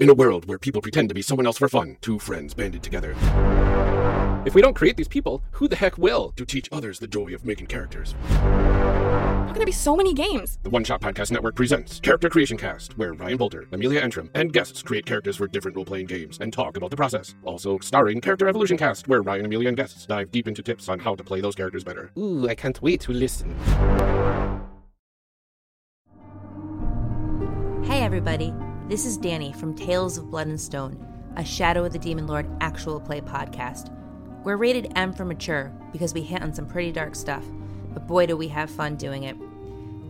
[0.00, 2.84] In a world where people pretend to be someone else for fun, two friends banded
[2.84, 3.16] together.
[4.46, 6.32] If we don't create these people, who the heck will?
[6.36, 8.14] To teach others the joy of making characters.
[8.28, 10.60] How can there be so many games?
[10.62, 14.52] The One Shot Podcast Network presents Character Creation Cast, where Ryan Boelter, Amelia Antrim, and
[14.52, 17.34] guests create characters for different role playing games and talk about the process.
[17.44, 21.00] Also starring Character Evolution Cast, where Ryan, Amelia, and guests dive deep into tips on
[21.00, 22.12] how to play those characters better.
[22.16, 23.52] Ooh, I can't wait to listen.
[27.82, 28.54] Hey everybody,
[28.88, 30.96] this is Danny from Tales of Blood and Stone,
[31.36, 33.94] a Shadow of the Demon Lord actual play podcast.
[34.44, 37.44] We're rated M for mature because we hit on some pretty dark stuff,
[37.92, 39.36] but boy do we have fun doing it.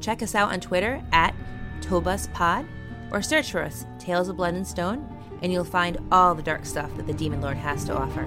[0.01, 1.35] Check us out on Twitter at
[1.81, 2.69] TobusPod
[3.11, 5.09] or search for us, Tales of Blood and Stone,
[5.43, 8.27] and you'll find all the dark stuff that the Demon Lord has to offer.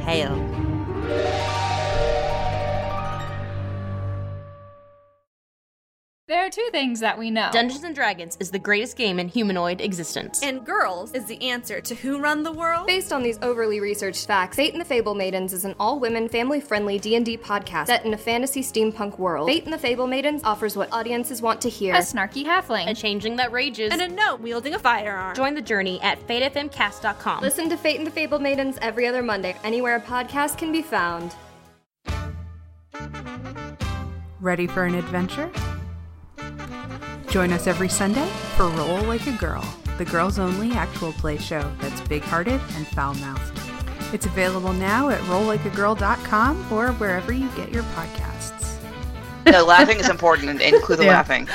[0.00, 0.30] Hail.
[6.30, 7.50] There are two things that we know.
[7.52, 10.44] Dungeons and Dragons is the greatest game in humanoid existence.
[10.44, 12.86] And girls is the answer to who run the world?
[12.86, 17.00] Based on these overly researched facts, Fate and the Fable Maidens is an all-women, family-friendly
[17.00, 19.48] D&D podcast set in a fantasy steampunk world.
[19.48, 21.96] Fate and the Fable Maidens offers what audiences want to hear.
[21.96, 22.88] a snarky halfling.
[22.88, 23.90] a changeling that rages.
[23.90, 25.34] And a note wielding a firearm.
[25.34, 27.40] Join the journey at fatefmcast.com.
[27.40, 30.80] Listen to Fate and the Fable Maidens every other Monday, anywhere a podcast can be
[30.80, 31.34] found.
[34.38, 35.50] Ready for an adventure?
[37.30, 39.64] Join us every Sunday for Roll Like a Girl,
[39.98, 43.58] the girls only actual play show that's big hearted and foul mouthed.
[44.12, 48.76] It's available now at rolllikeagirl.com or wherever you get your podcasts.
[49.46, 51.12] No, laughing is important and include the Yeah.
[51.12, 51.48] laughing.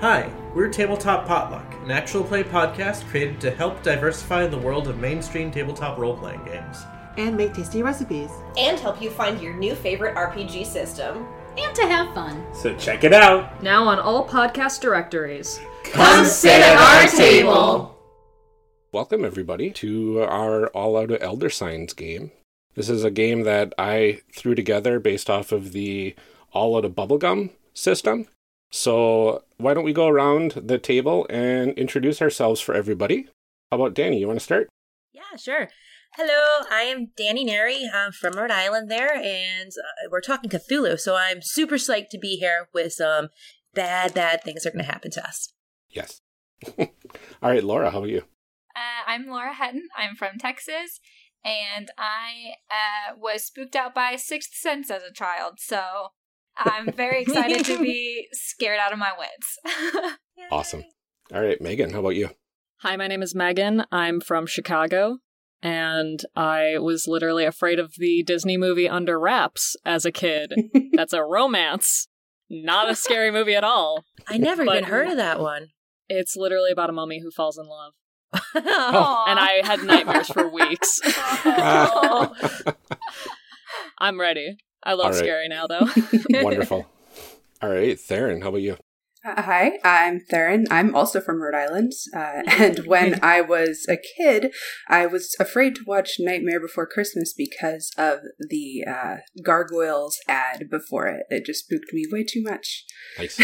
[0.00, 4.98] Hi, we're Tabletop Potluck, an actual play podcast created to help diversify the world of
[4.98, 6.84] mainstream tabletop role playing games.
[7.18, 8.28] and make tasty recipes.
[8.58, 11.26] and help you find your new favorite RPG system.
[11.58, 12.44] And to have fun.
[12.54, 13.62] So check it out.
[13.62, 15.58] Now on all podcast directories.
[15.84, 17.96] Come sit at our table.
[18.92, 22.30] Welcome, everybody, to our All Out of Elder Signs game.
[22.74, 26.14] This is a game that I threw together based off of the
[26.52, 28.26] All Out of Bubblegum system.
[28.70, 33.28] So, why don't we go around the table and introduce ourselves for everybody?
[33.70, 34.18] How about Danny?
[34.18, 34.68] You want to start?
[35.12, 35.68] Yeah, sure.
[36.18, 37.82] Hello, I am Danny Neri.
[37.92, 42.18] I'm from Rhode Island there, and uh, we're talking Cthulhu, so I'm super psyched to
[42.18, 43.28] be here with some
[43.74, 45.52] bad, bad things are going to happen to us.
[45.90, 46.22] Yes.
[46.78, 46.86] All
[47.42, 48.22] right, Laura, how about you?
[48.74, 49.88] Uh, I'm Laura Hutton.
[49.94, 51.00] I'm from Texas,
[51.44, 56.12] and I uh, was spooked out by Sixth Sense as a child, so
[56.56, 60.16] I'm very excited to be scared out of my wits.
[60.50, 60.84] Awesome.
[61.34, 62.30] All right, Megan, how about you?
[62.78, 63.84] Hi, my name is Megan.
[63.90, 65.18] I'm from Chicago,
[65.66, 70.54] and I was literally afraid of the Disney movie Under Wraps as a kid.
[70.92, 72.06] That's a romance,
[72.48, 74.04] not a scary movie at all.
[74.28, 75.70] I never But- even heard of that one.
[76.08, 77.92] It's literally about a mummy who falls in love.
[78.54, 79.24] Aw.
[79.28, 81.00] And I had nightmares for weeks.
[81.04, 82.32] Oh.
[83.98, 84.56] I'm ready.
[84.84, 85.18] I love All right.
[85.18, 85.88] scary now, though.
[86.30, 86.86] Wonderful.
[87.60, 88.76] All right, Theron, how about you?
[89.26, 90.66] Uh, hi, I'm Theron.
[90.70, 91.92] I'm also from Rhode Island.
[92.14, 94.52] Uh, and when I was a kid,
[94.88, 101.08] I was afraid to watch Nightmare Before Christmas because of the uh, Gargoyles ad before
[101.08, 101.24] it.
[101.28, 102.84] It just spooked me way too much.
[103.18, 103.40] Nice.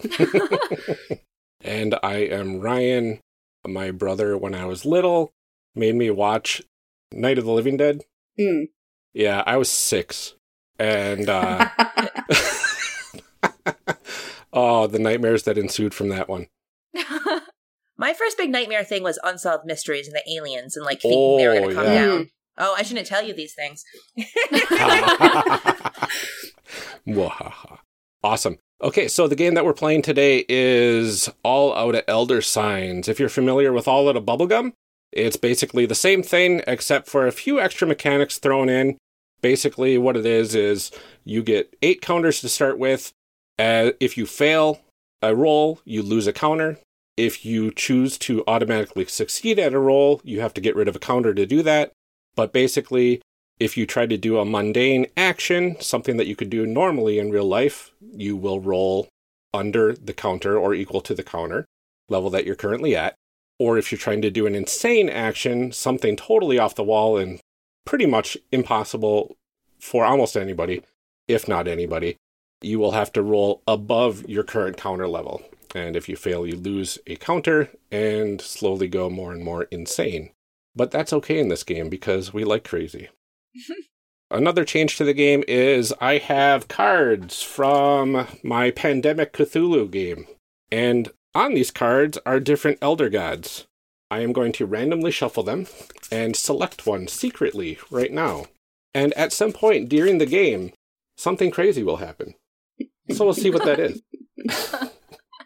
[1.60, 3.20] and I am Ryan.
[3.66, 5.32] My brother, when I was little,
[5.74, 6.62] made me watch
[7.12, 8.00] Night of the Living Dead.
[8.40, 8.68] Mm.
[9.12, 10.36] Yeah, I was six.
[10.78, 11.68] And, uh,
[14.58, 16.48] oh, the nightmares that ensued from that one.
[17.96, 21.48] My first big nightmare thing was Unsolved Mysteries and the aliens and like thinking they
[21.48, 22.06] were going Oh, to come yeah.
[22.06, 22.30] down.
[22.58, 23.84] Oh, I shouldn't tell you these things.
[28.22, 28.58] Awesome.
[28.82, 33.08] Okay, so the game that we're playing today is All Out of Elder Signs.
[33.08, 34.72] If you're familiar with All Out of Bubblegum,
[35.12, 38.98] it's basically the same thing except for a few extra mechanics thrown in.
[39.40, 40.90] Basically, what it is is
[41.24, 43.12] you get eight counters to start with.
[43.58, 44.80] Uh, if you fail
[45.20, 46.78] a roll, you lose a counter.
[47.16, 50.94] If you choose to automatically succeed at a roll, you have to get rid of
[50.94, 51.92] a counter to do that.
[52.36, 53.20] But basically,
[53.58, 57.30] if you try to do a mundane action, something that you could do normally in
[57.30, 59.08] real life, you will roll
[59.52, 61.64] under the counter or equal to the counter
[62.08, 63.14] level that you're currently at.
[63.58, 67.40] Or if you're trying to do an insane action, something totally off the wall and
[67.84, 69.36] pretty much impossible
[69.80, 70.82] for almost anybody,
[71.26, 72.16] if not anybody,
[72.60, 75.42] you will have to roll above your current counter level.
[75.74, 80.30] And if you fail, you lose a counter and slowly go more and more insane.
[80.74, 83.08] But that's okay in this game because we like crazy.
[84.30, 90.26] Another change to the game is I have cards from my Pandemic Cthulhu game.
[90.70, 93.66] And On these cards are different elder gods.
[94.10, 95.66] I am going to randomly shuffle them
[96.10, 98.46] and select one secretly right now.
[98.94, 100.72] And at some point during the game,
[101.16, 102.34] something crazy will happen.
[103.10, 104.02] So we'll see what that is.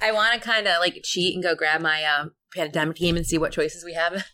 [0.02, 3.26] I want to kind of like cheat and go grab my um, pandemic team and
[3.26, 4.24] see what choices we have.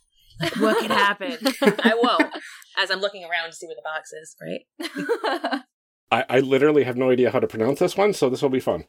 [0.58, 1.36] what could happen?
[1.62, 2.34] I won't.
[2.76, 5.62] As I'm looking around to see where the box is, right?
[6.10, 8.60] I, I literally have no idea how to pronounce this one, so this will be
[8.60, 8.84] fun.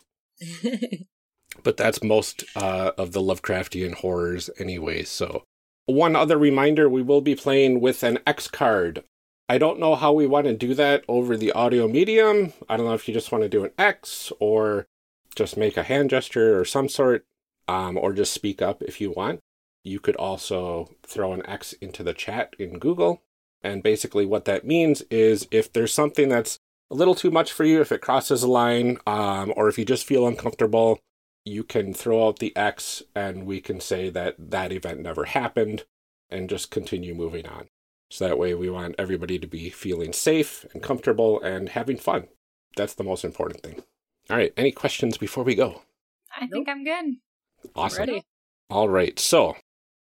[1.63, 5.03] but that's most uh, of the Lovecraftian horrors anyway.
[5.03, 5.43] So,
[5.85, 9.03] one other reminder we will be playing with an X card.
[9.51, 12.53] I don't know how we want to do that over the audio medium.
[12.69, 14.85] I don't know if you just want to do an X or
[15.35, 17.25] just make a hand gesture or some sort,
[17.67, 19.39] um, or just speak up if you want.
[19.83, 23.23] You could also throw an X into the chat in Google.
[23.63, 26.59] And basically, what that means is if there's something that's
[26.91, 29.85] a little too much for you, if it crosses a line, um, or if you
[29.85, 30.99] just feel uncomfortable,
[31.43, 35.85] you can throw out the X and we can say that that event never happened
[36.29, 37.67] and just continue moving on.
[38.09, 42.27] So that way we want everybody to be feeling safe and comfortable and having fun.
[42.75, 43.83] That's the most important thing.
[44.29, 45.81] All right, any questions before we go?
[46.39, 47.15] I think I'm good.
[47.75, 47.99] Awesome.
[47.99, 48.23] Ready.
[48.69, 49.55] All right, so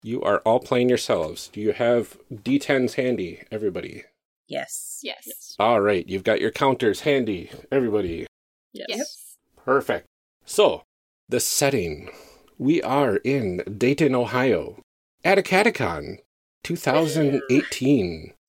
[0.03, 1.49] you are all playing yourselves.
[1.51, 4.03] Do you have D10s handy, everybody?
[4.47, 4.99] Yes.
[5.03, 5.55] Yes.
[5.59, 8.27] All right, you've got your counters handy, everybody.
[8.73, 9.37] Yes.
[9.63, 10.05] Perfect.
[10.45, 10.83] So,
[11.27, 12.09] the setting.
[12.57, 14.81] We are in Dayton, Ohio,
[15.23, 16.19] at a catacon,
[16.65, 18.33] 2018.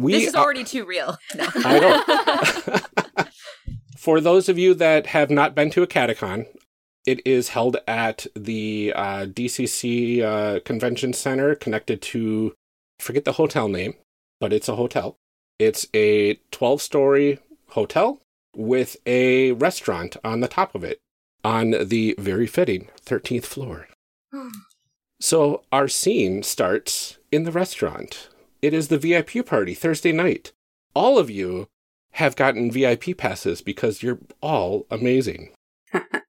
[0.00, 1.16] We this is are- already too real.
[1.36, 1.46] No.
[1.56, 3.24] I know.
[3.96, 6.46] For those of you that have not been to a catacon,
[7.06, 12.54] it is held at the uh, DCC uh, Convention Center, connected to,
[13.00, 13.94] I forget the hotel name,
[14.40, 15.16] but it's a hotel.
[15.58, 17.38] It's a 12 story
[17.68, 18.20] hotel
[18.56, 20.98] with a restaurant on the top of it
[21.44, 23.88] on the very fitting 13th floor.
[25.24, 28.28] So our scene starts in the restaurant.
[28.60, 30.52] It is the VIP party Thursday night.
[30.94, 31.68] All of you
[32.10, 35.52] have gotten VIP passes because you're all amazing.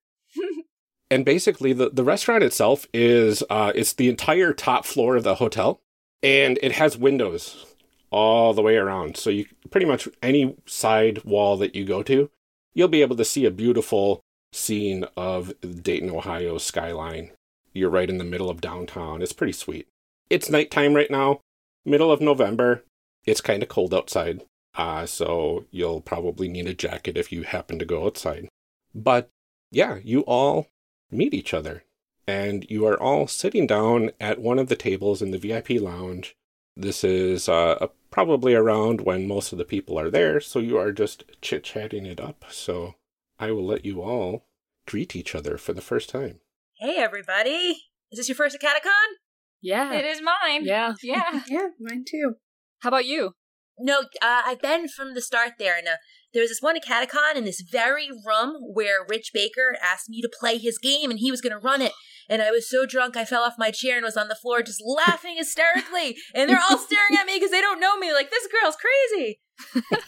[1.12, 5.36] and basically the, the restaurant itself is uh, it's the entire top floor of the
[5.36, 5.82] hotel
[6.24, 7.66] and it has windows
[8.12, 9.18] all the way around.
[9.18, 12.32] So you pretty much any side wall that you go to,
[12.74, 14.22] you'll be able to see a beautiful
[14.54, 17.32] scene of Dayton, Ohio skyline.
[17.76, 19.22] You're right in the middle of downtown.
[19.22, 19.90] It's pretty sweet.
[20.30, 21.42] It's nighttime right now,
[21.84, 22.86] middle of November.
[23.26, 24.44] It's kind of cold outside,
[24.76, 28.48] uh, so you'll probably need a jacket if you happen to go outside.
[28.94, 29.30] But
[29.72, 30.68] yeah, you all
[31.12, 31.84] meet each other,
[32.26, 36.34] and you are all sitting down at one of the tables in the VIP lounge.
[36.78, 40.94] This is uh, probably around when most of the people are there, so you are
[40.94, 42.46] just chit chatting it up.
[42.50, 42.96] So
[43.38, 44.46] I will let you all
[44.88, 46.40] greet each other for the first time.
[46.86, 47.82] Hey, everybody.
[48.12, 49.16] Is this your first Catacon?
[49.60, 49.92] Yeah.
[49.94, 50.66] It is mine.
[50.66, 50.94] Yeah.
[51.02, 51.42] Yeah.
[51.48, 52.36] Yeah, mine too.
[52.82, 53.32] How about you?
[53.80, 55.96] No, uh, I've been from the start there, and uh,
[56.32, 60.30] there was this one Catacon in this very room where Rich Baker asked me to
[60.40, 61.94] play his game, and he was going to run it.
[62.30, 64.62] And I was so drunk, I fell off my chair and was on the floor
[64.62, 66.16] just laughing hysterically.
[66.36, 68.14] And they're all staring at me because they don't know me.
[68.14, 69.40] Like this girl's crazy.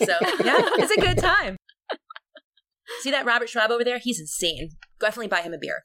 [0.05, 0.13] So
[0.45, 1.57] yeah, it's a good time.
[2.99, 3.97] See that Robert Schwalb over there?
[3.97, 4.69] He's insane.
[4.99, 5.81] Definitely buy him a beer.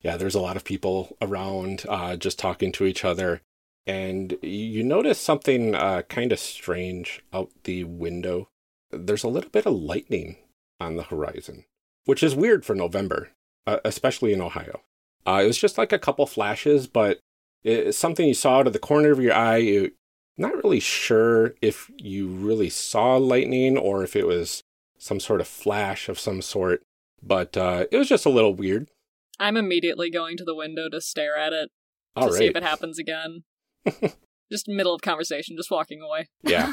[0.00, 3.42] Yeah, there's a lot of people around uh, just talking to each other.
[3.86, 8.48] And you notice something uh, kind of strange out the window.
[8.90, 10.36] There's a little bit of lightning
[10.80, 11.64] on the horizon,
[12.04, 13.30] which is weird for November,
[13.66, 14.80] uh, especially in Ohio.
[15.26, 17.20] Uh, it was just like a couple flashes, but
[17.64, 19.56] it's something you saw out of the corner of your eye.
[19.56, 19.92] You,
[20.38, 24.62] not really sure if you really saw lightning or if it was
[24.98, 26.82] some sort of flash of some sort,
[27.22, 28.88] but uh, it was just a little weird.
[29.38, 31.70] I'm immediately going to the window to stare at it
[32.16, 33.44] to All see if it happens again.
[34.50, 36.28] just middle of conversation, just walking away.
[36.42, 36.72] Yeah.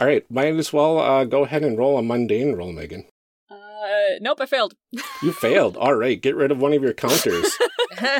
[0.00, 3.06] All right, might as well uh, go ahead and roll a mundane roll, Megan.
[3.50, 4.74] Uh, nope, I failed.
[5.22, 5.76] You failed.
[5.76, 7.56] All right, get rid of one of your counters.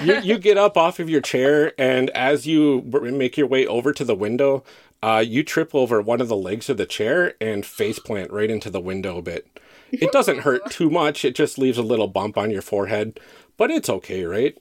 [0.03, 3.93] you, you get up off of your chair, and as you make your way over
[3.93, 4.65] to the window,
[5.03, 8.51] uh, you trip over one of the legs of the chair and face plant right
[8.51, 9.61] into the window a bit.
[10.03, 13.21] It doesn't hurt too much, it just leaves a little bump on your forehead,
[13.57, 14.55] but it's okay, right?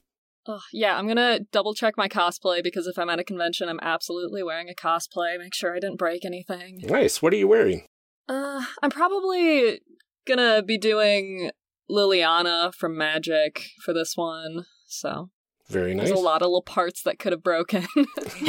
[0.47, 3.79] Ugh, yeah, I'm gonna double check my cosplay because if I'm at a convention, I'm
[3.81, 5.39] absolutely wearing a cosplay.
[5.39, 6.81] Make sure I didn't break anything.
[6.83, 7.21] Nice.
[7.21, 7.87] What are you wearing?
[8.29, 9.81] Uh, I'm probably
[10.27, 11.49] gonna be doing
[11.89, 14.65] Liliana from Magic for this one.
[14.87, 15.29] So
[15.67, 16.07] Very nice.
[16.07, 17.87] there's a lot of little parts that could have broken.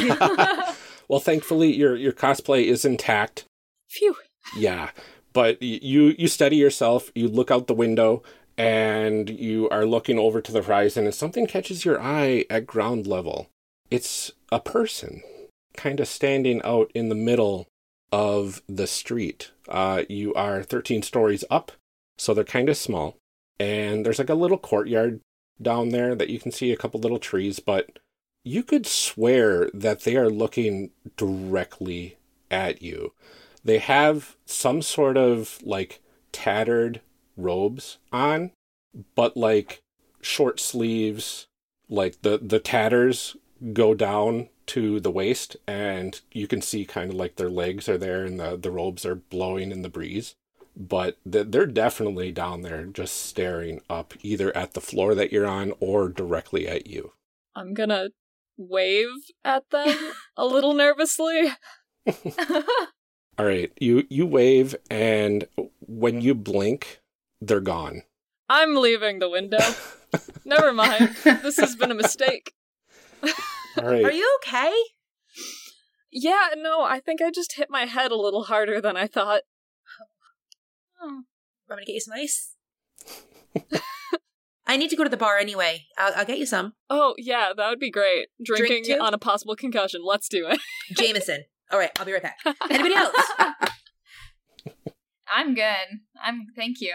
[1.07, 3.45] well, thankfully, your your cosplay is intact.
[3.89, 4.15] Phew.
[4.55, 4.91] Yeah,
[5.37, 7.11] but you you steady yourself.
[7.13, 8.23] You look out the window,
[8.57, 13.05] and you are looking over to the horizon, and something catches your eye at ground
[13.05, 13.47] level.
[13.91, 15.21] It's a person
[15.75, 17.67] kind of standing out in the middle
[18.11, 19.51] of the street.
[19.69, 21.71] Uh, you are 13 stories up,
[22.17, 23.15] so they're kind of small.
[23.59, 25.19] And there's like a little courtyard
[25.61, 27.99] down there that you can see a couple little trees, but
[28.43, 32.17] you could swear that they are looking directly
[32.49, 33.13] at you.
[33.67, 35.99] They have some sort of like
[36.31, 37.01] tattered
[37.35, 38.51] robes on,
[39.13, 39.81] but like
[40.21, 41.47] short sleeves,
[41.89, 43.35] like the the tatters
[43.73, 47.97] go down to the waist and you can see kind of like their legs are
[47.97, 50.35] there and the the robes are blowing in the breeze
[50.77, 55.73] but they're definitely down there just staring up either at the floor that you're on
[55.79, 57.13] or directly at you.
[57.55, 58.09] I'm gonna
[58.57, 59.07] wave
[59.43, 61.51] at them a little nervously.
[63.37, 65.47] All right, you you wave and
[65.79, 67.01] when you blink,
[67.39, 68.03] they're gone.
[68.49, 69.59] I'm leaving the window.
[70.45, 71.15] Never mind.
[71.23, 72.53] This has been a mistake.
[73.21, 74.05] All right.
[74.05, 74.73] Are you okay?
[76.11, 79.41] Yeah, no, I think I just hit my head a little harder than I thought.
[81.01, 81.23] Oh.
[81.69, 82.55] I'm gonna get you some ice?
[84.67, 85.85] I need to go to the bar anyway.
[85.97, 86.73] I'll, I'll get you some.
[86.89, 88.27] Oh, yeah, that would be great.
[88.43, 90.01] Drinking Drink on a possible concussion.
[90.03, 90.59] Let's do it.
[90.97, 91.45] Jameson.
[91.71, 92.37] All right, I'll be right back.
[92.69, 93.15] Anybody else?
[95.33, 95.99] I'm good.
[96.23, 96.93] I'm thank you.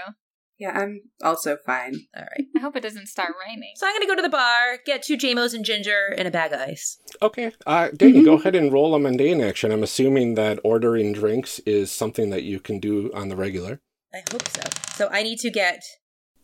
[0.59, 2.07] Yeah, I'm also fine.
[2.17, 2.47] All right.
[2.57, 3.73] I hope it doesn't start raining.
[3.76, 6.31] So I'm going to go to the bar, get two JMOs and ginger, and a
[6.31, 6.99] bag of ice.
[7.21, 9.73] Okay, uh, Danny, go ahead and roll a mundane action.
[9.73, 13.81] I'm assuming that ordering drinks is something that you can do on the regular.
[14.14, 14.62] I hope so.
[14.95, 15.83] So I need to get.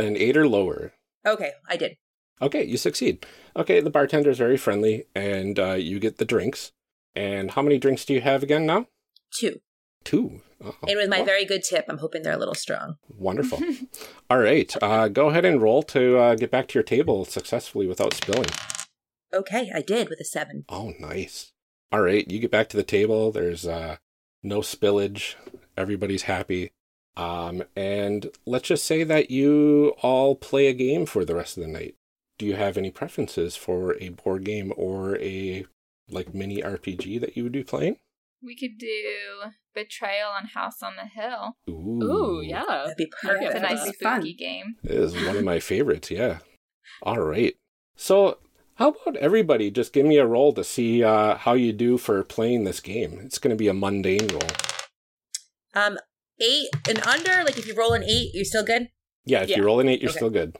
[0.01, 0.95] An eight or lower.
[1.25, 1.93] Okay, I did.
[2.43, 3.25] Okay, you succeed.
[3.57, 6.73] Okay, the bartender is very friendly, and uh, you get the drinks.
[7.19, 8.87] And how many drinks do you have again now?
[9.33, 9.61] Two.
[10.05, 10.41] Two.
[10.65, 12.95] Oh, and with my very good tip, I'm hoping they're a little strong.
[13.09, 13.61] wonderful.
[14.31, 17.89] All right, uh, go ahead and roll to uh, get back to your table successfully
[17.89, 18.51] without spilling.
[19.35, 20.65] Okay, I did with a seven.
[20.69, 21.53] Oh, nice.
[21.91, 23.33] All right, you get back to the table.
[23.33, 23.97] There's uh,
[24.45, 25.35] no spillage.
[25.77, 26.71] Everybody's happy.
[27.17, 31.65] Um, and let's just say that you all play a game for the rest of
[31.65, 31.97] the night.
[32.39, 35.67] Do you have any preferences for a board game or a
[36.11, 37.97] like mini RPG that you would be playing?
[38.43, 41.57] We could do Betrayal on House on the Hill.
[41.69, 42.63] Ooh, Ooh, yeah.
[42.69, 43.43] That'd be perfect.
[43.43, 43.57] It's perfect.
[43.57, 44.37] a nice That'd spooky fun.
[44.39, 44.77] game.
[44.85, 46.39] It is one of my favorites, yeah.
[47.03, 47.55] All right.
[47.97, 48.39] So,
[48.77, 52.23] how about everybody just give me a roll to see uh, how you do for
[52.23, 53.19] playing this game?
[53.25, 54.41] It's going to be a mundane roll.
[55.75, 55.99] Um,
[56.41, 57.43] eight and under.
[57.45, 58.89] Like if you roll an eight, you're still good.
[59.25, 59.59] Yeah, if Yeah.
[59.59, 60.19] you roll an eight, you're Okay.
[60.19, 60.57] still good.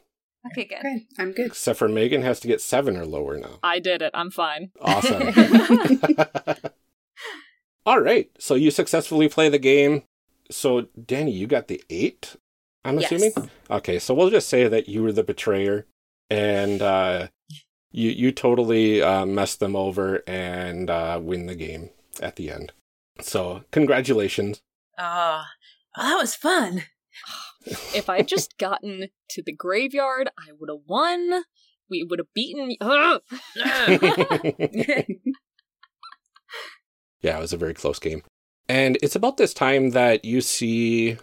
[0.51, 0.77] Okay, good.
[0.79, 1.47] Okay, I'm good.
[1.47, 3.59] Except for Megan has to get seven or lower now.
[3.63, 4.11] I did it.
[4.13, 4.71] I'm fine.
[4.81, 5.29] Awesome.
[7.85, 8.29] All right.
[8.39, 10.03] So you successfully play the game.
[10.51, 12.35] So, Danny, you got the eight,
[12.83, 13.11] I'm Yes.
[13.11, 13.51] assuming?
[13.69, 13.99] Okay.
[13.99, 15.85] So we'll just say that you were the betrayer
[16.29, 17.27] and uh,
[17.91, 21.91] you, you totally uh, mess them over and uh, win the game
[22.21, 22.71] at the end.
[23.21, 24.61] So, congratulations.
[24.97, 25.49] Ah,
[25.97, 26.83] oh, that was fun.
[27.95, 31.43] If I'd just gotten to the graveyard, I would have won.
[31.89, 32.75] We would have beaten.
[37.21, 38.23] Yeah, it was a very close game.
[38.67, 41.17] And it's about this time that you see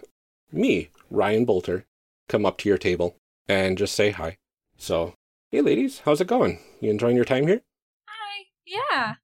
[0.51, 1.83] me, Ryan Boelter,
[2.27, 3.15] come up to your table
[3.47, 4.37] and just say hi.
[4.77, 5.13] So,
[5.49, 6.59] hey ladies, how's it going?
[6.81, 7.61] You enjoying your time here?
[8.07, 8.43] Hi.
[8.65, 9.15] Yeah.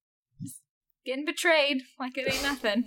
[0.42, 0.62] Just
[1.06, 2.86] getting betrayed like it ain't nothing.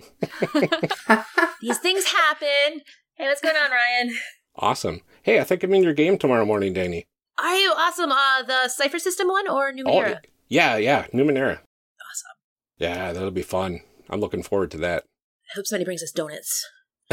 [1.61, 2.81] These things happen.
[3.19, 4.15] Hey, what's going on, Ryan?
[4.57, 5.01] Awesome.
[5.23, 7.07] Hey, I think I'm in your game tomorrow morning, Danny.
[7.41, 8.11] Are you awesome?
[8.11, 10.17] Uh, the Cipher System one or Numenera?
[10.17, 11.53] Oh, yeah, yeah, Numenera.
[11.53, 12.35] Awesome.
[12.77, 13.79] Yeah, that'll be fun.
[14.07, 15.05] I'm looking forward to that.
[15.49, 16.63] I hope somebody brings us donuts.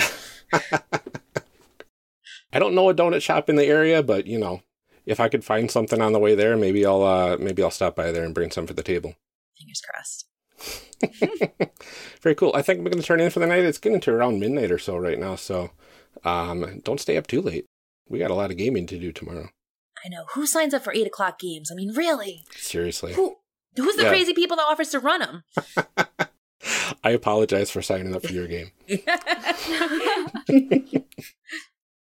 [0.53, 0.83] I
[2.59, 4.61] don't know a donut shop in the area, but you know,
[5.07, 7.97] if I could find something on the way there, maybe I'll uh maybe I'll stop
[7.97, 9.15] by there and bring some for the table.
[9.59, 10.27] Fingers crossed.
[12.21, 12.53] Very cool.
[12.55, 13.65] I think I'm going to turn in for the night.
[13.65, 15.71] It's getting to around midnight or so right now, so
[16.25, 17.67] um, don't stay up too late.
[18.09, 19.49] We got a lot of gaming to do tomorrow.
[20.05, 20.27] I know.
[20.35, 21.71] Who signs up for eight o'clock games?
[21.73, 22.45] I mean, really?
[22.55, 23.15] Seriously.
[23.15, 23.37] Who?
[23.77, 24.09] Who's the Yeah.
[24.11, 25.43] crazy people that offers to run them?
[27.05, 28.71] I apologize for signing up for your game.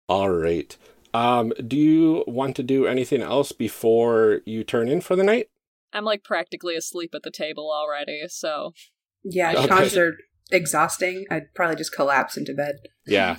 [0.09, 0.77] All right.
[1.15, 5.49] Um, do you want to do anything else before you turn in for the night?
[5.93, 8.73] I'm like practically asleep at the table already, so.
[9.25, 9.69] Yeah, Okay.
[9.69, 10.17] cons are
[10.53, 11.27] exhausting.
[11.31, 12.77] I'd probably just collapse into bed.
[13.07, 13.37] Yeah.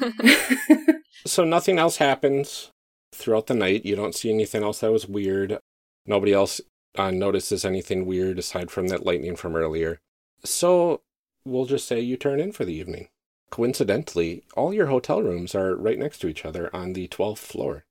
[1.26, 2.72] so nothing else happens
[3.14, 3.86] throughout the night.
[3.86, 5.60] You don't see anything else that was weird.
[6.06, 6.60] Nobody else
[6.98, 10.00] uh, notices anything weird aside from that lightning from earlier.
[10.44, 11.02] So
[11.46, 13.08] we'll just say you turn in for the evening.
[13.52, 17.86] Coincidentally, all your hotel rooms are right next to each other on the 12th floor.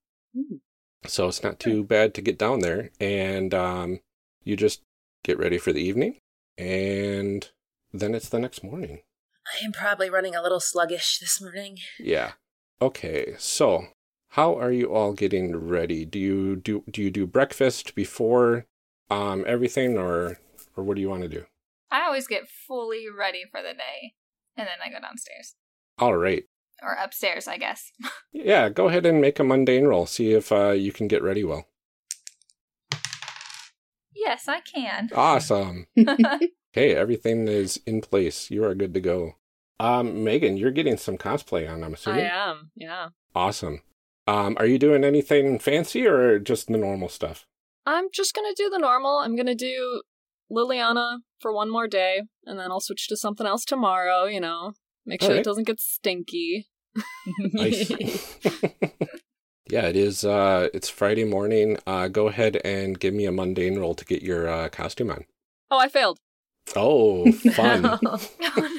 [1.06, 2.90] So it's not too bad to get down there.
[3.00, 4.00] And um,
[4.44, 4.82] you just
[5.22, 6.18] get ready for the evening.
[6.58, 7.48] And
[7.92, 9.00] then it's the next morning.
[9.54, 11.78] I am probably running a little sluggish this morning.
[11.98, 12.32] Yeah.
[12.80, 13.34] Okay.
[13.38, 13.86] So
[14.30, 16.04] how are you all getting ready?
[16.04, 18.66] Do you do do you do breakfast before
[19.10, 20.38] um everything or
[20.76, 21.44] or what do you want to do?
[21.90, 24.14] I always get fully ready for the day,
[24.56, 25.56] and then I go downstairs
[25.98, 26.44] All right.
[26.82, 27.90] or upstairs, I guess.
[28.34, 30.06] Yeah, go ahead and make a mundane roll.
[30.06, 31.66] See if uh, you can get ready well.
[34.16, 35.10] yes, I can.
[35.14, 35.86] Awesome.
[36.74, 38.50] okay, everything is in place.
[38.50, 39.34] You are good to go.
[39.80, 42.24] Um, Megan, you're getting some cosplay on, I'm assuming.
[42.26, 42.70] I am.
[42.76, 43.08] Yeah.
[43.34, 43.82] Awesome.
[44.26, 47.46] Um, are you doing anything fancy or just the normal stuff?
[47.84, 49.18] I'm just gonna do the normal.
[49.18, 50.02] I'm gonna do
[50.50, 54.26] Liliana for one more day, and then I'll switch to something else tomorrow.
[54.26, 54.74] You know,
[55.04, 55.40] make sure Alright.
[55.40, 56.68] it doesn't get stinky.
[59.72, 60.22] Yeah, it is.
[60.22, 61.78] Uh, it's Friday morning.
[61.86, 65.24] Uh, go ahead and give me a mundane roll to get your uh, costume on.
[65.70, 66.18] oh, I failed.
[66.76, 67.86] Oh, fun.
[67.86, 67.98] oh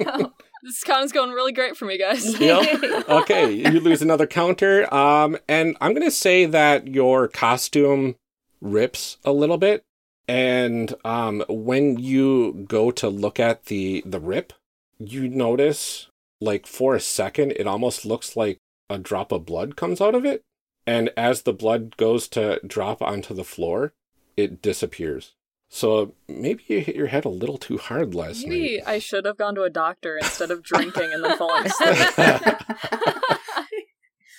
[0.06, 0.34] no.
[0.64, 2.40] This con is going really great for me, guys.
[2.40, 3.06] Yep.
[3.10, 4.92] Okay, you lose another counter.
[4.94, 8.16] Um, and I'm gonna say that your costume
[8.62, 9.84] rips a little bit,
[10.26, 14.54] and um, when you go to look at the the rip,
[15.00, 16.08] you notice
[16.40, 18.58] like for a second it almost looks like
[18.90, 20.44] a drop of blood comes out of it,
[20.88, 23.92] and as the blood goes to drop onto the floor,
[24.38, 25.34] it disappears.
[25.74, 28.50] So maybe you hit your head a little too hard last night.
[28.50, 31.98] Maybe I should have gone to a doctor instead of drinking and then falling asleep.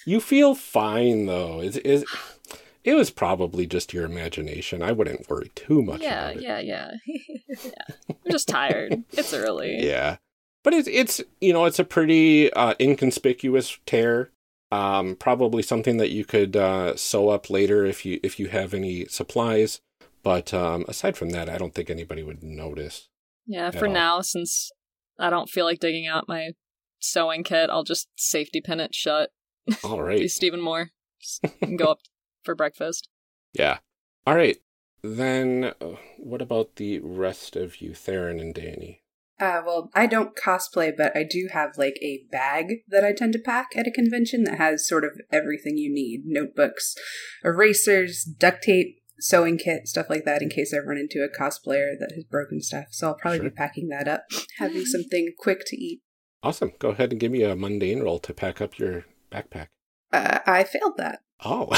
[0.07, 1.61] You feel fine though.
[1.61, 2.05] Is is
[2.85, 4.83] it was probably just your imagination.
[4.83, 6.43] I wouldn't worry too much yeah, about it.
[6.43, 6.91] yeah, yeah,
[7.65, 7.71] yeah.
[8.11, 9.03] I'm just tired.
[9.13, 9.83] It's early.
[9.83, 10.19] Yeah.
[10.63, 14.31] But it's it's you know, it's a pretty uh inconspicuous tear.
[14.71, 18.75] Um probably something that you could uh sew up later if you if you have
[18.75, 19.81] any supplies.
[20.25, 23.09] But um aside from that, I don't think anybody would notice.
[23.47, 23.93] Yeah, for all.
[23.93, 24.73] now, since
[25.19, 26.53] I don't feel like digging out my
[26.99, 29.31] sewing kit, I'll just safety pin it shut.
[29.85, 30.21] All right.
[30.21, 30.29] Be.
[30.29, 30.91] Stephen Moore.
[31.21, 31.99] Just can go up
[32.43, 33.09] for breakfast.
[33.53, 33.79] Yeah.
[34.27, 34.57] All right.
[35.03, 39.03] Then uh, what about the rest of you, Theron and Danny?
[39.39, 43.33] Uh, well, I don't cosplay, but I do have like a bag that I tend
[43.35, 46.95] to pack at a convention that has sort of everything you need notebooks,
[47.45, 51.99] erasers, duct tape, sewing kit, stuff like that, in case I run into a cosplayer
[51.99, 52.89] that has broken stuff.
[52.91, 53.49] So I'll probably Sure.
[53.49, 54.25] be packing that up,
[54.59, 56.03] having something quick to eat.
[56.43, 56.73] Awesome.
[56.79, 59.69] Go ahead and give me a mundane roll to pack up your backpack.
[60.13, 61.21] Uh, I failed that.
[61.43, 61.73] Oh.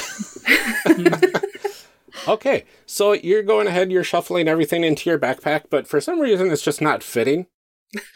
[2.29, 2.65] okay.
[2.85, 6.63] So you're going ahead, you're shuffling everything into your backpack, but for some reason it's
[6.63, 7.47] just not fitting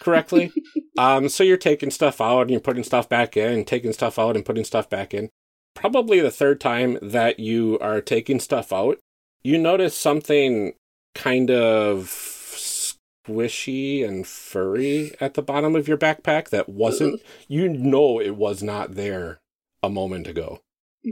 [0.01, 0.53] correctly.
[0.99, 4.35] um, so you're taking stuff out and you're putting stuff back in, taking stuff out
[4.35, 5.31] and putting stuff back in.
[5.77, 8.99] Probably the third time that you are taking stuff out,
[9.43, 10.75] you notice something
[11.15, 18.21] kind of squishy and furry at the bottom of your backpack that wasn't, you know,
[18.21, 19.41] it was not there
[19.83, 20.61] a moment ago.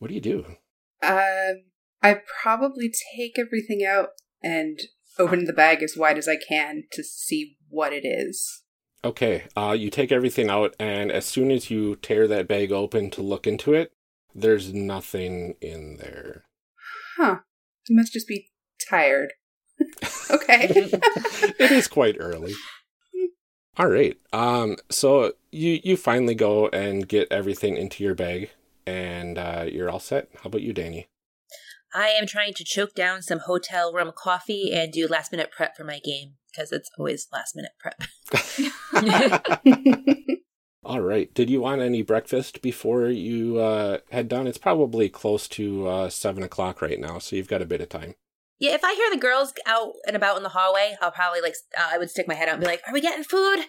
[0.00, 0.44] What do you do?
[1.02, 1.62] Um,
[2.02, 4.08] I probably take everything out
[4.42, 4.78] and
[5.18, 8.64] open the bag as wide as I can to see what it is.
[9.02, 13.10] Okay, uh, you take everything out, and as soon as you tear that bag open
[13.12, 13.92] to look into it,
[14.34, 16.44] there's nothing in there.
[17.16, 17.38] Huh.
[17.90, 18.50] I must just be
[18.88, 19.32] tired.
[20.30, 20.68] okay.
[20.70, 22.54] it is quite early.
[23.76, 24.16] All right.
[24.32, 24.76] Um.
[24.90, 28.50] So you you finally go and get everything into your bag,
[28.86, 30.28] and uh, you're all set.
[30.36, 31.08] How about you, Danny?
[31.92, 35.76] I am trying to choke down some hotel room coffee and do last minute prep
[35.76, 38.00] for my game because it's always last minute prep.
[40.84, 41.32] All right.
[41.34, 44.46] Did you want any breakfast before you uh, head down?
[44.46, 47.88] It's probably close to uh, seven o'clock right now, so you've got a bit of
[47.88, 48.14] time.
[48.58, 51.54] Yeah, if I hear the girls out and about in the hallway, I'll probably like
[51.78, 53.60] uh, I would stick my head out and be like, "Are we getting food?"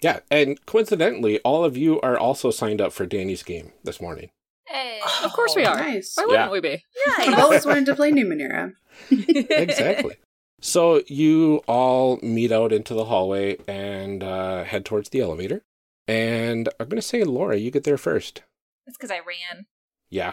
[0.00, 4.30] Yeah, and coincidentally, all of you are also signed up for Danny's game this morning.
[4.66, 5.00] Hey.
[5.24, 5.76] Of course we are.
[5.76, 6.12] Nice.
[6.14, 6.50] Why wouldn't Yeah.
[6.50, 6.84] we be?
[7.06, 8.72] Yeah, I've always wanted to play Numenera.
[9.10, 10.16] exactly.
[10.60, 15.62] So you all meet out into the hallway and uh, head towards the elevator.
[16.08, 18.42] And I'm going to say, Laura, you get there first.
[18.86, 19.66] That's because I ran.
[20.10, 20.32] Yeah.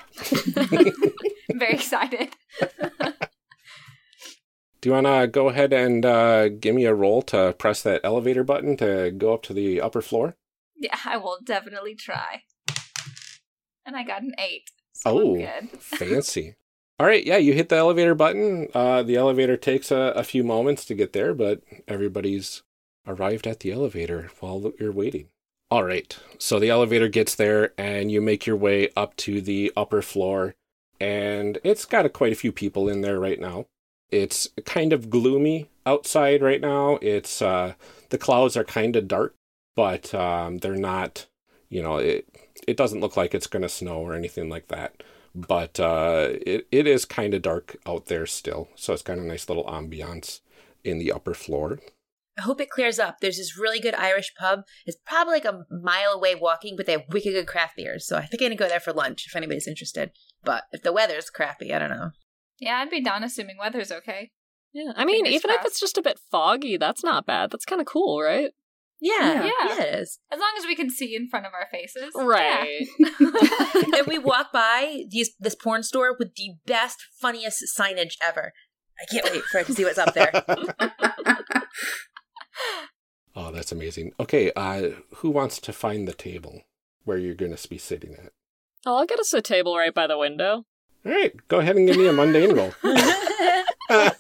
[0.56, 0.94] I'm
[1.60, 2.30] very excited.
[4.82, 8.02] Do you want to go ahead and uh, give me a roll to press that
[8.04, 10.36] elevator button to go up to the upper floor?
[10.78, 12.44] Yeah, I will definitely try.
[13.86, 14.70] And I got an eight.
[14.94, 15.70] So Oh, good.
[15.82, 16.56] fancy.
[17.00, 18.70] All right, yeah, you hit the elevator button.
[18.74, 22.64] Uh, the elevator takes a, a few moments to get there, but everybody's
[23.06, 25.28] arrived at the elevator while you're waiting.
[25.72, 29.72] All right, so the elevator gets there, and you make your way up to the
[29.76, 30.56] upper floor.
[31.00, 33.66] and it's got a, quite a few people in there right now.
[34.12, 37.00] It's kind of gloomy outside right now.
[37.02, 37.74] It's uh,
[38.10, 39.36] the clouds are kind of dark,
[39.76, 41.28] but um, they're not.
[41.70, 42.28] You know, it
[42.68, 45.04] it doesn't look like it's going to snow or anything like that.
[45.36, 49.22] But uh, it it is kind of dark out there still, so it's got a
[49.24, 50.42] nice little ambiance
[50.84, 51.80] in the upper floor.
[52.38, 53.20] I hope it clears up.
[53.22, 54.62] There's this really good Irish pub.
[54.86, 58.06] It's probably like a mile away walking, but they have wicked good craft beers.
[58.08, 60.12] So I think I'm gonna go there for lunch if anybody's interested.
[60.44, 62.12] But if the weather's crappy, I don't know.
[62.60, 64.32] Yeah, I'd be down assuming weather's okay.
[64.74, 67.52] Yeah, I mean, Fingers even if it's just a bit foggy, that's not bad.
[67.52, 68.52] That's kind of cool, right?
[69.00, 69.52] Yeah, Yeah.
[69.68, 70.20] yeah, it is.
[70.32, 72.12] As long as we can see in front of our faces.
[72.16, 72.86] Right.
[73.98, 78.52] and we walk by these this porn store with the best, funniest signage ever.
[79.00, 80.32] I can't wait for it to see what's up there.
[83.38, 84.14] Oh, that's amazing.
[84.18, 86.62] Okay, uh, who wants to find the table
[87.04, 88.32] where you're going to be sitting at?
[88.86, 90.64] Oh, I'll get us a table right by the window.
[91.06, 92.72] All right, go ahead and give me a mundane roll.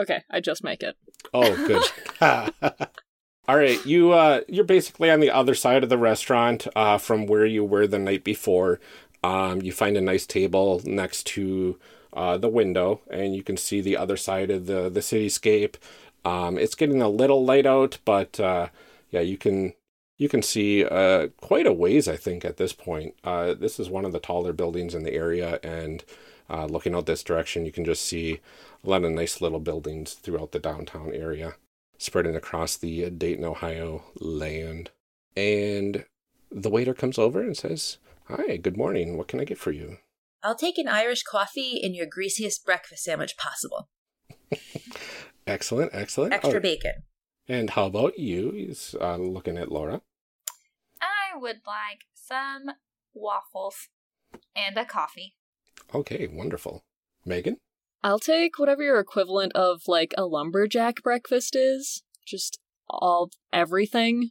[0.00, 0.96] Okay, I just make it.
[1.34, 1.82] Oh, good.
[3.48, 7.26] All right, you uh, you're basically on the other side of the restaurant uh, from
[7.26, 8.80] where you were the night before.
[9.22, 11.78] Um, you find a nice table next to
[12.14, 15.74] uh, the window, and you can see the other side of the the cityscape.
[16.24, 18.68] Um, it's getting a little light out, but uh,
[19.10, 19.74] yeah, you can
[20.18, 22.08] you can see uh, quite a ways.
[22.08, 25.14] I think at this point, uh, this is one of the taller buildings in the
[25.14, 26.04] area, and
[26.48, 28.40] uh, looking out this direction, you can just see
[28.84, 31.54] a lot of nice little buildings throughout the downtown area,
[31.96, 34.90] spreading across the Dayton, Ohio land.
[35.36, 36.04] And
[36.50, 39.16] the waiter comes over and says, "Hi, good morning.
[39.16, 39.98] What can I get for you?"
[40.42, 43.88] I'll take an Irish coffee and your greasiest breakfast sandwich possible.
[45.50, 46.32] Excellent, excellent.
[46.32, 46.92] Extra Oh, bacon.
[47.48, 48.52] And how about you?
[48.52, 50.00] He's uh, looking at Laura.
[51.02, 52.70] I would like some
[53.12, 53.88] waffles
[54.54, 55.34] and a coffee.
[55.92, 56.84] Okay, wonderful.
[57.24, 57.56] Megan.
[58.04, 62.02] I'll take whatever your equivalent of like a lumberjack breakfast is.
[62.24, 64.30] Just all everything.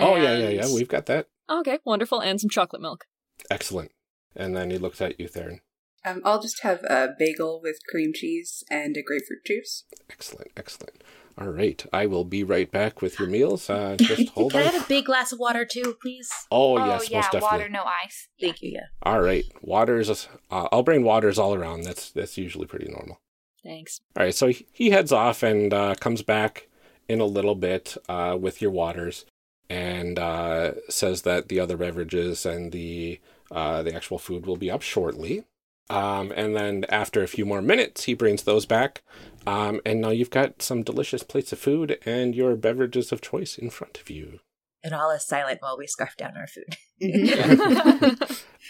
[0.00, 0.74] Oh yeah, yeah, yeah.
[0.74, 1.28] We've got that.
[1.48, 3.04] Okay, wonderful, and some chocolate milk.
[3.50, 3.92] Excellent.
[4.34, 5.60] And then he looks at you, Theron.
[6.06, 9.84] Um, I'll just have a bagel with cream cheese and a grapefruit juice.
[10.08, 11.02] Excellent, excellent.
[11.38, 13.68] All right, I will be right back with your meals.
[13.68, 16.30] Uh, just hold Can I have a big glass of water too, please?
[16.50, 17.58] Oh, yes, yeah, most definitely.
[17.58, 18.28] water, no ice.
[18.40, 18.70] Thank you.
[18.74, 18.86] Yeah.
[19.02, 20.08] All right, waters.
[20.50, 21.82] Uh, I'll bring waters all around.
[21.82, 23.20] That's that's usually pretty normal.
[23.62, 24.00] Thanks.
[24.16, 26.68] All right, so he- he heads off and uh, comes back
[27.08, 29.26] in a little bit uh, with your waters,
[29.68, 34.70] and uh, says that the other beverages and the uh, the actual food will be
[34.70, 35.44] up shortly.
[35.88, 39.02] Um, and then after a few more minutes, he brings those back,
[39.46, 43.56] um, and now you've got some delicious plates of food and your beverages of choice
[43.56, 44.40] in front of you.
[44.82, 46.76] And all is silent while we scarf down our food.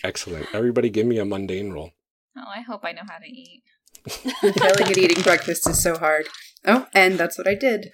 [0.04, 0.46] Excellent.
[0.54, 1.92] Everybody, give me a mundane roll.
[2.36, 3.62] Oh, I hope I know how to eat.
[4.08, 6.26] Failing at eating breakfast is so hard.
[6.66, 7.88] Oh, and that's what I did.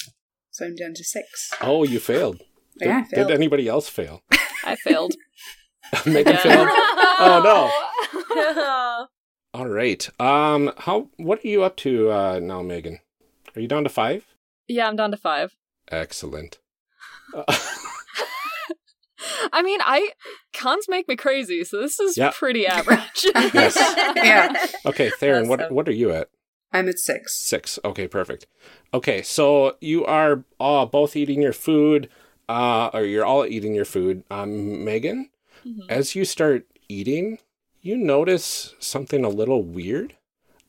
[0.50, 1.50] So I'm down to six.
[1.61, 2.38] Oh, you failed.
[2.78, 3.28] Did, Yeah, I failed.
[3.28, 4.22] did anybody else fail?
[4.64, 5.14] I failed.
[6.06, 6.42] Megan Yeah.
[6.42, 6.68] failed.
[7.24, 9.06] Oh no.
[9.54, 9.60] No.
[9.60, 10.08] All right.
[10.20, 11.08] Um, how?
[11.16, 12.98] What are you up to uh, now, Megan?
[13.54, 14.26] Are you down to five?
[14.68, 15.54] Yeah, I'm down to five.
[15.90, 16.58] Excellent.
[17.34, 17.44] Uh,
[19.52, 20.10] I mean, I
[20.52, 22.32] cons make me crazy, so this is Yeah.
[22.34, 23.26] pretty average.
[23.54, 23.76] Yes.
[24.16, 24.66] Yeah.
[24.86, 25.74] okay, Theron, what Awesome.
[25.74, 26.28] what are you at?
[26.72, 27.36] I'm at six.
[27.38, 27.78] Six.
[27.84, 28.46] Okay, perfect.
[28.94, 32.08] Okay, so you are uh, both eating your food,
[32.48, 34.24] uh, or you're all eating your food.
[34.30, 35.30] Um, Megan,
[35.66, 35.86] Mhm.
[35.90, 37.38] as you start eating,
[37.82, 40.14] you notice something a little weird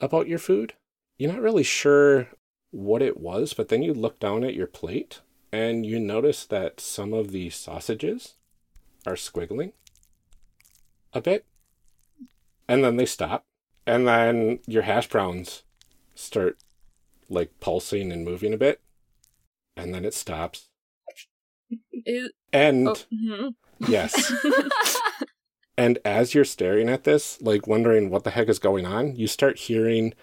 [0.02, 0.74] about your food.
[1.18, 2.30] You're not really sure
[2.72, 5.22] what it was, but then you look down at your plate
[5.52, 8.34] and you notice that some of the sausages
[9.06, 9.74] are squiggling
[11.14, 11.46] a bit.
[12.68, 13.46] And then they stop.
[13.86, 15.64] And then your hash browns
[16.16, 16.58] start
[17.30, 18.82] like pulsing and moving a bit.
[19.78, 20.70] And then it stops.
[21.92, 23.54] Is- And oh, mhm.
[23.88, 24.34] yes.
[25.78, 29.28] And as you're staring at this, like wondering what the heck is going on, you
[29.28, 30.14] start hearing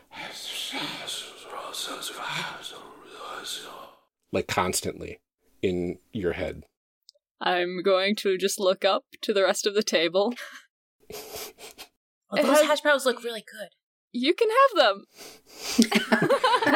[4.33, 5.21] like constantly
[5.63, 6.65] in your head.
[7.41, 10.35] I'm going to just look up to the rest of the table.
[12.31, 13.71] Well, those hash browns look really good.
[14.13, 15.05] You can have them.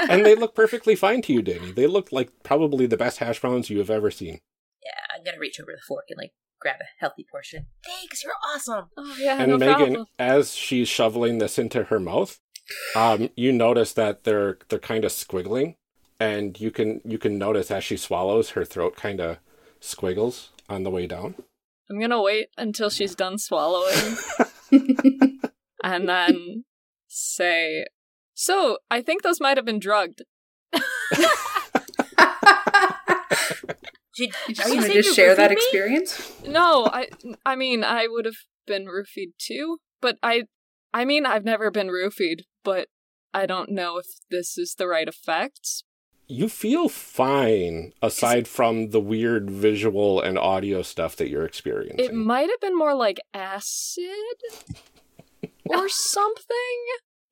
[0.10, 1.72] and they look perfectly fine to you, Danny.
[1.72, 4.40] They look like probably the best hash browns you have ever seen.
[4.84, 6.32] Yeah, I'm gonna reach over the fork and like
[6.64, 7.66] grab a healthy portion.
[7.84, 8.86] Thanks, you're awesome.
[8.96, 10.06] Oh yeah, and no Megan, problem.
[10.18, 12.40] as she's shoveling this into her mouth,
[12.96, 15.76] um, you notice that they're they're kind of squiggling,
[16.18, 19.38] and you can you can notice as she swallows, her throat kind of
[19.80, 21.34] squiggles on the way down.
[21.90, 24.16] I'm gonna wait until she's done swallowing.
[25.84, 26.64] and then
[27.08, 27.84] say,
[28.32, 30.22] "So, I think those might have been drugged."
[34.16, 35.56] Did, You are just you want to just share that me?
[35.56, 36.32] experience?
[36.46, 37.08] No, I
[37.44, 40.44] I mean, I would have been roofied too, but I
[40.92, 42.88] I mean, I've never been roofied, but
[43.32, 45.82] I don't know if this is the right effect.
[46.26, 51.98] You feel fine aside from the weird visual and audio stuff that you're experiencing.
[52.02, 54.06] It might have been more like acid
[55.66, 56.46] or something.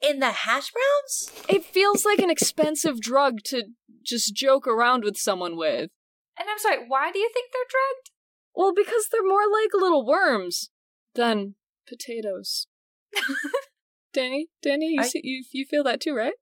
[0.03, 1.33] In the hash browns?
[1.49, 3.63] It feels like an expensive drug to
[4.05, 5.91] just joke around with someone with.
[6.39, 8.11] And I'm sorry, why do you think they're drugged?
[8.55, 10.71] Well, because they're more like little worms
[11.15, 11.55] than
[11.89, 12.67] potatoes.
[14.13, 16.35] Danny, Danny, you I- see, you you feel that too, right?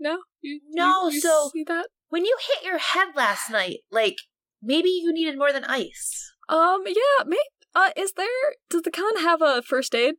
[0.00, 1.88] No, you No, you, you so- see that?
[2.10, 4.16] When you hit your head last night, like
[4.62, 6.32] maybe you needed more than ice.
[6.48, 7.40] Um, yeah, maybe.
[7.74, 8.26] Uh, is there?
[8.70, 10.14] Does the con have a first aid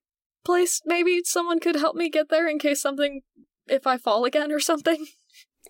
[0.46, 0.82] place?
[0.86, 3.22] Maybe someone could help me get there in case something,
[3.68, 5.08] if I fall again or something.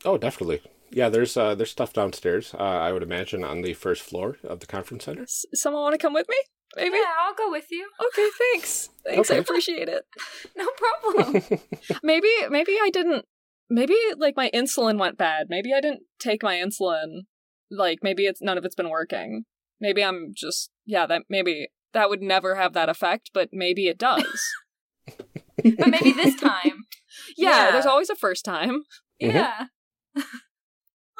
[0.03, 0.61] Oh, definitely.
[0.91, 2.53] Yeah, there's uh, there's stuff downstairs.
[2.53, 5.23] Uh, I would imagine on the first floor of the conference center.
[5.23, 6.35] S- someone want to come with me?
[6.75, 6.97] Maybe.
[6.97, 7.89] Yeah, I'll go with you.
[8.07, 8.89] Okay, thanks.
[9.05, 10.03] Thanks, I appreciate it.
[10.55, 11.43] No problem.
[12.03, 13.25] maybe, maybe I didn't.
[13.69, 15.47] Maybe like my insulin went bad.
[15.49, 17.21] Maybe I didn't take my insulin.
[17.71, 19.45] Like maybe it's none of it's been working.
[19.79, 21.05] Maybe I'm just yeah.
[21.05, 24.41] That maybe that would never have that effect, but maybe it does.
[25.07, 26.85] but maybe this time.
[27.37, 27.71] yeah, Yeah.
[27.71, 28.83] there's always a first time.
[29.21, 29.33] Mhm.
[29.33, 29.65] Yeah.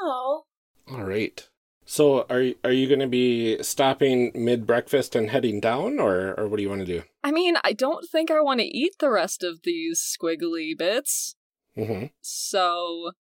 [0.02, 0.44] Oh.
[0.92, 1.48] All right.
[1.86, 6.48] So, are are you going to be stopping mid breakfast and heading down, or or
[6.48, 7.04] what do you want to do?
[7.24, 11.36] I mean, I don't think I want to eat the rest of these squiggly bits.
[11.76, 13.12] hmm So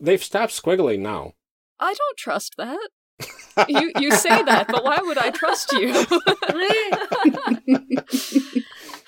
[0.00, 1.34] They've stopped squiggling now.
[1.78, 2.88] I don't trust that.
[3.68, 5.92] you you say that, but why would I trust you?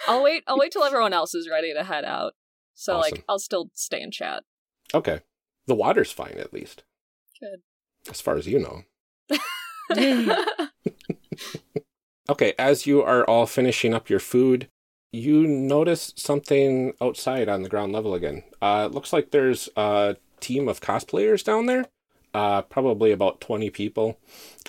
[0.08, 0.44] I'll wait.
[0.46, 2.34] I'll wait till everyone else is ready to head out.
[2.74, 3.12] So Awesome.
[3.16, 4.44] like, I'll still stay and chat.
[4.94, 5.20] Okay.
[5.66, 6.84] The water's fine, at least,
[7.40, 7.60] Good.
[8.10, 8.84] as far as you know.
[12.28, 14.68] Okay, as you are all finishing up your food,
[15.12, 18.42] you notice something outside on the ground level again.
[18.60, 21.86] Uh, it looks like there's a team of cosplayers down there,
[22.34, 24.18] uh, probably about 20 people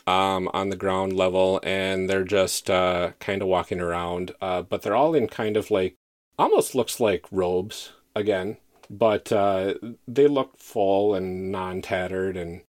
[0.06, 4.34] um, on the ground level, and they're just uh, kind of walking around.
[4.40, 5.96] Uh, but they're all in kind of like,
[6.38, 8.58] almost looks like robes again,
[8.90, 9.76] but uh,
[10.08, 12.62] they look full and non tattered and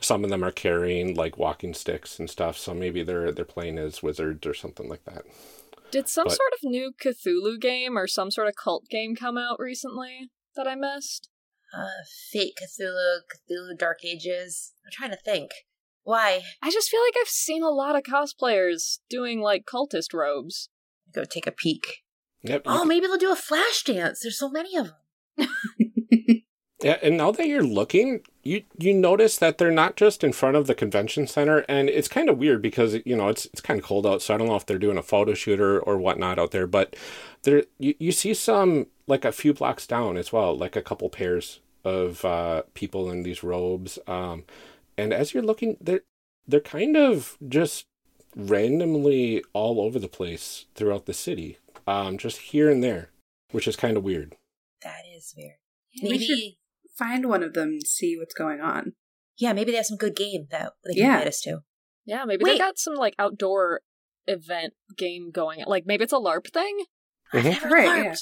[0.00, 3.78] some of them are carrying like walking sticks and stuff, so maybe they're they're playing
[3.78, 5.24] as wizards or something like that.
[5.90, 9.36] Did some But- sort of new Cthulhu game or some sort of cult game come
[9.36, 11.28] out recently that I missed?
[11.76, 11.88] Uh,
[12.30, 13.18] Fate Cthulhu,
[13.50, 14.72] Cthulhu Dark Ages.
[14.84, 15.50] I'm trying to think.
[16.02, 16.42] Why?
[16.62, 20.68] I just feel like I've seen a lot of cosplayers doing like cultist robes.
[21.12, 21.98] Go take a peek.
[22.42, 22.62] Yep.
[22.66, 24.20] Oh, can- maybe they'll do a flash dance.
[24.22, 24.96] There's so many of them.
[26.82, 30.56] Yeah, and now that you're looking, you you notice that they're not just in front
[30.56, 33.78] of the convention center, and it's kind of weird because you know it's it's kind
[33.78, 35.98] of cold out, so I don't know if they're doing a photo shoot or, or
[35.98, 36.96] whatnot out there, but
[37.42, 41.10] there you, you see some like a few blocks down as well, like a couple
[41.10, 44.44] pairs of uh, people in these robes, um,
[44.96, 46.02] and as you're looking, they're
[46.48, 47.84] they're kind of just
[48.34, 53.10] randomly all over the place throughout the city, um, just here and there,
[53.50, 54.34] which is kind of weird.
[54.82, 55.56] That is weird.
[56.02, 56.24] We Maybe.
[56.24, 58.92] should find one of them and see what's going on.
[59.36, 61.12] Yeah, maybe they have some good game that they can Yeah.
[61.14, 61.60] invite us to.
[62.04, 62.52] Yeah, maybe Wait.
[62.52, 63.80] they got some like outdoor
[64.26, 65.62] event game going.
[65.66, 66.84] Like maybe it's a LARP thing.
[67.32, 67.50] I've Mhm.
[67.62, 68.04] never Right, LARPed.
[68.04, 68.14] yeah.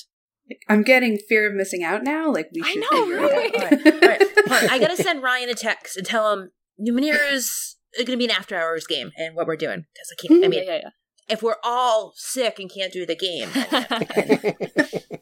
[0.51, 2.33] Like, I'm getting fear of missing out now.
[2.33, 3.55] Like we I know, figure it right?
[3.57, 3.73] out.
[4.03, 4.73] All right, all right.
[4.73, 8.87] I gotta send Ryan a text and tell him Numenera's gonna be an after hours
[8.87, 9.85] game and what we're doing.
[9.93, 10.45] Because I can't.
[10.45, 10.91] I mean, yeah, yeah,
[11.29, 13.49] if we're all sick and can't do the game,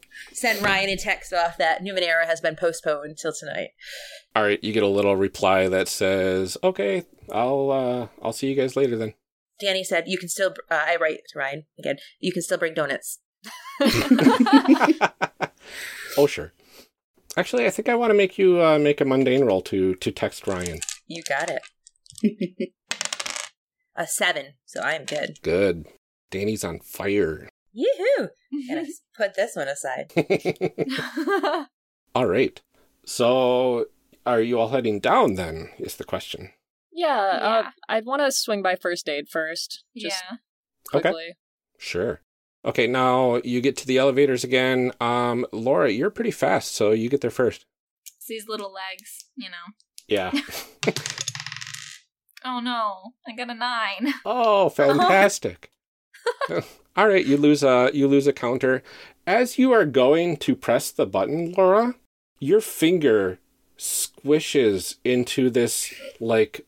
[0.33, 3.69] send Ryan a text off that Numenera has been postponed till tonight.
[4.35, 8.55] All right, you get a little reply that says, "Okay, I'll uh I'll see you
[8.55, 9.13] guys later then."
[9.59, 11.97] Danny said, "You can still." Uh, I write to Ryan again.
[12.19, 13.19] You can still bring donuts.
[16.17, 16.53] oh, sure.
[17.35, 20.11] Actually, I think I want to make you uh, make a mundane roll to to
[20.11, 20.79] text Ryan.
[21.07, 22.71] You got it.
[23.97, 25.39] A seven, so I am good.
[25.41, 25.87] Good.
[26.31, 27.49] Danny's on fire.
[27.73, 28.29] Yoo-hoo!
[28.69, 30.11] And I just put this one aside.
[32.15, 32.61] all right.
[33.05, 33.85] So,
[34.25, 35.69] are you all heading down then?
[35.77, 36.51] Is the question.
[36.91, 39.83] yeah, Uh, I'd want to swing by first aid first.
[39.95, 40.37] Just yeah.
[40.97, 41.13] Okay.
[41.77, 42.21] Sure.
[42.65, 44.91] Okay, now you get to the elevators again.
[44.99, 47.65] Um, Laura, you're pretty fast, so you get there first.
[48.17, 49.73] It's these little legs, you know.
[50.07, 50.31] Yeah.
[52.47, 54.13] Oh no, I got a nine.
[54.25, 55.69] oh, fantastic.
[56.95, 58.83] All right, you lose a you lose a counter.
[59.25, 61.95] As you are going to press the button, Laura,
[62.39, 63.39] your finger
[63.77, 66.65] squishes into this like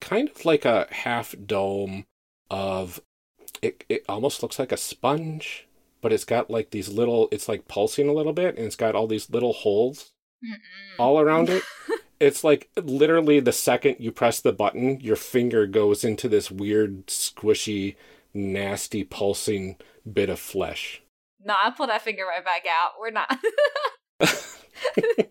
[0.00, 2.04] kind of like a half dome
[2.50, 3.00] of
[3.60, 5.68] it it almost looks like a sponge,
[6.00, 8.94] but it's got like these little it's like pulsing a little bit and it's got
[8.94, 10.12] all these little holes
[10.98, 11.62] all around it.
[12.22, 17.08] It's like literally the second you press the button, your finger goes into this weird,
[17.08, 17.96] squishy,
[18.32, 19.76] nasty, pulsing
[20.10, 21.02] bit of flesh.
[21.44, 22.92] No, I pull that finger right back out.
[23.00, 23.38] We're not.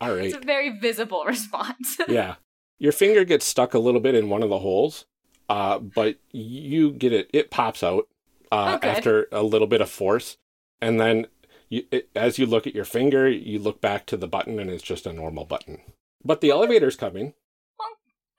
[0.00, 0.26] All right.
[0.26, 1.98] it's a very visible response.
[2.08, 2.34] yeah.
[2.80, 5.06] Your finger gets stuck a little bit in one of the holes,
[5.48, 8.08] uh, but you get it, it pops out
[8.50, 10.36] uh, Oh, after a little bit of force.
[10.82, 11.28] And then
[11.68, 14.70] you, it, as you look at your finger, you look back to the button and
[14.70, 15.80] it's just a normal button.
[16.24, 17.34] But the elevator's coming.
[17.78, 17.88] Well,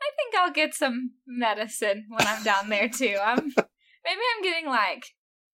[0.02, 3.18] I think I'll get some medicine when I'm down there too.
[3.24, 5.06] I'm maybe I'm getting like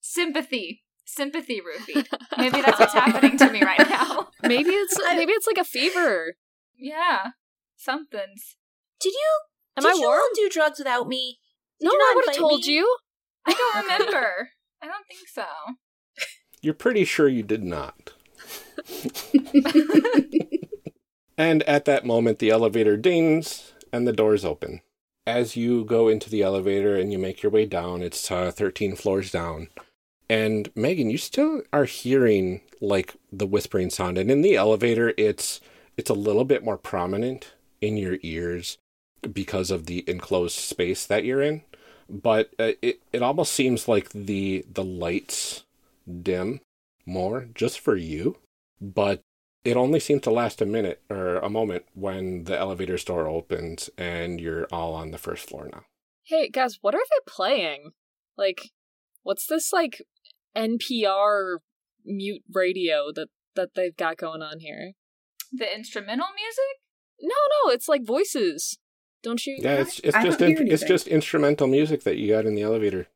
[0.01, 2.07] sympathy, sympathy roofied.
[2.37, 4.29] Maybe that's what's happening to me right now.
[4.41, 6.35] Maybe it's maybe it's like a fever.
[6.77, 7.31] Yeah,
[7.77, 8.57] something's.
[8.99, 9.29] Did you?
[9.77, 10.19] Am did I you warm?
[10.19, 11.39] all do drugs without me?
[11.79, 12.73] Did No, you I would have told me?
[12.73, 12.97] you.
[13.45, 14.49] I don't remember.
[14.81, 15.45] I don't think so.
[16.63, 18.13] You're pretty sure you did not.
[21.37, 24.79] and at that moment, the elevator dings and the doors open.
[25.27, 28.95] As you go into the elevator and you make your way down, it's uh, 13
[28.95, 29.67] floors down.
[30.29, 34.17] And Megan, you still are hearing like the whispering sound.
[34.17, 35.59] And in the elevator, it's
[35.97, 38.77] it's a little bit more prominent in your ears
[39.33, 41.63] because of the enclosed space that you're in.
[42.09, 45.63] But uh, it it almost seems like the the lights
[46.21, 46.61] dim
[47.05, 48.37] more just for you,
[48.81, 49.21] but
[49.63, 53.89] it only seems to last a minute or a moment when the elevator door opens
[53.97, 55.83] and you're all on the first floor now.
[56.25, 57.91] Hey guys, what are they playing?
[58.37, 58.71] Like,
[59.23, 60.01] what's this like
[60.55, 61.57] NPR
[62.05, 64.93] mute radio that that they've got going on here?
[65.51, 66.81] The instrumental music?
[67.21, 67.35] No,
[67.65, 68.77] no, it's like voices.
[69.21, 69.57] Don't you?
[69.61, 73.07] Yeah, it's it's just in, it's just instrumental music that you got in the elevator.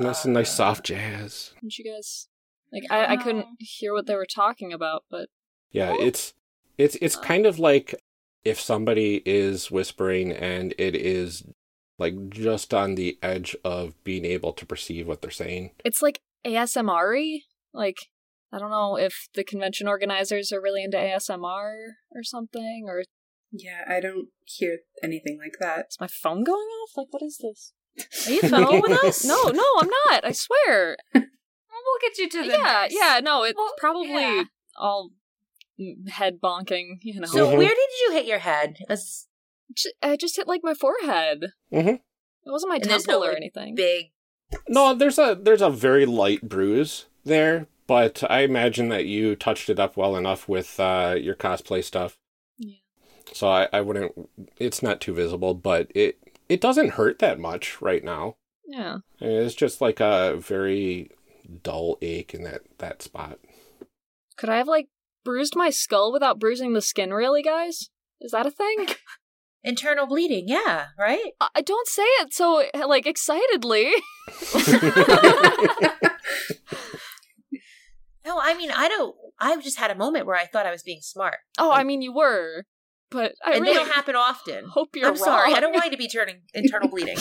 [0.00, 1.52] Nice and nice soft jazz.
[1.60, 2.28] Don't you guys?
[2.72, 5.28] Like, I, I couldn't hear what they were talking about, but
[5.70, 6.34] Yeah, it's
[6.76, 7.94] it's it's uh, kind of like
[8.44, 11.44] if somebody is whispering and it is
[11.98, 15.70] like just on the edge of being able to perceive what they're saying.
[15.84, 17.38] it's like ASMR
[17.72, 17.98] Like,
[18.52, 21.74] I don't know if the convention organizers are really into ASMR
[22.12, 23.04] or something, or
[23.52, 25.86] Yeah, I don't hear anything like that.
[25.90, 26.90] is my phone going off?
[26.96, 27.72] Like, what is this?
[28.26, 29.24] Are you following with us?
[29.24, 30.24] No, no, I'm not.
[30.24, 30.96] I swear.
[31.86, 32.92] We'll get you to the yeah, nurse.
[32.98, 34.44] yeah, no, it's Well, probably yeah.
[34.78, 35.10] all
[35.78, 37.26] mm, head bonking, you know.
[37.26, 38.78] So where did you hit your head?
[38.88, 39.26] That's-
[39.76, 41.52] J- I just hit like my forehead.
[41.72, 41.88] Mm-hmm.
[41.88, 42.00] It
[42.46, 43.74] wasn't my And temple no, or anything.
[43.74, 44.06] Big.
[44.66, 49.68] No, there's a there's a very light bruise there, but I imagine that you touched
[49.68, 52.16] it up well enough with uh, your cosplay stuff.
[52.58, 52.76] Yeah.
[53.32, 54.12] So I, I wouldn't.
[54.58, 56.18] It's not too visible, but it
[56.54, 58.36] it doesn't hurt that much right now.
[58.66, 58.98] Yeah.
[59.20, 61.10] I mean, It's just like a very
[61.62, 63.38] dull ache in that that spot.
[64.36, 64.88] Could I have like
[65.24, 67.12] bruised my skull without bruising the skin?
[67.12, 67.90] Really, guys?
[68.20, 68.86] Is that a thing?
[69.64, 71.32] Internal bleeding, yeah, right?
[71.40, 73.92] I I don't say it so like excitedly.
[78.26, 79.14] No, I mean, I don't.
[79.38, 81.36] I just had a moment where I thought I was being smart.
[81.58, 82.64] Oh, I mean you were,
[83.10, 84.66] but I and really they don't happen often.
[84.66, 85.54] hope you're I'm sorry.
[85.54, 87.16] I don't want you to be turning internal bleeding.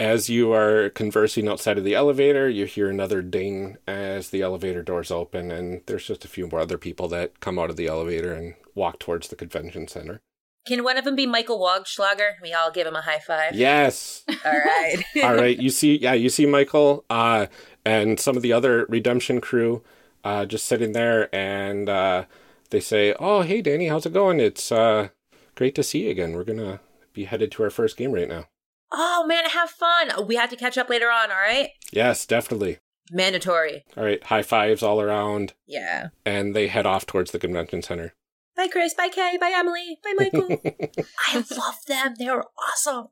[0.01, 4.81] As you are conversing outside of the elevator, you hear another ding as the elevator
[4.81, 7.89] doors open, and there's just a few more other people that come out of the
[7.89, 10.21] elevator and walk towards the convention center.
[10.69, 12.35] Can one of them be Michael Wogschlager?
[12.43, 13.55] We all give him a high five.
[13.55, 14.23] Yes.
[14.45, 15.03] All right.
[15.25, 15.59] All right.
[15.59, 17.47] You see, yeah, you see Michael uh,
[17.85, 19.83] and some of the other redemption crew
[20.25, 22.25] uh, just sitting there, and uh,
[22.71, 24.41] they say, "Oh, hey, Danny, how's it going?
[24.41, 25.09] It's uh,
[25.55, 26.33] great to see you again.
[26.33, 26.81] We're gonna
[27.13, 28.47] be headed to our first game right now."
[28.93, 30.27] Oh man, have fun.
[30.27, 31.31] We have to catch up later on.
[31.31, 31.71] All right.
[31.93, 32.79] Yes, definitely.
[33.11, 33.85] Mandatory.
[33.97, 34.23] All right.
[34.25, 36.09] High fives all around, Yeah.
[36.27, 38.15] and they head off towards the convention center.
[38.57, 38.93] Bye, Chris.
[38.95, 39.37] Bye, Kay.
[39.41, 39.99] Bye, Emily.
[40.03, 40.61] Bye, Michael.
[41.29, 42.15] I love them.
[42.19, 43.09] They're awesome.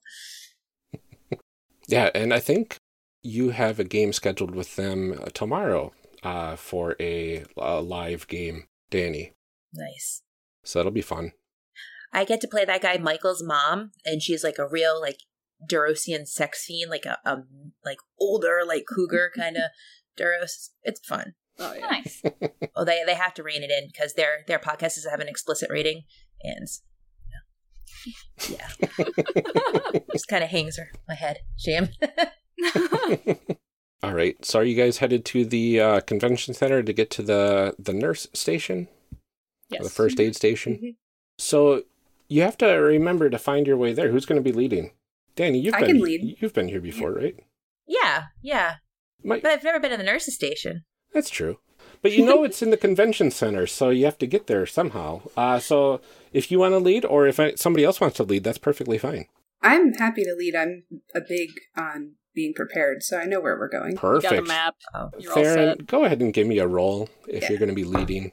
[1.88, 2.78] Yeah, and I think
[3.22, 5.92] you have a game scheduled with them tomorrow
[6.22, 9.32] uh, for a, a live game, Danny.
[9.76, 10.22] Nice.
[10.64, 11.32] So that'll be fun.
[12.12, 15.18] I get to play that guy Michael's mom, and she's like a real like
[15.70, 17.42] Durosian sex fiend, like a, a
[17.84, 19.64] like older like cougar kind of
[20.18, 20.70] Duros.
[20.82, 21.34] It's fun.
[21.58, 21.86] Oh yeah.
[21.86, 22.22] Nice.
[22.78, 25.28] Oh, they they have to rein it in because their their podcast is have an
[25.28, 26.02] explicit rating,
[26.42, 26.68] and
[28.50, 28.68] Yeah.
[30.12, 31.38] Just kind of hangs her my head.
[31.56, 31.88] Shame.
[34.02, 34.36] All right.
[34.44, 37.94] So are you guys headed to the uh, convention center to get to the the
[37.94, 38.88] nurse station?
[39.70, 39.82] Yes.
[39.82, 40.96] The first aid station.
[41.38, 41.82] So
[42.28, 44.10] you have to remember to find your way there.
[44.10, 44.92] Who's going to be leading?
[45.34, 46.36] Danny, you've I been can lead.
[46.40, 47.36] you've been here before, right?
[47.86, 48.76] yeah, yeah.
[49.22, 50.84] My- But I've never been to the nurse's station.
[51.12, 51.58] That's true.
[52.02, 55.22] But you know it's in the convention center, so you have to get there somehow.
[55.36, 56.00] Uh, so
[56.32, 58.98] if you want to lead, or if I, somebody else wants to lead, that's perfectly
[58.98, 59.26] fine.
[59.62, 60.54] I'm happy to lead.
[60.54, 63.96] I'm a big on being prepared, so I know where we're going.
[63.96, 64.30] Perfect.
[64.32, 64.74] You got a map.
[65.18, 65.86] You're all Theron, set.
[65.86, 67.50] go ahead and give me a roll if Yeah.
[67.50, 68.32] you're going to be leading.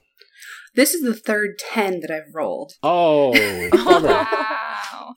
[0.76, 2.74] This is the third 10 that I've rolled.
[2.82, 3.34] Oh.
[3.74, 5.16] Wow.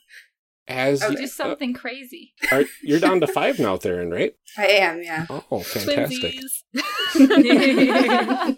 [0.68, 2.32] As You you, do something crazy.
[2.50, 4.34] are, you're down to five now, Theron, right?
[4.58, 5.26] I am, yeah.
[5.50, 6.34] Oh, fantastic.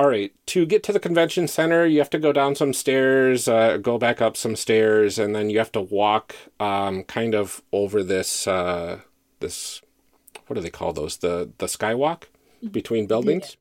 [0.00, 3.48] All right, to get to the convention center, you have to go down some stairs,
[3.48, 7.62] uh, go back up some stairs, and then you have to walk um, kind of
[7.72, 9.00] over this uh,
[9.40, 9.82] this
[10.46, 11.16] what do they call those?
[11.16, 12.24] The the skywalk
[12.70, 13.56] between buildings,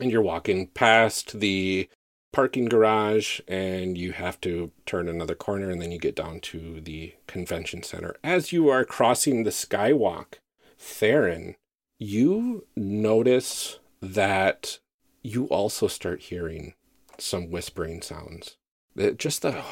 [0.00, 1.88] and you're walking past the
[2.32, 6.80] parking garage, and you have to turn another corner, and then you get down to
[6.80, 8.16] the convention center.
[8.24, 10.34] As you are crossing the skywalk,
[10.78, 11.54] Theron,
[11.98, 14.80] you notice that
[15.22, 16.74] you also start hearing
[17.18, 18.56] some whispering sounds.
[18.96, 19.62] That just the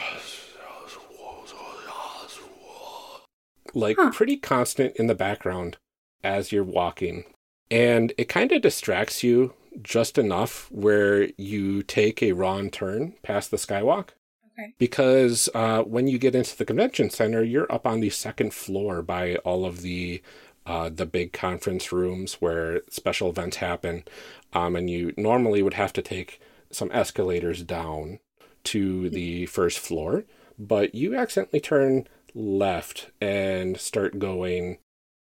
[3.74, 4.10] like Huh.
[4.12, 5.78] pretty constant in the background
[6.22, 7.24] as you're walking.
[7.70, 13.50] And it kind of distracts you just enough where you take a wrong turn past
[13.50, 14.10] the skywalk.
[14.52, 14.74] Okay.
[14.78, 19.02] Because uh, when you get into the convention center, you're up on the second floor
[19.02, 20.22] by all of the
[20.64, 24.04] uh, the big conference rooms where special events happen,
[24.52, 28.20] um, and you normally would have to take some escalators down
[28.62, 30.24] to the first floor,
[30.56, 34.78] but you accidentally turn left and start going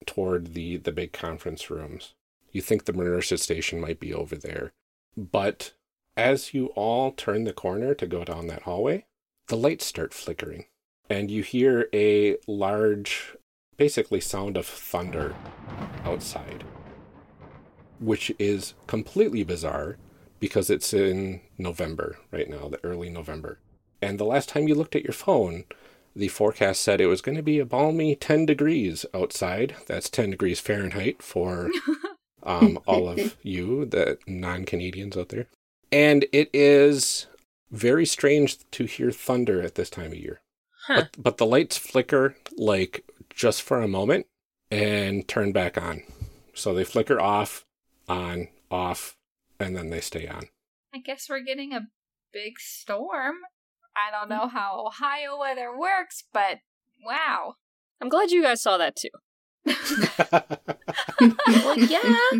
[0.07, 2.15] toward the the big conference rooms.
[2.53, 4.73] You think the Mercer station might be over there,
[5.17, 5.73] but
[6.17, 9.07] as you all turn the corner to go down that hallway,
[9.49, 10.67] the lights start flickering,
[11.09, 13.37] and you hear a large,
[13.77, 15.35] basically sound of thunder
[16.05, 16.65] outside,
[17.99, 19.97] which is completely bizarre
[20.39, 23.59] because it's in November right now, the early November.
[24.03, 25.65] And the last time you looked at your phone,
[26.17, 29.77] the forecast said it was going to be a balmy 10 degrees outside.
[29.87, 31.71] That's 10 degrees Fahrenheit for
[32.43, 35.47] um, all of you, the non Canadians out there.
[35.93, 37.26] And it is
[37.70, 40.41] very strange to hear thunder at this time of year.
[40.86, 41.03] Huh.
[41.12, 44.26] But, but the lights flicker like just for a moment
[44.70, 46.03] and turn back on.
[46.55, 47.64] So they flicker off,
[48.09, 49.16] on, off,
[49.59, 50.49] and then they stay on.
[50.95, 51.88] I guess we're getting a
[52.32, 53.36] big storm.
[53.97, 56.59] I don't know how Ohio weather works, but
[57.05, 57.55] wow.
[58.01, 59.11] I'm glad you guys saw that too.
[59.67, 62.19] Well, yeah.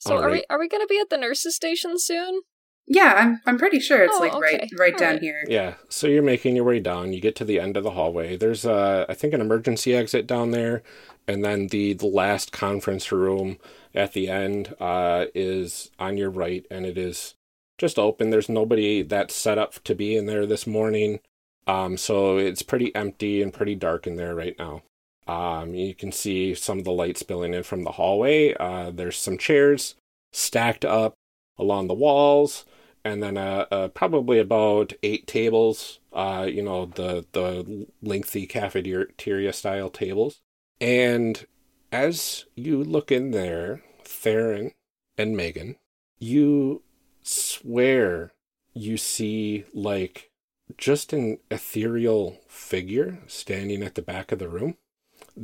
[0.00, 2.42] So All are we are we gonna be at the nurses station soon?
[2.86, 4.68] Yeah, I'm I'm pretty sure it's Oh, like right okay.
[4.78, 5.20] right All down right.
[5.20, 5.42] here.
[5.48, 7.12] Yeah, so you're making your way down.
[7.12, 8.36] You get to the end of the hallway.
[8.36, 10.82] There's, uh, I think, an emergency exit down there,
[11.26, 13.58] and then the, the last conference room
[13.94, 17.34] at the end uh, is on your right, and it is
[17.76, 18.30] just open.
[18.30, 21.18] There's nobody that's set up to be in there this morning,
[21.66, 24.82] um, so it's pretty empty and pretty dark in there right now.
[25.28, 28.54] Um, you can see some of the light spilling in from the hallway.
[28.54, 29.94] Uh, there's some chairs
[30.32, 31.14] stacked up
[31.58, 32.64] along the walls
[33.04, 36.00] and then uh, uh, probably about eight tables.
[36.12, 40.40] Uh, you know the the lengthy cafeteria style tables.
[40.80, 41.46] And
[41.92, 44.72] as you look in there, Theron
[45.16, 45.76] and Megan,
[46.18, 46.82] you
[47.22, 48.32] swear
[48.74, 50.30] you see like
[50.76, 54.76] just an ethereal figure standing at the back of the room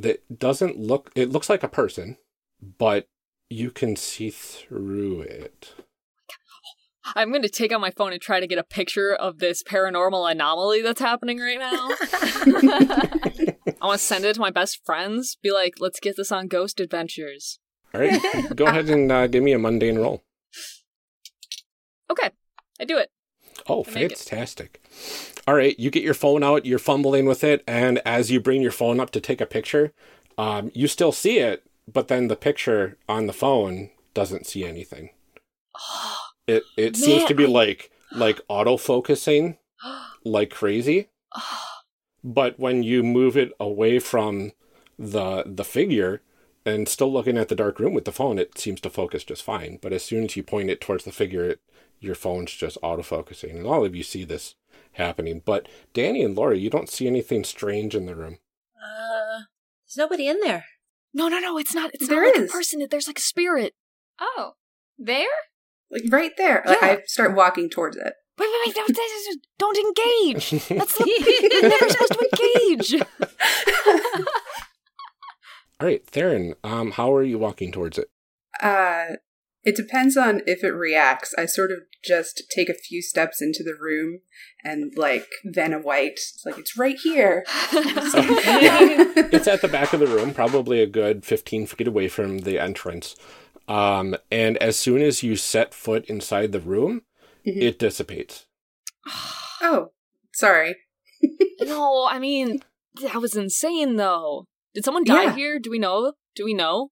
[0.01, 1.11] that doesn't look.
[1.15, 2.17] It looks like a person,
[2.61, 3.07] but
[3.49, 5.73] you can see through it.
[7.15, 10.31] I'm gonna take out my phone and try to get a picture of this paranormal
[10.31, 11.89] anomaly that's happening right now.
[13.81, 15.37] I want to send it to my best friends.
[15.43, 17.59] Be like, let's get this on Ghost Adventures.
[17.93, 18.19] All right,
[18.55, 20.23] go ahead and uh, give me a mundane roll.
[22.07, 22.29] Okay,
[22.79, 23.09] I do it.
[23.67, 24.17] Oh, I make it.
[24.17, 24.81] fantastic.
[25.47, 28.61] All right, you get your phone out, you're fumbling with it, and as you bring
[28.61, 29.91] your phone up to take a picture,
[30.37, 35.09] um, you still see it, but then the picture on the phone doesn't see anything.
[36.47, 39.57] It it seems to be I- like like auto focusing
[40.23, 41.09] like crazy.
[42.23, 44.51] But when you move it away from
[44.99, 46.21] the the figure
[46.65, 49.43] and still looking at the dark room with the phone, it seems to focus just
[49.43, 49.77] fine.
[49.81, 51.59] But as soon as you point it towards the figure, it,
[51.99, 54.55] your phone's just autofocusing, and all of you see this
[54.93, 55.41] happening.
[55.45, 58.39] But Danny and Laura, you don't see anything strange in the room.
[58.77, 59.43] Uh,
[59.85, 60.65] there's nobody in there.
[61.13, 61.91] No, no, no, it's not.
[61.93, 62.49] It's There not like is.
[62.49, 62.85] a person.
[62.89, 63.73] There's like a spirit.
[64.19, 64.53] Oh,
[64.97, 65.27] there?
[65.91, 66.63] Like right there.
[66.65, 66.87] Like Yeah.
[66.87, 68.13] I start walking towards it.
[68.37, 68.75] Wait, wait, wait!
[68.75, 68.97] Don't,
[69.59, 70.49] don't engage.
[70.67, 73.01] That's the, you're never supposed to engage.
[75.79, 78.09] All right, Theron, um, how are you walking towards it?
[78.61, 79.17] Uh
[79.63, 81.33] it depends on if it reacts.
[81.39, 84.19] I sort of just take a few steps into the room
[84.63, 86.11] and like then a White.
[86.13, 87.43] It's like it's right here.
[87.73, 92.59] it's at the back of the room, probably a good 15 feet away from the
[92.59, 93.15] entrance.
[93.67, 97.01] Um, and as soon as you set foot inside the room,
[97.45, 97.59] Mhm.
[97.61, 98.45] it dissipates.
[99.61, 99.91] Oh,
[100.35, 100.75] sorry.
[101.61, 102.59] no, I mean
[103.01, 104.45] that was insane, though.
[104.75, 105.35] Did someone die Yeah.
[105.35, 105.59] here?
[105.59, 106.13] Do we know?
[106.35, 106.91] Do we know?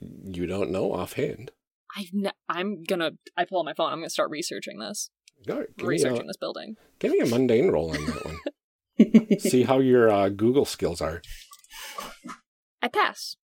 [0.00, 1.52] You don't know offhand.
[1.96, 3.12] I've n- I'm gonna.
[3.36, 3.92] I pull out my phone.
[3.92, 5.10] I'm gonna start researching this.
[5.48, 6.76] All right, give, me researching a, this building.
[6.98, 9.38] give me a mundane roll on that one.
[9.40, 11.20] See how your uh, Google skills are.
[12.80, 13.36] I pass.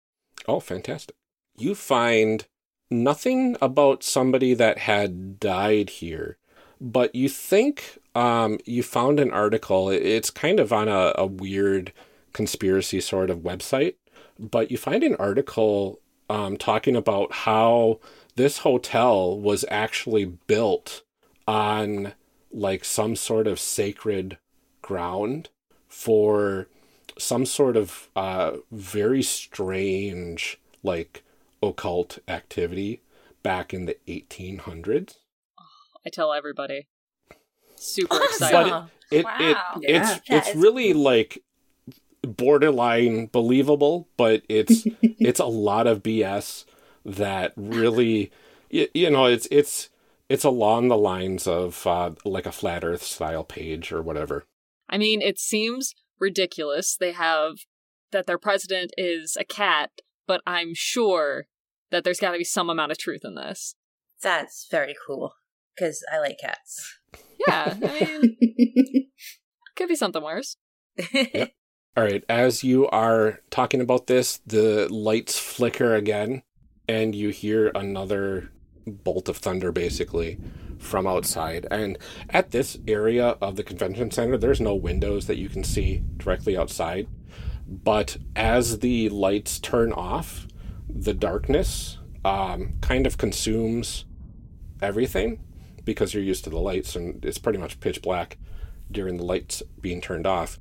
[0.48, 1.16] Oh, fantastic.
[1.58, 2.46] You find
[2.90, 6.38] nothing about somebody that had died here,
[6.80, 9.90] but you think um, you found an article.
[9.90, 11.92] It's kind of on a, a weird
[12.38, 13.96] conspiracy sort of website,
[14.40, 18.00] but you find an article um, talking about how
[18.36, 21.04] this hotel was actually built
[21.48, 22.14] on
[22.52, 24.38] like some sort of sacred
[24.82, 25.50] ground
[25.88, 26.68] for
[27.18, 31.24] some sort of uh, very strange, like
[31.64, 33.02] occult activity
[33.42, 35.16] back in the 1800s.
[36.06, 36.88] I tell everybody.
[37.76, 38.74] Super But excited.
[39.12, 39.82] it, it, Wow.
[39.82, 39.98] it Yeah.
[40.02, 41.44] it's That it's is really like
[42.28, 46.66] borderline believable, but it's it's a lot of BS
[47.06, 48.32] that really
[48.70, 49.90] you, you know it's it's
[50.30, 54.46] it's along the lines of uh, like a flat Earth style page or whatever.
[54.90, 56.98] I mean, it seems ridiculous.
[56.98, 57.60] They have
[58.12, 59.92] that their president is a cat,
[60.28, 61.46] but I'm sure
[61.92, 63.76] that there's got to be some amount of truth in this.
[64.22, 65.34] That's very cool
[65.76, 67.00] because I like cats.
[67.48, 69.08] Yeah, I mean,
[69.76, 70.58] could be something worse.
[71.96, 76.44] All right, as you are talking about this, the lights flicker again,
[76.88, 78.52] and you hear another
[78.86, 80.38] bolt of thunder basically
[80.78, 81.66] from outside.
[81.72, 81.98] And
[82.30, 86.56] at this area of the convention center, there's no windows that you can see directly
[86.56, 87.08] outside.
[87.68, 90.48] But as the lights turn off,
[90.88, 94.06] the darkness um, kind of consumes
[94.82, 95.40] everything
[95.84, 98.38] because you're used to the lights and it's pretty much pitch black
[98.92, 100.60] during the lights being turned off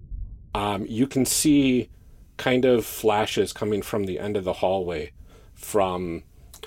[0.57, 1.91] um, you can see
[2.39, 5.13] kind of flashes coming from the end of the hallway
[5.55, 6.23] from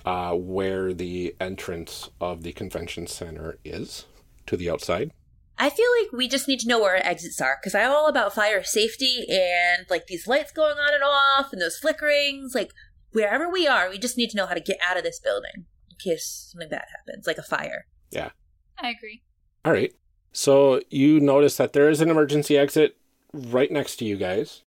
[0.06, 4.06] uh, where the entrance of the convention center is
[4.46, 5.12] to the outside.
[5.58, 8.08] I feel like we just need to know where our exits are because I'm all
[8.08, 12.54] about fire safety and like these lights going on and off and those flickerings.
[12.54, 12.72] Like
[13.12, 15.66] wherever we are, we just need to know how to get out of this building
[15.90, 17.88] in case something bad happens, like a fire.
[18.12, 18.30] Yeah.
[18.78, 19.24] I agree.
[19.66, 19.94] All right.
[20.32, 22.99] So you notice that there is an emergency exit
[23.34, 24.64] right next to you guys.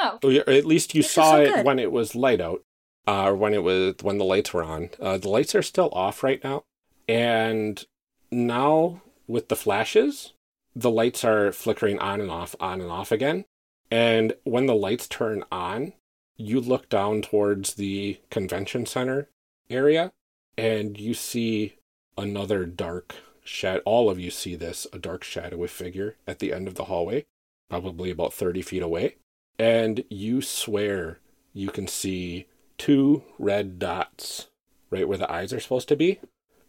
[0.00, 2.62] Oh, Or at least you This saw so it when it was light out,
[3.06, 4.90] uh, or when it was when the lights were on.
[5.00, 6.64] Uh, the lights are still off right now,
[7.08, 7.84] and
[8.30, 10.32] now with the flashes,
[10.74, 13.44] the lights are flickering on and off, on and off again.
[13.90, 15.92] And when the lights turn on,
[16.36, 19.28] you look down towards the convention center
[19.68, 20.12] area,
[20.56, 21.76] and you see
[22.16, 23.14] another dark
[23.44, 23.82] shadow.
[23.84, 27.26] All of you see this a dark shadowy figure at the end of the hallway,
[27.72, 29.16] probably about thirty feet away
[29.58, 31.20] and you swear
[31.54, 32.46] you can see
[32.76, 34.48] two red dots
[34.90, 36.18] right where the eyes are supposed to be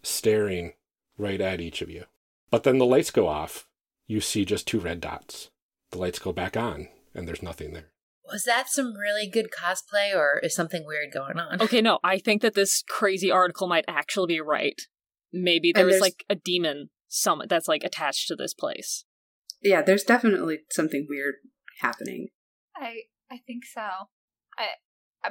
[0.01, 0.73] staring
[1.17, 2.05] right at each of you.
[2.51, 3.67] But then the lights go off.
[4.07, 5.49] You see just two red dots.
[5.91, 7.91] The lights go back on, and there's nothing there.
[8.31, 11.61] Was that some really good cosplay or is something weird going on?
[11.61, 14.81] Okay, no, I think that this crazy article might actually be right.
[15.33, 19.03] Maybe there And was like a demon some that's like attached to this place.
[19.64, 21.36] Yeah, there's definitely something weird
[21.82, 22.28] happening.
[22.76, 23.01] I
[23.32, 23.82] I think so.
[24.57, 24.68] I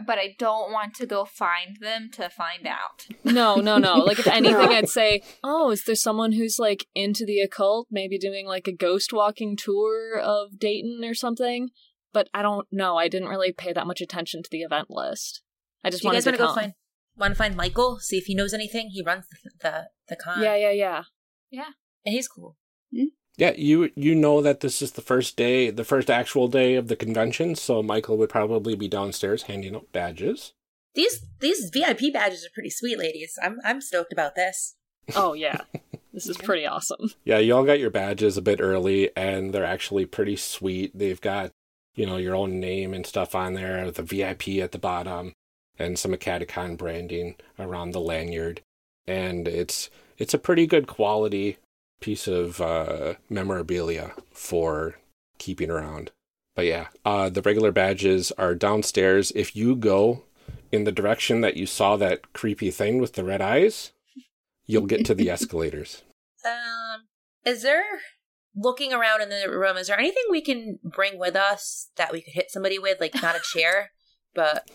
[0.07, 3.07] but I don't want to go find them to find out.
[3.24, 3.97] No, no, no.
[3.99, 4.72] Like if anything, No.
[4.72, 8.72] I'd say, oh, is there someone who's like into the occult, maybe doing like a
[8.72, 11.68] ghost walking tour of Dayton or something?
[12.14, 12.97] But I don't know.
[12.97, 15.43] I didn't really pay that much attention to the event list.
[15.85, 16.55] I just Do you guys to want to go come.
[16.55, 16.72] find
[17.16, 17.99] want to find Michael?
[18.01, 18.89] See if he knows anything.
[18.93, 20.43] He runs the the, the con.
[20.43, 21.03] Yeah, yeah, yeah.
[21.51, 21.70] Yeah.
[22.07, 22.57] And he's cool.
[22.95, 23.07] Hmm?
[23.37, 26.89] Yeah, you you know that this is the first day, the first actual day of
[26.89, 30.53] the convention, so Michael would probably be downstairs handing out badges.
[30.95, 33.39] These these VIP badges are pretty sweet, ladies.
[33.43, 34.76] I'm I'm stoked about this.
[35.14, 35.59] Oh yeah.
[36.12, 37.11] This is pretty awesome.
[37.24, 40.93] Yeah, you all got your badges a bit early, and they're actually pretty sweet.
[40.95, 41.53] They've got,
[41.95, 45.33] you know, your own name and stuff on there, the VIP at the bottom,
[45.78, 48.61] and some Acadicon branding around the lanyard.
[49.07, 51.57] And it's it's a pretty good quality
[52.03, 54.96] piece of uh, memorabilia for
[55.38, 56.11] keeping around.
[56.55, 59.32] But yeah, uh, the regular badges are downstairs.
[59.34, 60.24] If you go
[60.70, 63.92] in the direction that you saw that creepy thing with the red eyes,
[64.66, 66.03] you'll get to the escalators.
[66.44, 67.03] Um,
[67.46, 67.84] is there
[68.55, 69.76] looking around in the room?
[69.78, 73.00] Is there anything we can bring with us that we could hit somebody with?
[73.00, 73.92] Like not a chair,
[74.34, 74.68] but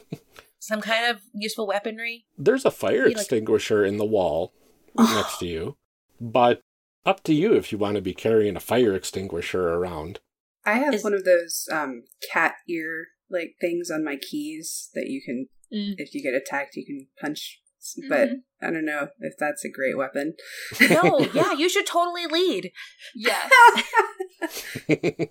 [0.60, 2.26] some kind of useful weaponry.
[2.38, 4.52] There's a fire Be like- extinguisher in the wall
[4.98, 5.78] next to you,
[6.20, 6.62] but
[7.08, 10.20] up to you if you want to be carrying a fire extinguisher around.
[10.66, 15.08] I have Is- one of those um, cat ear like things on my keys that
[15.08, 15.96] you can, Mm.
[15.98, 17.60] if you get attacked, you can punch.
[18.10, 18.30] But
[18.62, 20.36] I don't know if that's a great weapon.
[20.90, 22.72] No, yeah, you should totally lead.
[23.16, 23.52] Yes.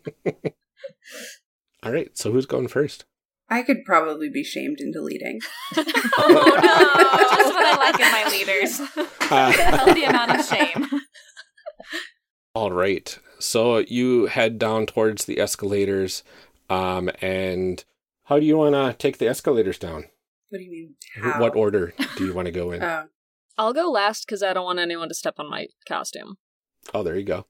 [1.83, 3.05] All right, so who's going first?
[3.49, 5.41] I could probably be shamed into leading.
[5.77, 7.37] oh no!
[7.37, 8.81] Just what I like in my leaders.
[9.31, 10.87] Uh, A healthy amount of shame.
[12.57, 13.19] All right.
[13.39, 16.23] So you head down towards the escalators.
[16.71, 17.85] Um, and
[18.25, 20.07] how do you want to take the escalators down?
[20.49, 20.95] What do you mean?
[21.23, 22.83] Wh- What order do you want to go in?
[22.83, 23.05] Oh,
[23.59, 26.37] I'll go last because I don't want anyone to step on my costume.
[26.95, 27.47] oh, there you go.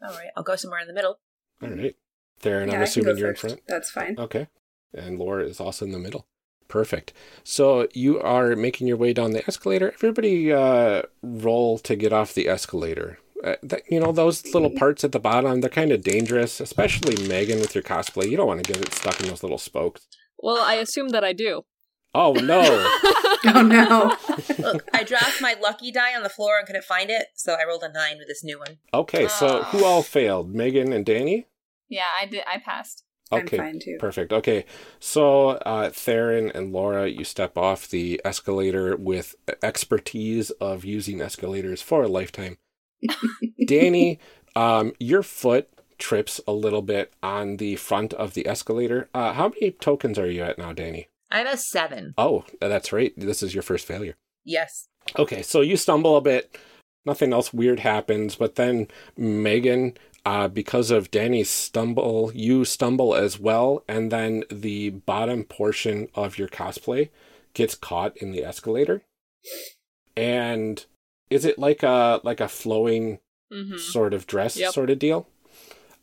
[0.00, 1.18] All right, I'll go somewhere in the middle.
[1.60, 1.96] All right.
[2.38, 3.56] Theron, yeah, I'm assuming you're in first.
[3.56, 3.66] front.
[3.66, 4.14] That's fine.
[4.16, 4.46] Okay.
[4.94, 6.28] And Laura is also in the middle.
[6.68, 7.12] Perfect.
[7.42, 9.90] So you are making your way down the escalator.
[9.94, 13.18] Everybody uh, roll to get off the escalator.
[13.44, 17.28] Uh, that, you know, those little parts at the bottom, they're kind of dangerous, especially
[17.28, 18.28] Megan with your cosplay.
[18.30, 20.06] You don't want to get it stuck in those little spokes.
[20.38, 21.62] Well, I assume that I do.
[22.14, 22.62] Oh, no.
[23.44, 24.16] Oh no!
[24.58, 27.64] Look, I dropped my lucky die on the floor and couldn't find it, so I
[27.66, 28.78] rolled a nine with this new one.
[28.92, 30.52] Okay, so who all failed?
[30.52, 31.46] Megan and Danny?
[31.88, 32.42] Yeah, I did.
[32.52, 33.04] I passed.
[33.30, 33.96] Okay, I'm fine too.
[34.00, 34.32] perfect.
[34.32, 34.64] Okay,
[34.98, 41.80] so uh, Theron and Laura, you step off the escalator with expertise of using escalators
[41.80, 42.58] for a lifetime.
[43.66, 44.18] Danny,
[44.56, 45.68] um, your foot
[45.98, 49.08] trips a little bit on the front of the escalator.
[49.12, 51.08] Uh, how many tokens are you at now, Danny?
[51.30, 52.14] I'm a seven.
[52.16, 53.12] Oh, that's right.
[53.16, 54.16] This is your first failure.
[54.44, 54.88] Yes.
[55.18, 56.56] Okay, so you stumble a bit.
[57.04, 63.38] Nothing else weird happens, but then Megan, uh, because of Danny's stumble, you stumble as
[63.38, 67.10] well, and then the bottom portion of your cosplay
[67.54, 69.02] gets caught in the escalator.
[70.16, 70.84] And
[71.30, 73.18] is it like a like a flowing
[73.50, 73.78] Mm-hmm.
[73.78, 74.72] sort of dress Yep.
[74.74, 75.26] sort of deal?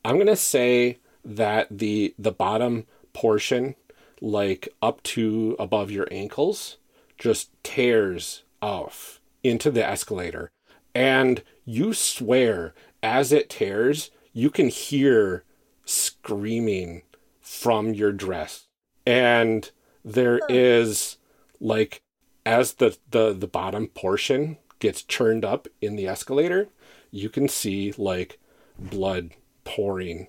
[0.03, 3.75] I'm gonna say that the the bottom portion,
[4.19, 6.77] like up to above your ankles,
[7.19, 10.49] just tears off into the escalator.
[10.95, 12.73] And you swear
[13.03, 15.43] as it tears, you can hear
[15.85, 17.03] screaming
[17.41, 18.67] from your dress.
[19.05, 19.69] And
[20.03, 21.17] there is
[21.59, 22.01] like
[22.45, 26.67] as the, the the bottom portion gets churned up in the escalator,
[27.09, 28.37] you can see like
[28.77, 29.31] blood
[29.63, 30.27] pouring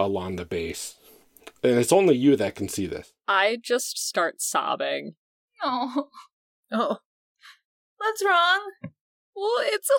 [0.00, 0.94] along the base.
[1.62, 3.12] And it's only you that can see this.
[3.28, 5.14] I just start sobbing.
[5.62, 6.08] Oh.
[6.72, 6.96] Oh.
[7.98, 8.60] What's wrong?
[9.36, 9.98] Well, it's a,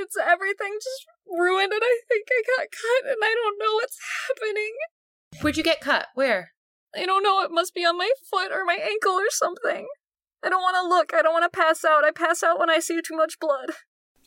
[0.00, 3.98] it's everything just ruined, and I think I got cut, and I don't know what's
[4.28, 4.72] happening.
[5.42, 6.06] Where'd you get cut?
[6.14, 6.52] Where?
[6.94, 7.42] I don't know.
[7.42, 9.86] It must be on my foot or my ankle or something.
[10.46, 11.12] I don't want to look.
[11.12, 12.04] I don't want to pass out.
[12.04, 13.70] I pass out when I see too much blood.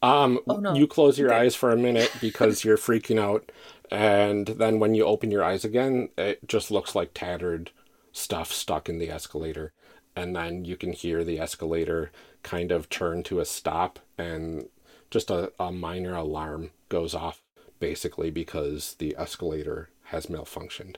[0.01, 0.73] Um, Oh, no.
[0.75, 3.51] you close your eyes for a minute because you're freaking out,
[3.91, 7.71] and then when you open your eyes again, it just looks like tattered
[8.11, 9.73] stuff stuck in the escalator,
[10.15, 12.11] and then you can hear the escalator
[12.43, 14.67] kind of turn to a stop, and
[15.11, 17.41] just a, a minor alarm goes off,
[17.79, 20.95] basically because the escalator has malfunctioned.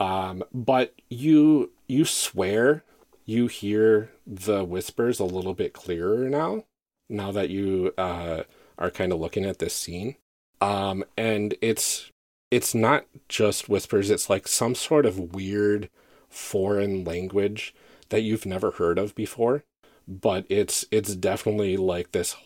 [0.00, 2.82] Um, but you you swear
[3.24, 6.64] you hear the whispers a little bit clearer now
[7.08, 8.42] now that you uh,
[8.78, 10.16] are kind of looking at this scene.
[10.60, 12.10] Um, and it's
[12.50, 15.90] it's not just whispers; it's like some sort of weird
[16.28, 17.74] foreign language
[18.08, 19.64] that you've never heard of before.
[20.06, 22.36] But it's it's definitely like this.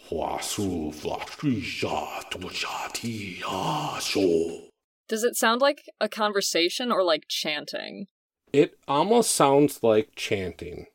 [5.09, 8.07] Does it sound like a conversation or like chanting?
[8.53, 10.87] It almost sounds like chanting,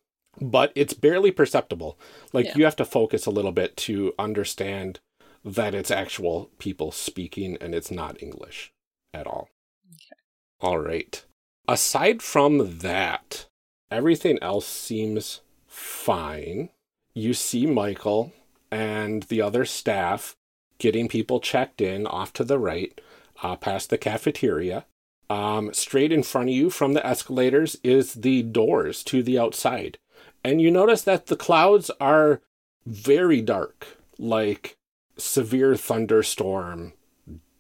[0.41, 1.97] but it's barely perceptible.
[2.32, 2.54] Like Yeah.
[2.58, 4.99] you have to focus a little bit to understand
[5.45, 8.72] that it's actual people speaking and it's not English
[9.14, 9.49] at all.
[9.93, 10.20] Okay.
[10.62, 11.24] All right.
[11.68, 13.45] Aside from that,
[13.91, 16.70] everything else seems fine.
[17.14, 18.34] You see Michael
[18.72, 20.36] and the other staff
[20.80, 22.99] getting people checked in off to the right,
[23.41, 24.86] uh, past the cafeteria.
[25.34, 29.97] Um, straight in front of you from the escalators is the doors to the outside.
[30.43, 32.41] And you notice that the clouds are
[32.86, 34.77] very dark, like
[35.17, 36.93] severe thunderstorm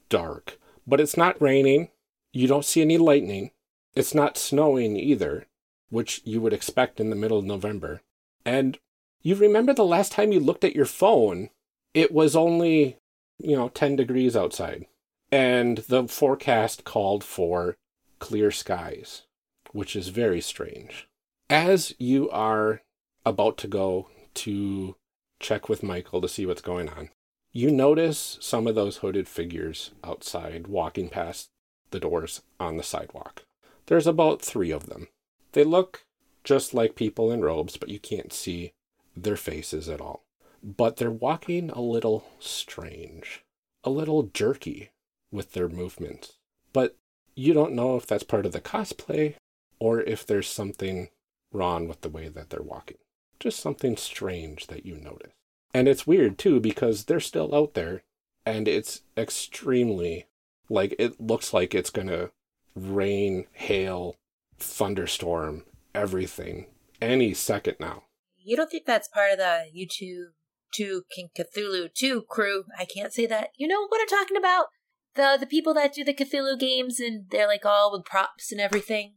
[0.07, 0.59] dark.
[0.85, 1.89] But it's not raining.
[2.31, 3.49] You don't see any lightning.
[3.95, 5.47] It's not snowing either,
[5.89, 8.01] which you would expect in the middle of November.
[8.45, 8.77] And
[9.23, 11.49] you remember the last time you looked at your phone,
[11.95, 12.99] it was only,
[13.39, 14.85] you know, 10 degrees outside.
[15.33, 17.75] And the forecast called for
[18.19, 19.23] clear skies,
[19.71, 21.07] which is very strange.
[21.49, 22.83] As you are
[23.25, 24.95] about to go to
[25.39, 27.09] check with Michael to see what's going on,
[27.51, 31.49] you notice some of those hooded figures outside walking past
[31.89, 33.43] the doors on the sidewalk.
[33.87, 35.07] There's about three of them.
[35.53, 36.05] They look
[36.43, 38.73] just like people in robes, but you can't see
[39.17, 40.25] their faces at all.
[40.61, 43.43] But they're walking a little strange,
[43.83, 44.91] a little jerky
[45.33, 46.33] with their movements.
[46.71, 46.95] But
[47.35, 49.35] you don't know if that's part of the cosplay
[49.79, 51.09] or if there's something
[51.51, 52.97] wrong with the way that they're walking.
[53.39, 55.33] Just something strange that you notice.
[55.73, 58.03] And it's weird too because they're still out there
[58.45, 60.27] and it's extremely
[60.69, 62.31] like it looks like it's going to
[62.75, 64.15] rain, hail,
[64.57, 65.63] thunderstorm,
[65.93, 66.67] everything
[67.01, 68.03] any second now.
[68.37, 70.31] You don't think that's part of the U2
[70.75, 72.63] 2 King Cthulhu 2 crew?
[72.77, 73.49] I can't say that.
[73.57, 74.67] You know what I'm talking about?
[75.15, 78.59] The the people that do the Cthulhu games and they're like all with props and
[78.59, 79.15] everything.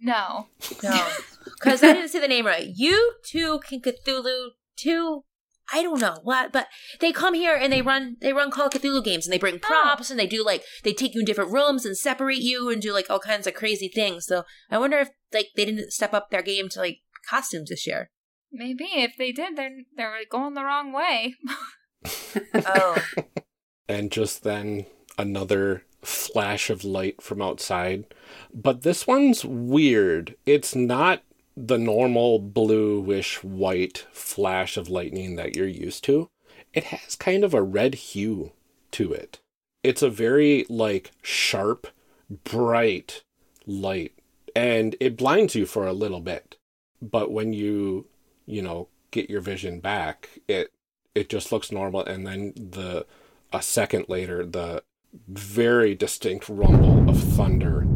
[0.00, 0.48] No.
[0.82, 1.08] No.
[1.44, 2.68] Because I didn't say the name right.
[2.72, 5.24] You two can Cthulhu 2
[5.72, 6.68] I don't know what, but
[7.00, 9.56] they come here and they run they run Call of Cthulhu games and they bring
[9.56, 9.58] oh.
[9.58, 12.80] props and they do like they take you in different rooms and separate you and
[12.80, 14.26] do like all kinds of crazy things.
[14.26, 17.86] So I wonder if like they didn't step up their game to like costumes this
[17.86, 18.10] year.
[18.50, 21.34] Maybe if they did, they're they're going the wrong way.
[22.54, 23.02] oh.
[23.88, 24.86] And just then
[25.18, 28.04] another flash of light from outside.
[28.54, 30.36] But this one's weird.
[30.46, 31.22] It's not
[31.56, 36.30] the normal bluish white flash of lightning that you're used to.
[36.72, 38.52] It has kind of a red hue
[38.92, 39.40] to it.
[39.82, 41.88] It's a very like sharp,
[42.44, 43.22] bright
[43.66, 44.12] light
[44.58, 46.56] and it blinds you for a little bit.
[47.00, 48.06] But when you,
[48.44, 50.72] you know, get your vision back, it
[51.14, 53.06] it just looks normal and then the
[53.52, 54.82] a second later the
[55.28, 57.86] very distinct rumble of thunder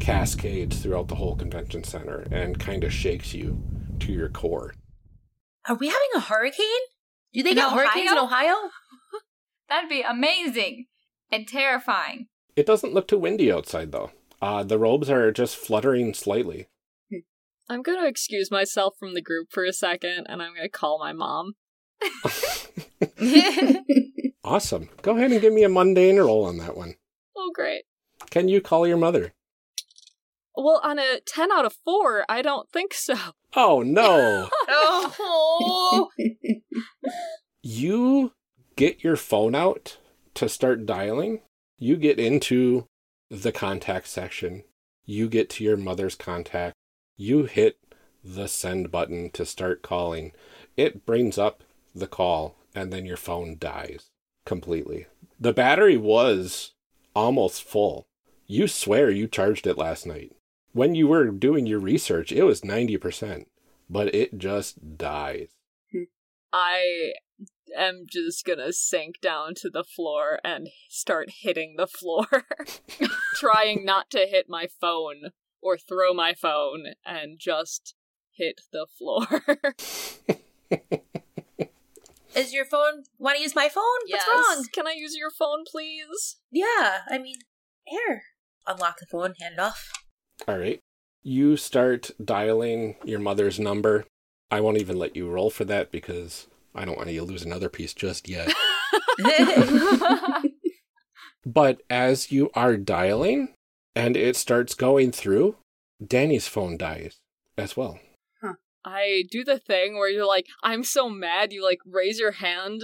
[0.00, 3.62] cascades throughout the whole convention center and kind of shakes you
[4.00, 4.74] to your core.
[5.68, 6.66] Are we having a hurricane?
[7.32, 8.52] Do they In get hurricanes in Ohio?
[8.52, 8.70] Ohio?
[9.68, 10.86] That'd be amazing
[11.30, 12.26] and terrifying.
[12.56, 14.10] It doesn't look too windy outside though.
[14.42, 16.66] Uh, the robes are just fluttering slightly.
[17.68, 21.12] I'm gonna excuse myself from the group for a second and I'm gonna call my
[21.12, 21.52] mom.
[24.50, 24.88] Awesome.
[25.02, 26.96] Go ahead and give me a mundane roll on that one.
[27.36, 27.84] Oh, great.
[28.30, 29.32] Can you call your mother?
[30.56, 33.14] Well, on a 10 out of 4, I don't think so.
[33.54, 34.48] Oh no.
[34.68, 36.10] oh.
[37.62, 38.32] you
[38.74, 39.98] get your phone out
[40.34, 41.42] to start dialing.
[41.78, 42.86] You get into
[43.30, 44.64] the contact section.
[45.04, 46.74] You get to your mother's contact.
[47.16, 47.78] You hit
[48.24, 50.32] the send button to start calling.
[50.76, 51.62] It brings up
[51.94, 54.09] the call and then your phone dies
[54.44, 55.06] completely.
[55.38, 56.72] The battery was
[57.14, 58.06] almost full.
[58.46, 60.32] You swear you charged it last night.
[60.72, 63.46] When you were doing your research, it was 90%,
[63.88, 65.48] but it just dies.
[66.52, 67.12] I
[67.76, 72.26] am just gonna sink down to the floor and start hitting the floor,
[73.34, 75.30] trying not to hit my phone
[75.62, 77.94] or throw my phone and just
[78.32, 79.44] hit the floor.
[82.34, 83.82] Is your phone want to use my phone?
[84.06, 84.22] Yes.
[84.26, 84.66] What's wrong?
[84.72, 86.36] Can I use your phone, please?
[86.50, 87.36] Yeah, I mean,
[87.86, 88.22] here.
[88.66, 89.90] Unlock the phone, hand it off.
[90.46, 90.80] All right.
[91.22, 94.06] You start dialing your mother's number.
[94.50, 97.44] I won't even let you roll for that because I don't want you to lose
[97.44, 98.52] another piece just yet.
[101.46, 103.54] but as you are dialing
[103.94, 105.56] and it starts going through,
[106.04, 107.18] Danny's phone dies
[107.58, 107.98] as well.
[108.84, 112.82] I do the thing where you're like, I'm so mad, you like raise your hand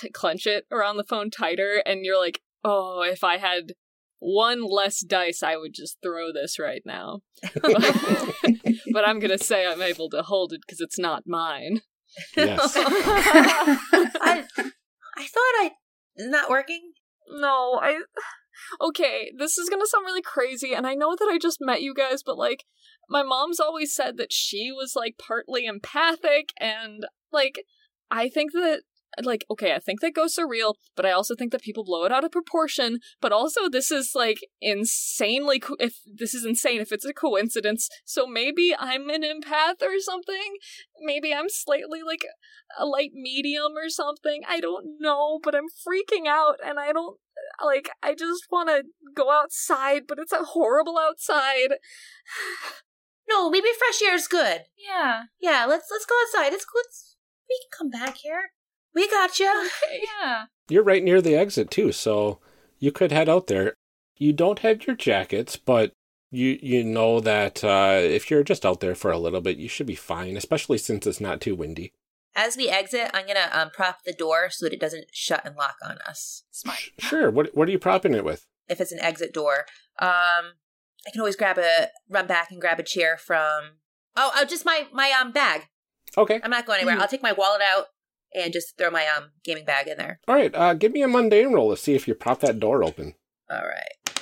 [0.00, 3.72] to clench it around the phone tighter, and you're like, oh, if I had
[4.18, 7.20] one less dice, I would just throw this right now.
[7.62, 11.80] but I'm gonna say I'm able to hold it because it's not mine.
[12.36, 12.74] Yes.
[12.76, 14.44] I,
[15.16, 15.70] I thought I
[16.16, 16.92] not working.
[17.28, 18.00] No, I.
[18.80, 21.94] Okay, this is gonna sound really crazy, and I know that I just met you
[21.94, 22.64] guys, but like,
[23.08, 27.64] my mom's always said that she was like partly empathic, and like,
[28.10, 28.82] I think that
[29.24, 32.04] like okay i think that ghosts are real but i also think that people blow
[32.04, 36.80] it out of proportion but also this is like insanely co- if this is insane
[36.80, 40.56] if it's a coincidence so maybe i'm an empath or something?
[41.00, 42.24] Maybe i'm slightly like
[42.78, 44.42] a light medium or something?
[44.48, 47.18] I don't know but i'm freaking out and i don't
[47.64, 48.82] like i just want to
[49.14, 51.76] go outside but it's a horrible outside
[53.28, 54.62] No, maybe fresh air is good.
[54.76, 55.24] Yeah.
[55.40, 56.52] Yeah, let's let's go outside.
[56.52, 56.84] It's good.
[57.48, 58.50] We can come back here.
[58.94, 59.70] We got you.
[60.20, 60.44] Yeah.
[60.68, 62.40] You're right near the exit too, so
[62.78, 63.74] you could head out there.
[64.16, 65.92] You don't have your jackets, but
[66.30, 69.68] you you know that uh, if you're just out there for a little bit, you
[69.68, 71.92] should be fine, especially since it's not too windy.
[72.38, 75.56] As we exit, I'm gonna um, prop the door so that it doesn't shut and
[75.56, 76.44] lock on us.
[76.50, 76.90] Smart.
[76.98, 77.30] Sure.
[77.30, 78.46] What what are you propping it with?
[78.68, 79.64] If it's an exit door,
[79.98, 80.52] um,
[81.06, 83.78] I can always grab a run back and grab a chair from.
[84.16, 85.68] Oh, oh, just my my um bag.
[86.16, 86.38] Okay.
[86.44, 87.00] I'm not going anywhere.
[87.00, 87.86] I'll take my wallet out
[88.34, 90.20] and just throw my um gaming bag in there.
[90.28, 90.54] All right.
[90.54, 93.14] Uh, give me a mundane roll to see if you prop that door open.
[93.50, 94.20] All right.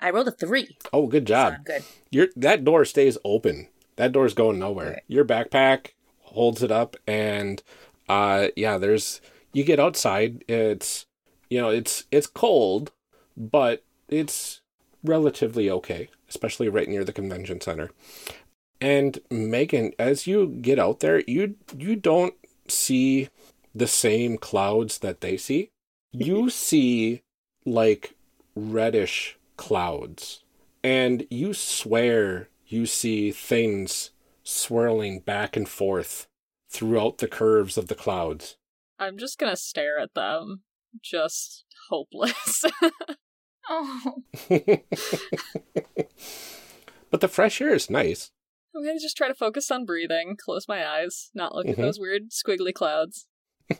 [0.00, 0.76] I rolled a three.
[0.92, 1.64] Oh, good job.
[1.64, 1.84] Good.
[2.10, 3.68] Your that door stays open.
[3.96, 5.02] That door's going nowhere.
[5.06, 5.90] Your backpack
[6.34, 7.62] holds it up, and
[8.08, 9.20] uh, yeah, there's
[9.52, 10.44] you get outside.
[10.48, 11.06] It's
[11.48, 12.92] you know it's it's cold,
[13.36, 14.60] but it's
[15.02, 17.90] relatively okay, especially right near the convention center.
[18.80, 22.34] And Megan, as you get out there, you you don't
[22.68, 23.28] see
[23.74, 25.70] the same clouds that they see.
[26.12, 27.22] You see
[27.64, 28.14] like
[28.54, 30.40] reddish clouds.
[30.82, 34.10] And you swear you see things
[34.44, 36.28] swirling back and forth
[36.70, 38.56] throughout the curves of the clouds.
[38.98, 40.62] i'm just gonna stare at them
[41.02, 42.64] just hopeless
[43.68, 44.22] Oh.
[47.10, 48.30] but the fresh air is nice.
[48.74, 51.70] i'm gonna just try to focus on breathing close my eyes not look Mhm.
[51.70, 53.26] at those weird squiggly clouds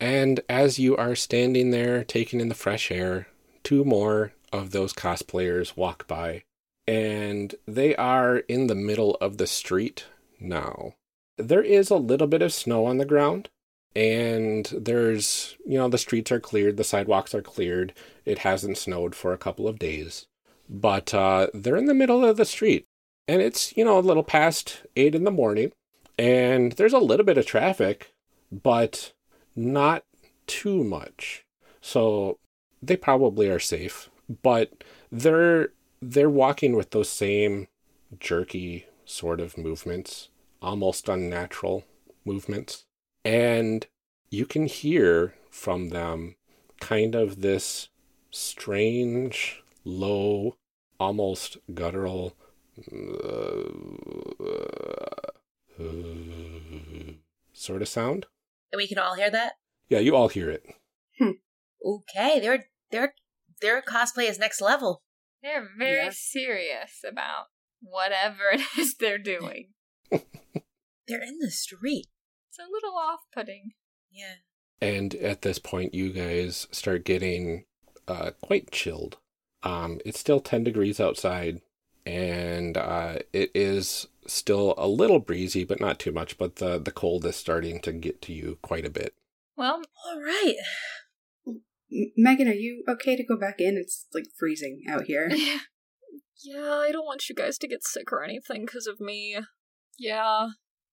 [0.00, 3.28] And as you are standing there taking in the fresh air,
[3.62, 6.42] two more of those cosplayers walk by.
[6.86, 10.06] And they are in the middle of the street
[10.38, 10.94] now.
[11.36, 13.48] There is a little bit of snow on the ground.
[13.96, 17.94] And there's, you know, the streets are cleared, the sidewalks are cleared.
[18.24, 20.26] It hasn't snowed for a couple of days.
[20.68, 22.86] But uh, they're in the middle of the street.
[23.28, 25.72] And it's, you know, a little past eight in the morning.
[26.18, 28.12] And there's a little bit of traffic,
[28.50, 29.12] but
[29.56, 30.04] not
[30.46, 31.44] too much.
[31.80, 32.38] So
[32.82, 34.10] they probably are safe,
[34.42, 34.72] but
[35.10, 35.70] they're
[36.10, 37.68] they're walking with those same
[38.18, 40.28] jerky sort of movements,
[40.60, 41.84] almost unnatural
[42.24, 42.84] movements.
[43.24, 43.86] And
[44.30, 46.36] you can hear from them
[46.80, 47.88] kind of this
[48.30, 50.56] strange, low,
[51.00, 52.36] almost guttural
[57.52, 58.26] sort of sound.
[58.72, 59.54] And we can all hear that.
[59.88, 60.64] Yeah, you all hear it.
[61.18, 61.30] Hmm.
[61.84, 63.14] Okay, their their
[63.60, 65.03] their cosplay is next level.
[65.44, 66.10] They're very Yeah.
[66.12, 67.46] serious about
[67.80, 69.68] whatever it is they're doing.
[70.10, 72.06] They're in the street.
[72.48, 73.72] It's a little off putting.
[74.10, 74.36] Yeah.
[74.80, 77.66] And at this point, you guys start getting
[78.08, 79.18] uh, quite chilled.
[79.62, 81.60] Um, it's still 10 degrees outside,
[82.06, 86.38] and uh, it is still a little breezy, but not too much.
[86.38, 89.14] But the, the cold is starting to get to you quite a bit.
[89.56, 90.56] Well, all right.
[91.94, 93.76] M- Megan, are you okay to go back in?
[93.76, 95.30] It's like freezing out here.
[96.46, 99.38] Yeah, I don't want you guys to get sick or anything because of me.
[99.98, 100.48] Yeah,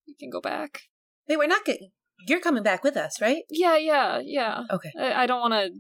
[0.06, 0.84] you can go back.
[1.28, 1.90] Wait, we're not getting.
[2.26, 3.44] You're coming back with us, right?
[3.50, 4.62] Yeah, yeah, yeah.
[4.72, 4.92] Okay.
[4.98, 5.74] I, I don't want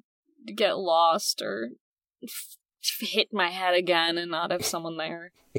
[0.47, 1.69] to get lost or
[2.21, 2.57] f-
[2.99, 5.31] hit my head again and not have someone there.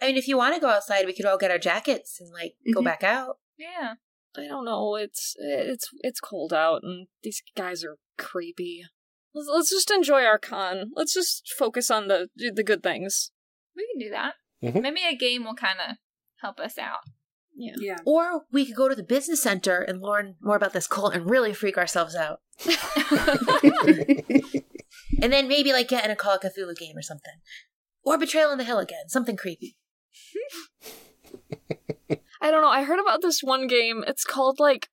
[0.00, 2.32] I mean, if you want to go outside, we could all get our jackets and
[2.32, 2.84] like go Mhm.
[2.84, 3.38] back out.
[3.58, 3.94] Yeah.
[4.38, 4.96] I don't know.
[4.96, 8.82] It's it's it's cold out, and these guys are creepy.
[9.34, 10.92] Let's, let's just enjoy our con.
[10.94, 13.30] Let's just focus on the the good things.
[13.76, 14.34] We can do that.
[14.62, 14.82] Mhm.
[14.82, 15.96] Maybe a game will kind of
[16.40, 17.00] help us out.
[17.54, 17.74] Yeah.
[17.78, 17.98] Yeah.
[18.04, 21.28] Or we could go to the business center and learn more about this cult and
[21.28, 22.40] really freak ourselves out.
[25.22, 27.40] and then maybe like get in a Call of Cthulhu game or something.
[28.04, 29.76] Or Betrayal on the Hill again, something creepy.
[32.40, 32.68] I don't know.
[32.68, 34.04] I heard about this one game.
[34.06, 34.88] It's called like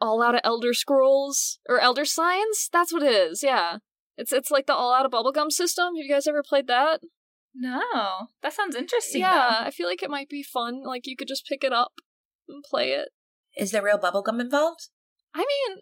[0.00, 2.68] All Out of Elder Scrolls or Elder Signs.
[2.72, 3.42] That's what it is.
[3.42, 3.78] Yeah.
[4.16, 5.94] It's it's like the All Out of Bubblegum system.
[5.96, 7.00] Have you guys ever played that?
[7.54, 9.20] No, that sounds interesting.
[9.20, 10.82] Yeah, I feel like it might be fun.
[10.84, 11.92] Like you could just pick it up
[12.48, 13.08] and play it.
[13.56, 14.88] Is there real bubblegum involved?
[15.34, 15.78] I mean,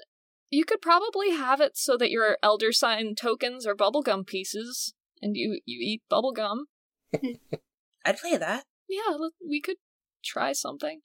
[0.51, 5.37] you could probably have it so that your Elder Sign tokens are bubblegum pieces, and
[5.37, 6.65] you you eat bubblegum.
[8.05, 8.65] I'd play that.
[8.89, 9.77] Yeah, we could
[10.27, 11.01] try something.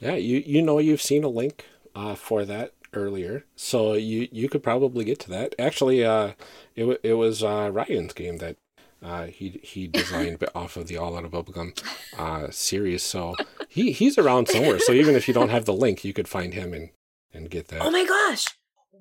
[0.00, 1.64] Yeah, you, you know you've seen a link
[1.94, 5.54] uh, for that earlier, so you you could probably get to that.
[5.58, 6.32] Actually, uh,
[6.74, 8.56] it wa- it was uh, Ryan's game that
[9.02, 11.78] uh, he he designed off of the All Out of Bubblegum
[12.18, 13.02] uh, series.
[13.02, 13.34] So
[13.68, 14.78] he he's around somewhere.
[14.78, 16.90] So even if you don't have the link, you could find him and
[17.32, 17.82] and get that.
[17.82, 18.46] Oh my gosh.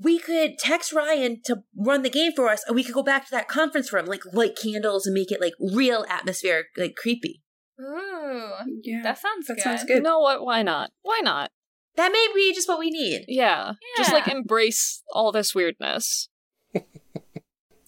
[0.01, 3.23] We could text Ryan to run the game for us, and we could go back
[3.25, 7.41] to that conference room, like light candles and make it like real atmospheric, like creepy.
[7.81, 8.51] Ooh,
[8.83, 9.63] Yeah, that sounds that good.
[9.63, 9.97] sounds good.
[9.97, 10.43] You know what?
[10.45, 10.91] Why not?
[11.01, 11.51] Why not?
[11.95, 13.25] That may be just what we need.
[13.27, 13.73] Yeah.
[13.97, 16.29] Just like embrace all this weirdness.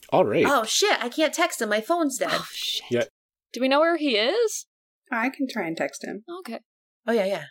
[0.09, 0.45] All right.
[0.47, 0.97] Oh shit!
[1.03, 1.67] I can't text him.
[1.67, 2.29] My phone's dead.
[2.31, 2.85] Oh, shit.
[2.89, 3.03] Yeah.
[3.51, 4.65] Do we know where he is?
[5.11, 6.23] I can try and text him.
[6.39, 6.59] Okay.
[7.05, 7.43] Oh yeah, yeah.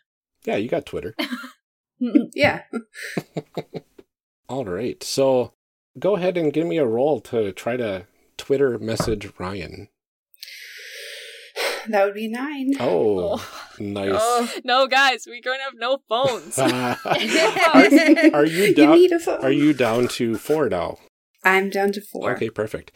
[0.47, 1.15] Yeah, you got Twitter.
[2.35, 2.63] Yeah.
[4.49, 5.03] All right.
[5.03, 5.53] So
[5.99, 8.07] go ahead and give me a roll to try to
[8.37, 9.89] Twitter message Ryan.
[11.91, 12.73] That would be nine.
[12.81, 13.37] Oh,
[13.79, 14.11] nice.
[14.15, 14.51] Oh.
[14.65, 16.59] No, guys, we're going to have no phones.
[16.59, 16.97] are,
[18.35, 18.95] are you You down?
[18.95, 19.43] need a phone.
[19.45, 20.99] Are you down to four now?
[21.45, 22.33] I'm down to four.
[22.33, 22.93] Okay, perfect.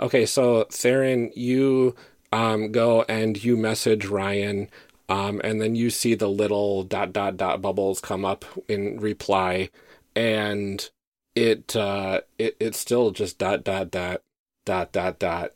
[0.00, 1.94] Okay, so Theron, you
[2.32, 4.68] um, go and you message Ryan,
[5.08, 9.70] um, and then you see the little dot dot dot bubbles come up in reply,
[10.16, 10.90] and
[11.34, 14.20] it uh, it it's still just dot dot dot
[14.66, 15.50] dot dot dot,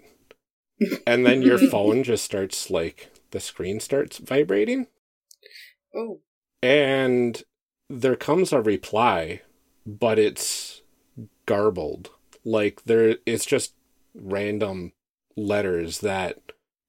[1.06, 4.86] and then your phone just starts like the screen starts vibrating,
[5.94, 6.20] Oh.
[6.62, 7.42] and
[7.90, 9.40] there comes a reply,
[9.86, 10.82] but it's
[11.46, 12.10] garbled.
[12.44, 13.74] Like there, it's just
[14.14, 14.92] random
[15.36, 16.38] letters that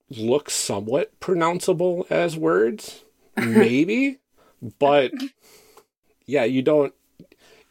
[0.10, 3.04] look somewhat pronounceable as words,
[3.38, 4.20] maybe,
[4.80, 5.12] but
[6.26, 6.94] yeah, you don't.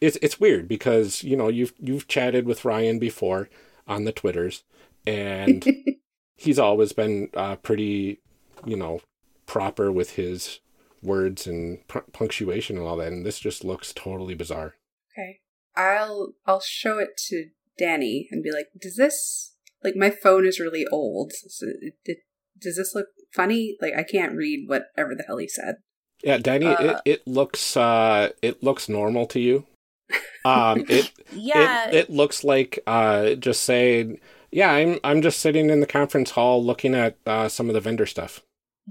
[0.00, 3.48] It's it's weird because you know you've you've chatted with Ryan before
[3.86, 4.62] on the twitters,
[5.06, 5.66] and
[6.38, 8.20] he's always been uh, pretty,
[8.64, 9.00] you know,
[9.44, 10.60] proper with his
[11.02, 14.76] words and pu- punctuation and all that, and this just looks totally bizarre.
[15.12, 15.40] Okay.
[15.76, 20.58] I'll I'll show it to Danny and be like, "Does this like my phone is
[20.60, 21.32] really old?
[21.32, 22.18] So it, it,
[22.60, 23.76] does this look funny?
[23.80, 25.76] Like I can't read whatever the hell he said."
[26.22, 29.66] Yeah, Danny, Uh, it, it looks uh it looks normal to you.
[30.44, 31.88] Um it Yeah.
[31.88, 34.20] it, it looks like uh just saying,
[34.50, 37.80] yeah, I'm I'm just sitting in the conference hall looking at uh some of the
[37.80, 38.42] vendor stuff.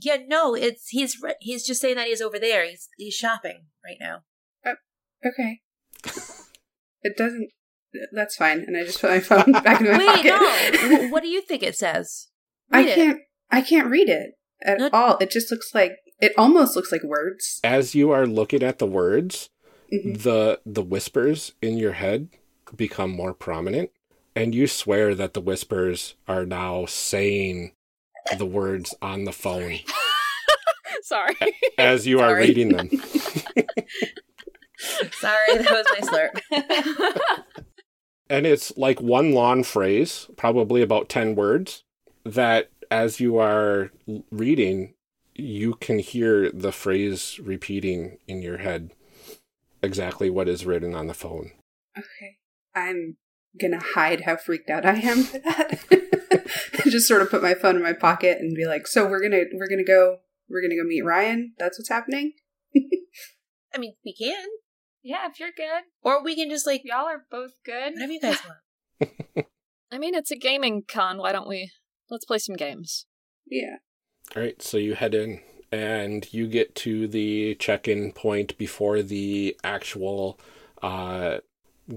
[0.01, 2.65] yeah, no, it's he's he's just saying that he's over there.
[2.67, 4.21] He's he's shopping right now.
[5.25, 5.61] Okay.
[7.01, 7.49] it doesn't.
[8.11, 8.59] That's fine.
[8.67, 10.89] And I just put my phone back in my Wait, pocket.
[10.91, 11.07] no.
[11.11, 12.27] What do you think it says?
[12.71, 12.95] I Read it.
[12.95, 13.19] can't.
[13.49, 14.31] I can't read it
[14.63, 15.17] at Not- all.
[15.17, 17.59] It just looks like it almost looks like words.
[17.63, 19.49] As you are looking at the words,
[19.91, 20.21] Mhm.
[20.21, 22.29] the the whispers in your head
[22.75, 23.89] become more prominent
[24.37, 27.71] and you swear that the whispers are now saying
[28.37, 29.79] the words on the phone
[31.01, 31.35] Sorry.
[31.79, 32.89] as you are reading them.
[35.19, 36.39] Sorry, that was my slurp.
[38.29, 41.85] And it's like one long phrase, probably about 10 words,
[42.25, 43.93] that as you are
[44.31, 44.95] reading,
[45.33, 48.91] you can hear the phrase repeating in your head
[49.81, 51.51] exactly what is written on the phone.
[51.97, 52.35] Okay.
[52.75, 53.15] I'm
[53.59, 55.79] gonna hide how freaked out I am for that.
[56.89, 59.43] just sort of put my phone in my pocket and be like, "So we're gonna
[59.53, 60.17] we're gonna go
[60.49, 61.53] we're gonna go meet Ryan.
[61.57, 62.33] That's what's happening."
[63.73, 64.47] I mean, we can,
[65.03, 67.93] yeah, if you're good, or we can just like y'all are both good.
[67.93, 68.39] whatever you guys
[69.01, 69.47] want.
[69.91, 71.17] I mean, it's a gaming con.
[71.17, 71.71] Why don't we?
[72.09, 73.05] Let's play some games.
[73.45, 73.77] Yeah.
[74.35, 75.41] All right, so you head in
[75.71, 80.39] and you get to the check in point before the actual
[80.81, 81.37] uh,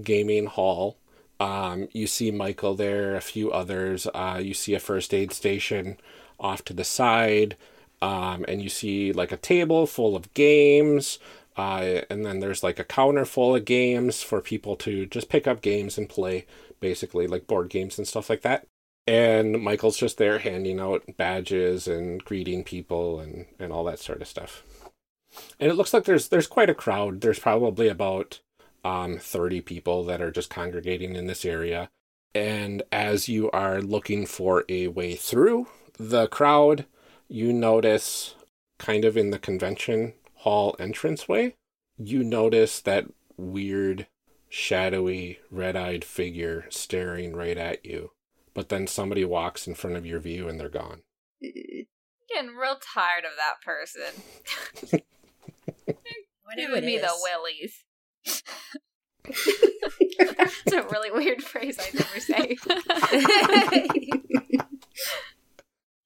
[0.01, 0.97] gaming hall.
[1.41, 4.07] Um, you see Michael there, a few others.
[4.13, 5.97] Uh, you see a first aid station
[6.39, 7.57] off to the side.
[8.01, 11.19] Um, and you see like a table full of games.
[11.57, 15.47] Uh, and then there's like a counter full of games for people to just pick
[15.47, 16.45] up games and play,
[16.79, 18.67] basically, like board games and stuff like that
[19.07, 24.21] and Michael's just there handing out badges and greeting people and and all that sort
[24.21, 24.63] of stuff.
[25.59, 27.21] And it looks like there's there's quite a crowd.
[27.21, 28.39] There's probably about
[28.83, 31.89] um 30 people that are just congregating in this area.
[32.33, 35.67] And as you are looking for a way through
[35.97, 36.85] the crowd,
[37.27, 38.35] you notice
[38.79, 41.55] kind of in the convention hall entranceway,
[41.97, 43.05] you notice that
[43.37, 44.07] weird
[44.49, 48.11] shadowy red-eyed figure staring right at you
[48.53, 51.01] but then somebody walks in front of your view and they're gone.
[51.41, 55.01] getting real tired of that person.
[56.43, 57.23] Whatever Giving it me the is.
[57.23, 57.83] willies.
[59.25, 62.57] it's a really weird phrase I never say.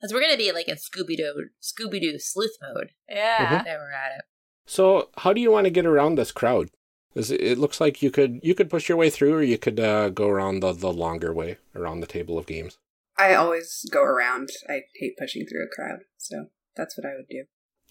[0.06, 2.92] Because we're gonna be like in Scooby Doo, Scooby Doo sleuth mode.
[3.10, 3.64] yeah.
[3.64, 4.26] Whenever we're at it.
[4.68, 6.70] So, how do you want to get around this crowd?
[7.16, 9.58] Is it, it looks like you could you could push your way through, or you
[9.58, 12.78] could uh, go around the the longer way around the table of games.
[13.18, 14.50] I always go around.
[14.70, 17.46] I hate pushing through a crowd, so that's what I would do.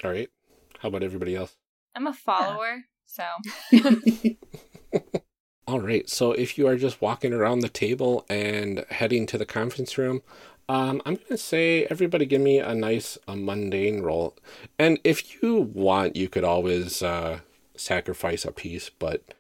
[0.05, 0.29] All right.
[0.81, 1.57] How about everybody else?
[1.97, 3.25] I'm a follower, so
[5.67, 6.09] All right.
[6.11, 10.21] So if you are just walking around the table and heading to the conference room,
[10.69, 14.37] um, I'm going to say everybody give me a nice a mundane roll.
[14.79, 17.41] And if you want, you could always uh,
[17.77, 19.35] sacrifice a piece, but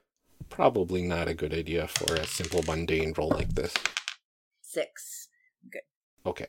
[0.48, 3.74] probably not a good idea for a simple mundane roll like this.
[4.62, 5.28] Six.
[5.70, 5.82] Good.
[6.24, 6.46] Okay.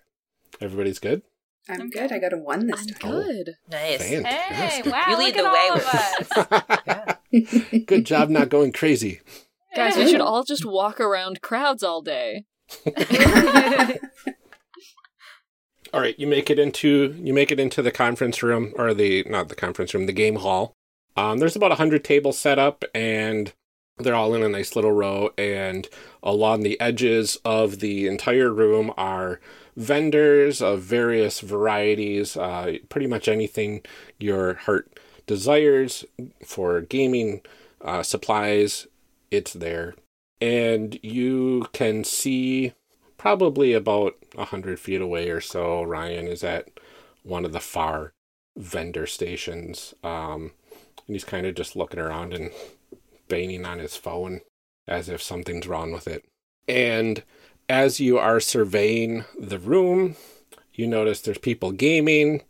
[0.61, 1.21] Everybody's good?
[1.67, 2.11] I'm good.
[2.11, 3.11] I got a one this time.
[3.11, 3.55] Good.
[3.69, 4.07] Nice.
[4.07, 4.91] Fantastic.
[4.91, 6.51] wow, You look lead at the way all with of
[7.71, 7.85] us.
[7.85, 9.21] Good job not going crazy.
[9.75, 12.45] Guys, we should all just walk around crowds all day.
[15.93, 19.23] All right, you make it into you make it into the conference room or the
[19.29, 20.75] not the conference room, the game hall.
[21.15, 23.53] Um, there's about a hundred tables set up, and
[23.97, 25.29] they're all in a nice little row.
[25.37, 25.87] And
[26.21, 29.39] along the edges of the entire room are
[29.75, 33.81] vendors of various varieties, uh, pretty much anything
[34.19, 36.05] your heart desires
[36.45, 37.41] for gaming
[37.81, 38.87] uh, supplies.
[39.31, 39.95] It's there,
[40.39, 42.73] and you can see
[43.17, 45.83] probably about a hundred feet away or so.
[45.83, 46.69] Ryan is at
[47.23, 48.13] one of the far
[48.55, 50.51] vendor stations, um,
[51.07, 52.51] and he's kind of just looking around and
[53.27, 54.41] banging on his phone
[54.87, 56.23] as if something's wrong with it.
[56.67, 57.23] And
[57.69, 60.15] as you are surveying the room,
[60.73, 62.41] you notice there's people gaming,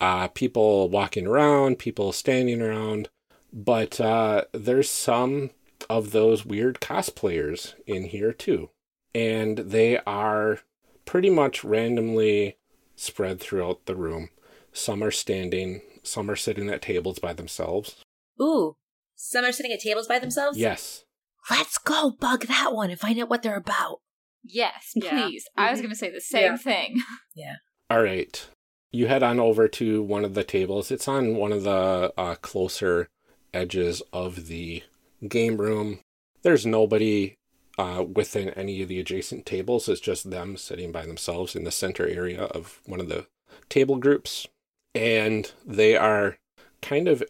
[0.00, 3.08] uh, people walking around, people standing around,
[3.52, 5.50] but uh, there's some
[5.88, 8.70] of those weird cosplayers in here too.
[9.14, 10.60] And they are
[11.04, 12.58] pretty much randomly
[12.96, 14.30] spread throughout the room.
[14.72, 18.02] Some are standing, some are sitting at tables by themselves.
[18.40, 18.76] Ooh.
[19.14, 20.58] Some are sitting at tables by themselves?
[20.58, 21.04] Yes.
[21.50, 24.00] Let's go bug that one and find out what they're about.
[24.48, 25.10] Yes, Yeah.
[25.26, 25.44] please.
[25.56, 26.56] I was going to say the same Yeah.
[26.56, 27.02] thing.
[27.34, 27.56] Yeah.
[27.90, 28.46] All right.
[28.92, 30.90] You head on over to one of the tables.
[30.90, 33.08] It's on one of the uh, closer
[33.52, 34.82] edges of the
[35.28, 36.00] game room.
[36.42, 37.34] There's nobody
[37.78, 39.88] uh, within any of the adjacent tables.
[39.88, 43.26] It's just them sitting by themselves in the center area of one of the
[43.68, 44.46] table groups.
[44.94, 46.38] And they are
[46.80, 47.22] kind of,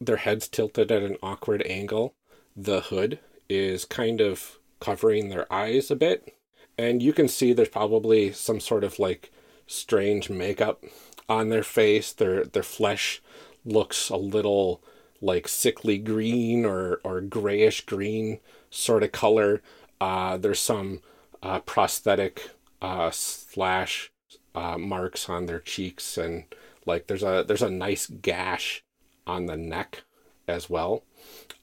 [0.00, 2.14] their heads tilted at an awkward angle.
[2.56, 6.34] The hood is kind of covering their eyes a bit.
[6.78, 9.30] And you can see there's probably some sort of like
[9.66, 10.82] strange makeup
[11.28, 12.12] on their face.
[12.12, 13.22] Their their flesh
[13.64, 14.82] looks a little
[15.20, 19.62] like sickly green or or grayish green sort of color.
[20.00, 21.00] Uh, there's some
[21.42, 22.50] uh, prosthetic
[22.80, 24.10] uh, slash
[24.54, 26.44] uh, marks on their cheeks and
[26.86, 28.82] like there's a there's a nice gash
[29.26, 30.02] on the neck
[30.48, 31.04] as well.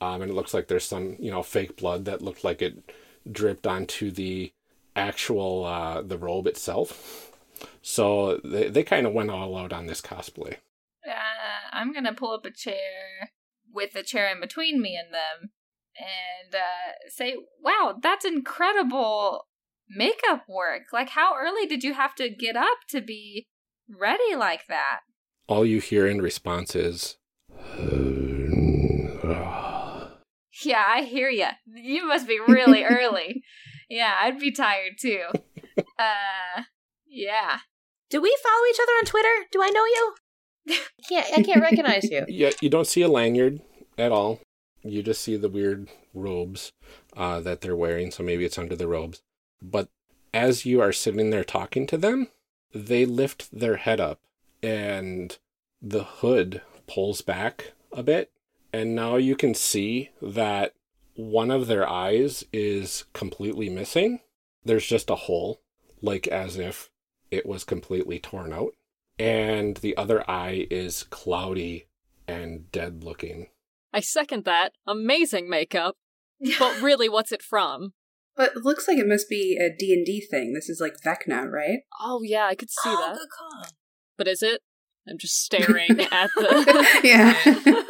[0.02, 2.92] Um, and it looks like there's some you know fake blood that looked like it
[3.30, 4.54] dripped onto the
[5.00, 7.32] actual uh, the robe itself.
[7.82, 10.58] So they they kind of went all out on this cosplay.
[11.08, 13.32] Uh, I'm to pull up a chair
[13.74, 15.52] with a chair in between me and them
[15.98, 19.48] and uh, say, wow, that's incredible
[19.90, 20.84] makeup work.
[20.94, 23.48] Like, how early did you have to get up to be
[23.90, 25.00] ready like that?
[25.48, 27.18] All you hear in response is,
[30.64, 31.48] Yeah, I hear you.
[31.66, 33.44] You must be really early.
[33.90, 35.26] Yeah, I'd be tired too.
[35.98, 36.64] Uh,
[37.08, 37.60] yeah.
[38.10, 39.48] Do we follow each other on Twitter?
[39.52, 40.16] Do I know you?
[40.70, 40.80] I
[41.10, 42.26] can't I can't recognize you.
[42.30, 43.62] yeah, you don't see a lanyard
[43.98, 44.40] at all.
[44.84, 46.72] You just see the weird robes
[47.16, 48.12] uh, that they're wearing.
[48.12, 49.22] So maybe it's under the robes.
[49.62, 49.90] But
[50.34, 52.28] as you are sitting there talking to them,
[52.74, 54.20] they lift their head up
[54.64, 55.38] and
[55.82, 58.32] the hood pulls back a bit.
[58.72, 60.74] And now you can see that
[61.20, 64.20] one of their eyes is completely missing.
[64.64, 65.62] There's just a hole,
[66.02, 66.90] like as if
[67.32, 68.74] it was completely torn out.
[69.18, 71.88] And the other eye is cloudy
[72.28, 73.48] and dead looking.
[73.94, 74.74] I second that.
[74.88, 75.96] Amazing makeup.
[76.58, 77.92] But really, what's it from?
[78.38, 80.54] But it looks like it must be a D&D thing.
[80.54, 81.80] This is like Vecna, right?
[82.02, 83.18] Oh, yeah, I could see Oh, that.
[83.18, 83.66] good call.
[84.18, 84.62] But is it?
[85.06, 87.02] I'm just staring at the.
[87.04, 87.34] yeah.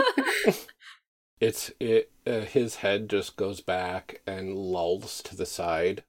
[1.40, 2.12] It's it.
[2.28, 6.04] Uh, his head just goes back and lolls to the side.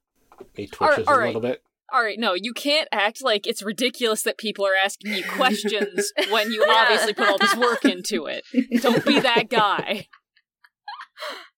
[0.55, 1.25] He twitches all a right.
[1.27, 1.63] little bit.
[1.93, 6.13] All right, no, you can't act like it's ridiculous that people are asking you questions
[6.29, 6.73] when you Yeah.
[6.83, 8.43] obviously put all this work into it.
[8.81, 10.07] Don't be that guy.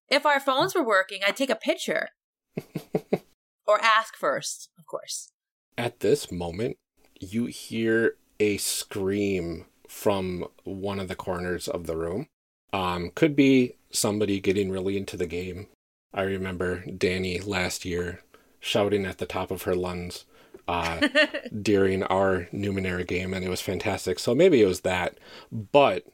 [0.10, 2.10] If our phones were working, I'd take a picture.
[3.66, 5.32] or ask first, of course.
[5.76, 6.78] At this moment,
[7.20, 12.28] you hear a scream from one of the corners of the room.
[12.74, 15.68] Um, could be somebody getting really into the game.
[16.14, 18.22] I remember Danny last year
[18.60, 20.26] shouting at the top of her lungs
[20.68, 21.08] uh,
[21.62, 24.20] during our Numenera game, and it was fantastic.
[24.20, 25.18] So maybe it was that.
[25.52, 26.06] But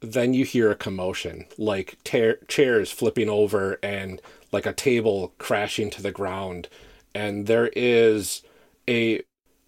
[0.00, 4.20] then you hear a commotion, like ta- chairs flipping over and
[4.52, 6.68] like a table crashing to the ground.
[7.14, 8.42] And there is
[8.88, 9.22] a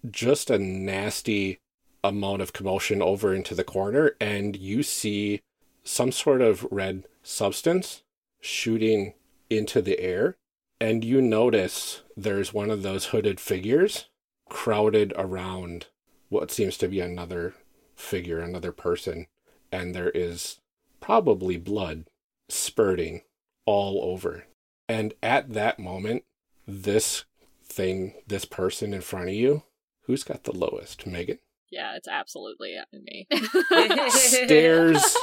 [0.09, 1.57] just a nasty
[2.03, 5.41] amount of commotion over into the corner, and you see
[5.83, 8.03] some sort of red substance
[8.39, 9.13] shooting
[9.49, 10.37] into the air.
[10.81, 14.05] And you notice there's one of those hooded figures
[14.49, 15.87] crowded around
[16.29, 17.55] what seems to be another
[17.95, 19.27] figure, another person.
[19.71, 20.59] And there is
[21.01, 22.05] probably blood
[22.47, 23.21] spurting
[23.65, 24.45] all over.
[24.87, 26.23] And at that moment,
[26.67, 27.25] this
[27.63, 29.63] thing, this person in front of you,
[30.03, 31.05] who's got the lowest?
[31.05, 31.39] Megan?
[31.71, 33.27] Yeah, it's absolutely me.
[34.09, 35.15] Stares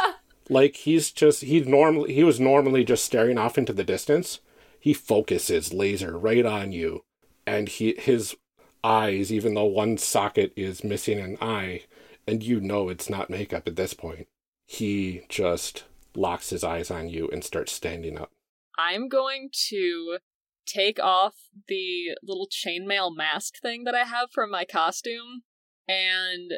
[0.48, 4.40] like he's just he normally he was normally just staring off into the distance.
[4.78, 7.04] He focuses laser right on you,
[7.46, 8.36] and he his
[8.84, 11.82] eyes, even though one socket is missing an eye,
[12.26, 14.28] and you know it's not makeup at this point,
[14.66, 18.30] he just locks his eyes on you and starts standing up.
[18.78, 20.18] I'm going to
[20.66, 21.34] take off
[21.68, 25.42] the little chainmail mask thing that I have from my costume
[25.88, 26.52] and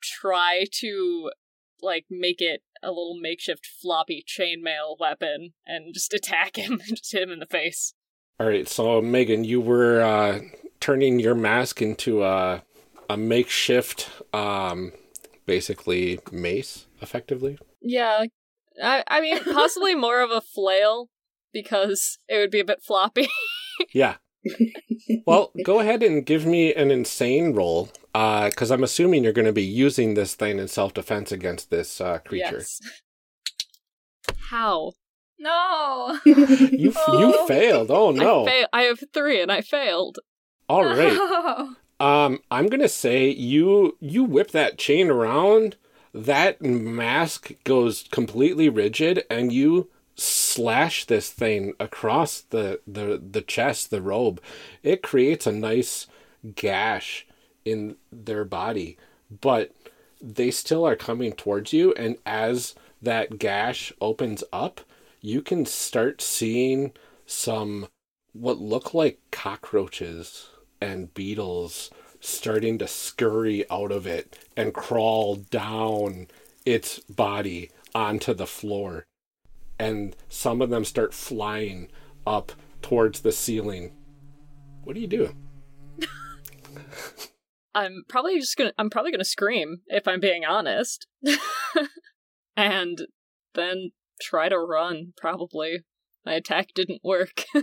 [0.00, 1.30] try to
[1.82, 7.12] like make it a little makeshift floppy chainmail weapon and just attack him and just
[7.12, 7.94] hit him in the face.
[8.40, 10.40] All right, so Megan, you were uh,
[10.80, 12.62] turning your mask into a
[13.10, 14.92] a makeshift, um,
[15.46, 17.58] basically mace, effectively.
[17.80, 18.26] Yeah,
[18.82, 21.08] I I mean possibly more of a flail
[21.52, 23.28] because it would be a bit floppy.
[23.92, 24.16] Yeah.
[25.26, 29.52] well, go ahead and give me an insane roll, because I'm assuming you're going to
[29.52, 32.58] be using this thing in self defense against this uh, creature.
[32.58, 32.80] Yes.
[34.50, 34.92] How?
[35.38, 36.18] No.
[36.26, 37.90] You you failed.
[37.90, 38.46] Oh no!
[38.46, 40.18] I, fa- I have three and I failed.
[40.68, 41.12] All right.
[41.12, 41.74] No.
[42.00, 45.74] Um, I'm gonna say you you whip that chain around.
[46.14, 53.90] That mask goes completely rigid, and you slash this thing across the the the chest,
[53.90, 54.40] the robe.
[54.84, 56.06] It creates a nice
[56.54, 57.26] gash
[57.68, 58.96] in their body,
[59.40, 59.72] but
[60.20, 61.92] they still are coming towards you.
[61.94, 64.80] And as that gash opens up,
[65.20, 66.92] you can start seeing
[67.26, 67.88] some
[68.32, 70.48] what look like cockroaches
[70.80, 71.90] and beetles
[72.20, 76.26] starting to scurry out of it and crawl down
[76.64, 79.04] its body onto the floor.
[79.78, 81.88] And some of them start flying
[82.26, 83.92] up towards the ceiling.
[84.84, 85.34] What do you do?
[87.74, 91.06] I'm probably just gonna I'm probably gonna scream if I'm being honest.
[92.56, 93.06] and
[93.54, 95.84] then try to run, probably.
[96.24, 97.44] My attack didn't work.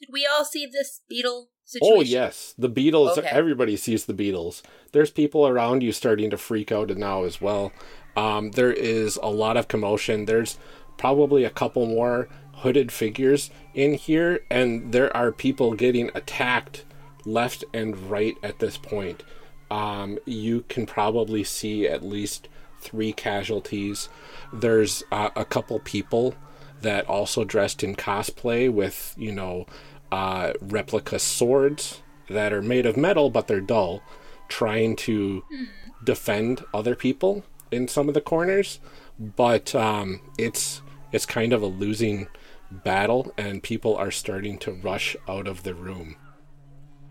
[0.00, 1.96] Did we all see this beetle situation?
[1.96, 3.18] Oh yes, the beetles.
[3.18, 3.28] Okay.
[3.28, 4.62] Everybody sees the beetles.
[4.92, 7.72] There's people around you starting to freak out now as well.
[8.16, 10.24] Um, there is a lot of commotion.
[10.24, 10.58] There's
[10.96, 16.84] probably a couple more hooded figures in here, and there are people getting attacked
[17.26, 19.22] left and right at this point.
[19.70, 22.48] Um, you can probably see at least
[22.80, 24.08] three casualties.
[24.52, 26.34] There's uh, a couple people
[26.82, 29.66] that also dressed in cosplay with, you know,
[30.10, 34.02] uh, replica swords that are made of metal but they're dull,
[34.48, 35.44] trying to
[36.02, 38.80] defend other people in some of the corners.
[39.18, 40.80] But um, it's
[41.12, 42.28] it's kind of a losing
[42.70, 46.16] battle, and people are starting to rush out of the room.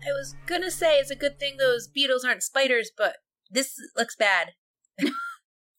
[0.06, 3.16] I was gonna say it's a good thing those beetles aren't spiders, but
[3.50, 4.52] this looks bad.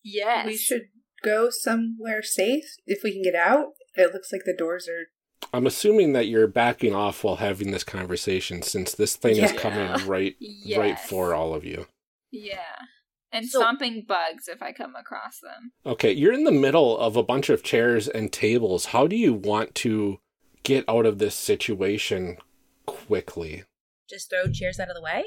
[0.03, 0.47] Yes.
[0.47, 0.83] We should
[1.23, 3.73] go somewhere safe if we can get out.
[3.95, 5.05] It looks like the doors are.
[5.53, 10.07] I'm assuming that you're backing off while having this conversation, since this thing is coming
[10.07, 10.35] right
[10.75, 11.87] right for all of you.
[12.31, 12.79] Yeah.
[13.31, 15.71] And So- stomping bugs if I come across them.
[15.85, 18.85] Okay, you're in the middle of a bunch of chairs and tables.
[18.85, 20.19] How do you want to
[20.63, 22.37] get out of this situation
[22.85, 23.63] quickly?
[24.11, 25.23] Just throw chairs out of the way?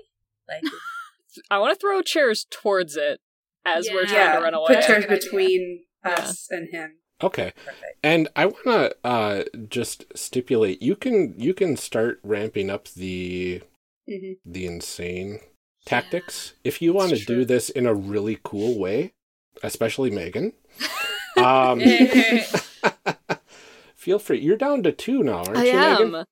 [0.49, 0.63] Like
[1.51, 3.21] I want to throw chairs towards it
[3.65, 4.07] as we're Yeah.
[4.13, 4.67] trying to run away.
[4.69, 5.19] Put chairs Good idea.
[5.19, 6.97] between us and him.
[7.23, 7.53] Okay.
[7.65, 7.99] perfect.
[8.03, 13.63] And I want to uh, just stipulate you can you can start ramping up the
[14.07, 15.41] hmm the insane
[15.87, 19.15] tactics if you want to do this in a really cool way,
[19.63, 20.53] especially Megan.
[21.37, 21.81] Um,
[23.97, 24.39] feel free.
[24.41, 26.13] You're down to two now, aren't I you, am.
[26.13, 26.25] Megan?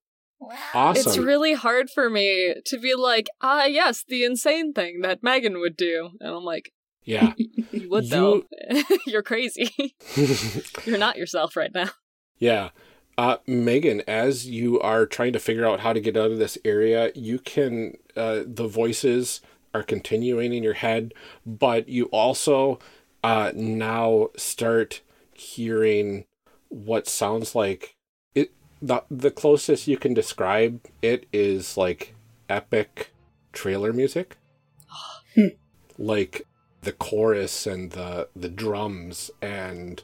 [0.43, 0.57] Wow.
[0.75, 1.09] Awesome.
[1.09, 5.61] It's really hard for me to be like, ah, yes, the insane thing that Megan
[5.61, 6.11] would do.
[6.21, 6.73] And I'm like,
[7.05, 7.33] Yeah.
[7.71, 8.43] You would though.
[9.07, 9.95] You're crazy.
[10.85, 11.91] You're not yourself right now.
[12.39, 12.71] Yeah.
[13.17, 16.59] Uh, Megan, as you are trying to figure out how to get out of this
[16.65, 19.41] area, you can, uh, the voices
[19.75, 21.15] are continuing in your head,
[21.47, 22.79] but you also
[23.23, 25.01] uh, now start
[25.35, 26.25] hearing
[26.69, 27.97] what sounds like.
[28.83, 32.15] The, the closest you can describe it is like
[32.49, 33.13] epic
[33.53, 34.37] trailer music.
[35.35, 35.47] Hmm.
[35.97, 36.47] like
[36.83, 40.03] the chorus and the the drums and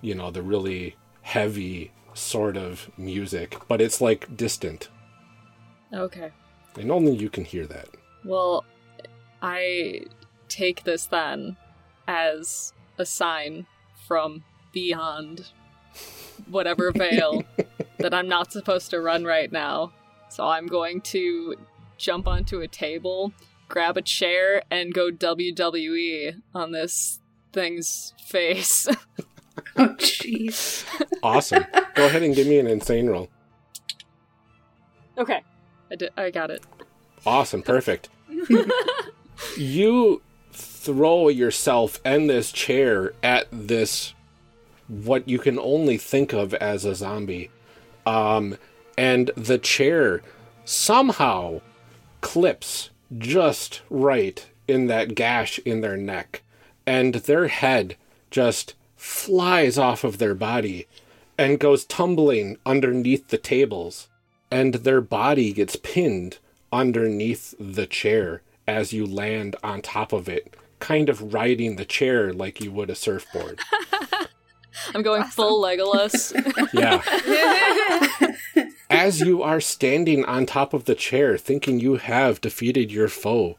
[0.00, 4.88] you know the really heavy sort of music, but it's like distant.
[5.92, 6.30] Okay.
[6.76, 7.88] And only you can hear that.
[8.24, 8.64] Well,
[9.42, 10.02] I
[10.48, 11.56] take this then
[12.06, 13.66] as a sign
[14.06, 15.50] from beyond
[16.48, 17.42] whatever veil
[17.98, 19.92] that I'm not supposed to run right now.
[20.28, 21.54] So I'm going to
[21.96, 23.32] jump onto a table,
[23.68, 27.20] grab a chair, and go WWE on this
[27.52, 28.86] thing's face.
[29.76, 30.84] oh, jeez.
[31.22, 31.64] Awesome.
[31.94, 33.28] Go ahead and give me an insane roll.
[35.16, 35.42] okay.
[35.90, 36.64] I, did, I got it.
[37.26, 37.62] Awesome.
[37.62, 38.08] Perfect.
[39.56, 40.22] you
[40.52, 44.14] throw yourself and this chair at this
[44.86, 47.50] what you can only think of as a zombie
[48.08, 48.56] um,
[48.96, 50.22] and the chair
[50.64, 51.60] somehow
[52.22, 56.42] clips just right in that gash in their neck
[56.86, 57.96] and their head
[58.30, 60.86] just flies off of their body
[61.36, 64.08] and goes tumbling underneath the tables
[64.50, 66.38] and their body gets pinned
[66.72, 72.32] underneath the chair as you land on top of it, kind of riding the chair
[72.32, 73.60] like you would a surfboard.
[74.94, 76.32] I'm going full Legolas.
[76.72, 77.02] Yeah.
[78.90, 83.56] As you are standing on top of the chair, thinking you have defeated your foe,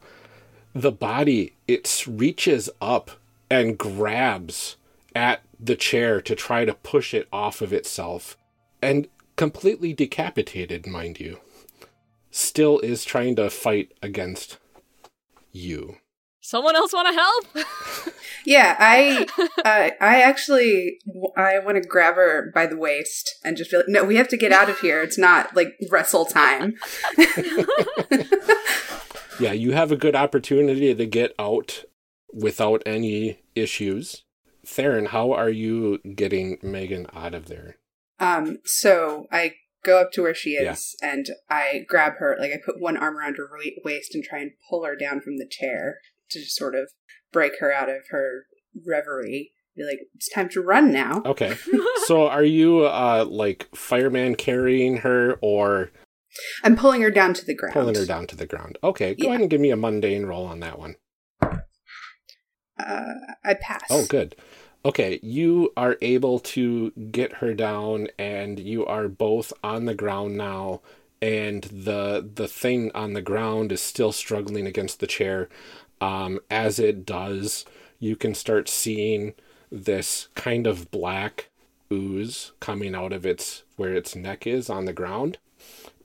[0.74, 3.12] the body it reaches up
[3.48, 4.76] and grabs
[5.14, 8.36] at the chair to try to push it off of itself,
[8.80, 11.38] and completely decapitated, mind you,
[12.30, 14.58] still is trying to fight against
[15.52, 15.96] you.
[16.40, 17.68] Someone else want to help?
[18.46, 19.26] Yeah, I,
[19.58, 20.98] uh, I actually,
[21.36, 24.28] I want to grab her by the waist and just be like, "No, we have
[24.28, 25.02] to get out of here.
[25.02, 26.76] It's not like wrestle time."
[29.40, 31.84] Yeah, you have a good opportunity to get out
[32.30, 34.24] without any issues.
[34.66, 37.78] Theron, how are you getting Megan out of there?
[38.18, 42.58] Um, so I go up to where she is and I grab her, like I
[42.62, 43.48] put one arm around her
[43.82, 46.00] waist and try and pull her down from the chair
[46.30, 46.90] to sort of
[47.32, 48.44] break her out of her
[48.86, 49.52] reverie.
[49.76, 51.22] Be like, it's time to run now.
[51.24, 51.54] Okay.
[52.06, 55.90] so are you uh like fireman carrying her or
[56.64, 57.74] I'm pulling her down to the ground.
[57.74, 58.78] pulling her down to the ground?
[58.82, 59.28] Okay, go Yeah.
[59.30, 60.96] ahead and give me a mundane roll on that one.
[62.78, 63.12] Uh,
[63.44, 63.84] I pass.
[63.90, 64.36] Oh, good.
[64.84, 70.36] Okay, you are able to get her down, and you are both on the ground
[70.36, 70.80] now.
[71.20, 75.50] And the the thing on the ground is still struggling against the chair.
[76.00, 77.64] Um, as it does,
[77.98, 79.34] you can start seeing
[79.70, 81.50] this kind of black
[81.92, 85.38] ooze coming out of its where its neck is on the ground,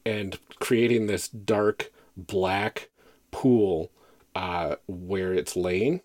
[0.05, 2.89] and creating this dark black
[3.31, 3.91] pool
[4.33, 6.01] uh, where it's laying.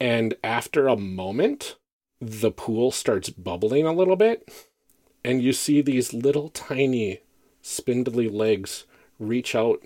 [0.00, 1.76] And after a moment,
[2.20, 4.48] the pool starts bubbling a little bit,
[5.24, 7.20] and you see these little tiny
[7.62, 8.84] spindly legs
[9.18, 9.82] reach out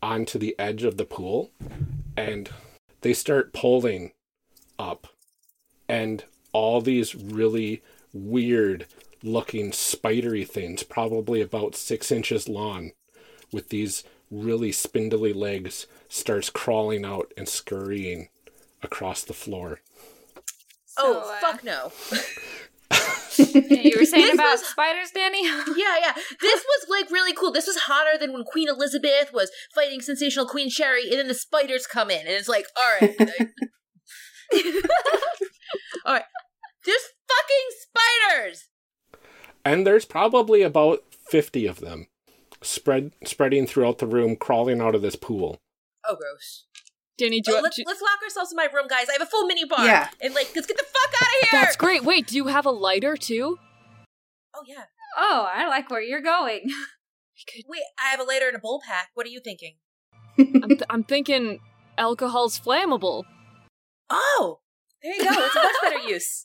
[0.00, 1.50] onto the edge of the pool,
[2.16, 2.50] and
[3.00, 4.12] they start pulling
[4.78, 5.08] up.
[5.88, 8.86] And all these really weird
[9.22, 12.92] looking spidery things, probably about six inches long,
[13.52, 18.28] with these really spindly legs, starts crawling out and scurrying
[18.82, 19.80] across the floor.
[20.98, 21.92] oh, uh, fuck no.
[23.38, 25.44] you were saying about was- spiders, Danny?
[25.46, 26.12] yeah, yeah.
[26.40, 27.52] This was like really cool.
[27.52, 31.34] This was hotter than when Queen Elizabeth was fighting sensational Queen Sherri, and then the
[31.34, 33.16] spiders come in, and it's like, all right,
[36.06, 36.22] all right.
[36.84, 38.64] There's fucking spiders.
[39.64, 42.06] and there's probably about 50 of them
[42.62, 45.60] spread spreading throughout the room crawling out of this pool
[46.08, 46.64] Oh, gross.
[47.18, 49.08] Danny, do Oh, you, uh, let's, do- let's lock ourselves in my room, guys.
[49.08, 49.84] I have a full mini bar.
[49.84, 50.08] Yeah.
[50.20, 51.60] And like, let's get the fuck out of here.
[51.60, 52.04] That's great.
[52.04, 53.58] Wait, do you have a lighter too?
[54.54, 54.84] Oh yeah.
[55.16, 56.60] Oh, I like where you're going.
[57.68, 59.08] Wait, I have a lighter and a bowl pack.
[59.14, 59.76] What are you thinking?
[60.38, 61.58] I'm, th- I'm thinking
[61.96, 63.24] alcohol's flammable.
[64.10, 64.60] Oh,
[65.02, 65.30] there you go.
[65.32, 66.44] It's a much better use.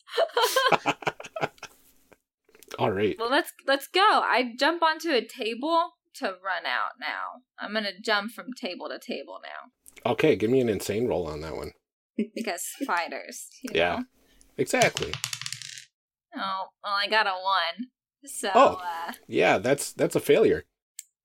[2.80, 4.02] all right Well, let's let's go.
[4.02, 7.42] I jump onto a table to run out now.
[7.60, 9.72] I'm gonna jump from table to table now.
[10.06, 11.72] Okay give me an insane roll on that one
[12.36, 13.48] because fighters.
[13.64, 13.96] You Yeah.
[13.98, 14.04] Know?
[14.58, 15.12] Exactly.
[16.36, 17.90] Oh, well, I got a one.
[18.26, 18.82] So Oh.
[19.08, 20.64] uh, Yeah, that's that's a failure.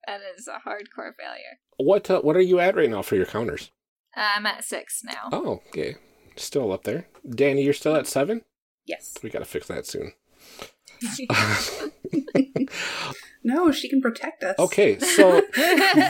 [0.07, 1.59] that is a hardcore failure.
[1.77, 3.71] What uh, what are you at right now for your counters?
[4.17, 5.29] Uh, I'm at six now.
[5.33, 5.97] Oh, okay.
[6.37, 7.07] Still up there.
[7.29, 8.43] Danny, you're still at seven?
[8.87, 9.15] Yes.
[9.23, 10.13] We gotta fix that soon.
[13.45, 14.59] No, she can protect us.
[14.59, 15.41] Okay, so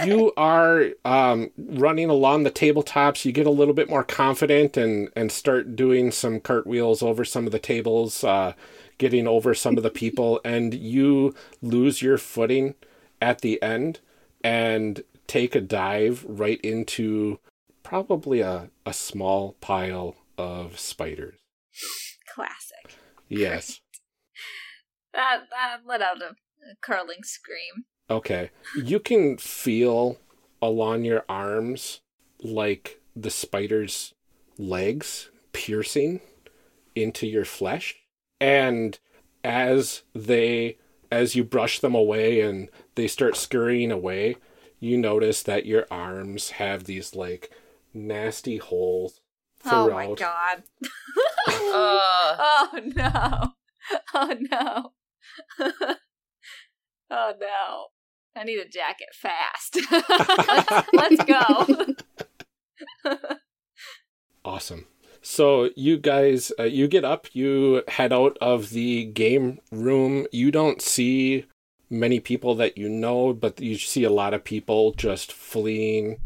[0.05, 3.25] you are um, running along the tabletops.
[3.25, 7.47] You get a little bit more confident and and start doing some cartwheels over some
[7.47, 8.55] of the tables, uh,
[8.99, 12.75] getting over some of the people, and you lose your footing
[13.21, 14.01] at the end
[14.43, 17.39] and take a dive right into
[17.83, 21.39] probably a, a small pile of spiders.
[22.35, 22.97] Classic.
[23.29, 23.81] Yes.
[25.19, 26.37] That that let out a,
[26.71, 27.87] a curling scream.
[28.09, 28.51] Okay.
[28.77, 30.19] You can feel
[30.63, 32.03] along your arms
[32.41, 34.15] like the spider's
[34.59, 36.21] legs piercing
[36.95, 37.97] into your flesh.
[38.41, 38.97] And
[39.43, 40.79] as they
[41.11, 44.37] as you brush them away and they start scurrying away,
[44.79, 47.51] you notice that your arms have these like
[47.93, 49.21] nasty holes
[49.65, 50.63] Oh my god.
[51.49, 52.37] Uh.
[52.41, 53.55] oh no.
[54.15, 54.93] Oh no.
[55.61, 57.87] oh no.
[58.37, 59.79] I need a jacket fast.
[59.91, 61.95] let's, let's go.
[64.45, 64.87] Awesome.
[65.21, 70.27] So you guys, uh, you get up, you head out of the game room.
[70.33, 71.47] You don't see
[71.91, 76.19] many people that you know, but you see a lot of people just fleeing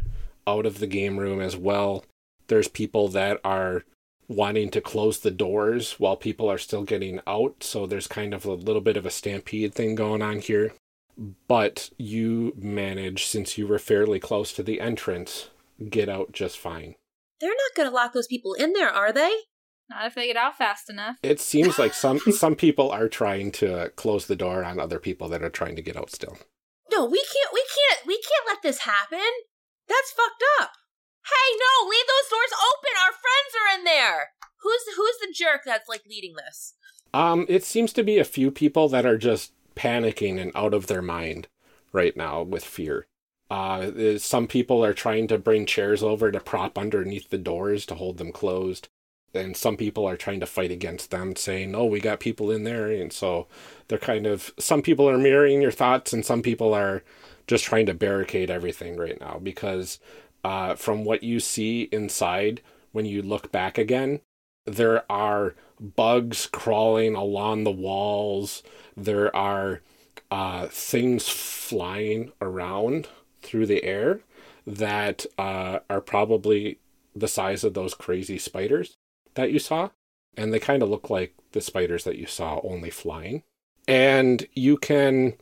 [0.47, 2.05] out of the game room as well.
[2.49, 3.85] There's people that are
[4.29, 7.63] wanting to close the doors while people are still getting out.
[7.63, 10.73] So there's kind of a little bit of a stampede thing going on here.
[11.49, 15.51] But you manage, since you were fairly close to the entrance,
[15.91, 16.95] get out just fine.
[17.41, 19.33] They're not going to lock those people in there, are they?
[19.91, 21.17] Not if they get out fast enough.
[21.23, 25.29] It seems like some some people are trying to close the door on other people
[25.29, 26.39] that are trying to get out still.
[26.91, 27.53] No, we can't.
[27.53, 28.07] We can't.
[28.07, 29.19] We can't let this happen.
[29.89, 30.73] That's fucked up.
[31.25, 31.89] Hey, no!
[31.89, 32.93] Leave those doors open.
[32.99, 34.31] Our friends are in there.
[34.63, 36.75] Who's who's the jerk that's like leading this?
[37.15, 40.87] Um, it seems to be a few people that are just panicking and out of
[40.87, 41.49] their mind
[41.93, 43.07] right now with fear.
[43.51, 47.95] Uh, some people are trying to bring chairs over to prop underneath the doors to
[47.95, 48.89] hold them closed.
[49.35, 52.65] And some people are trying to fight against them, saying, "Oh, we got people in
[52.65, 53.47] there." And so
[53.89, 57.03] they're kind of some people are mirroring your thoughts, and some people are
[57.47, 59.99] just trying to barricade everything right now because
[60.45, 62.61] uh, from what you see inside
[62.93, 64.21] when you look back again,
[64.67, 68.63] there are bugs crawling along the walls.
[68.97, 69.81] There are
[70.31, 73.09] uh, things flying around
[73.43, 74.21] through the air
[74.67, 76.79] that uh, are probably
[77.15, 78.97] the size of those crazy spiders
[79.35, 79.91] that you saw.
[80.37, 83.43] And they kind of look like the spiders that you saw only flying.
[83.87, 85.35] And you can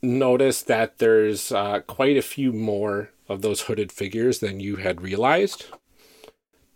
[0.00, 5.00] notice that there's uh, quite a few more of those hooded figures than you had
[5.00, 5.66] realized.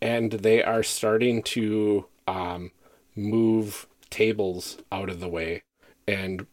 [0.01, 2.71] And they are starting to um,
[3.17, 5.65] move tables out of the way
[6.07, 6.47] and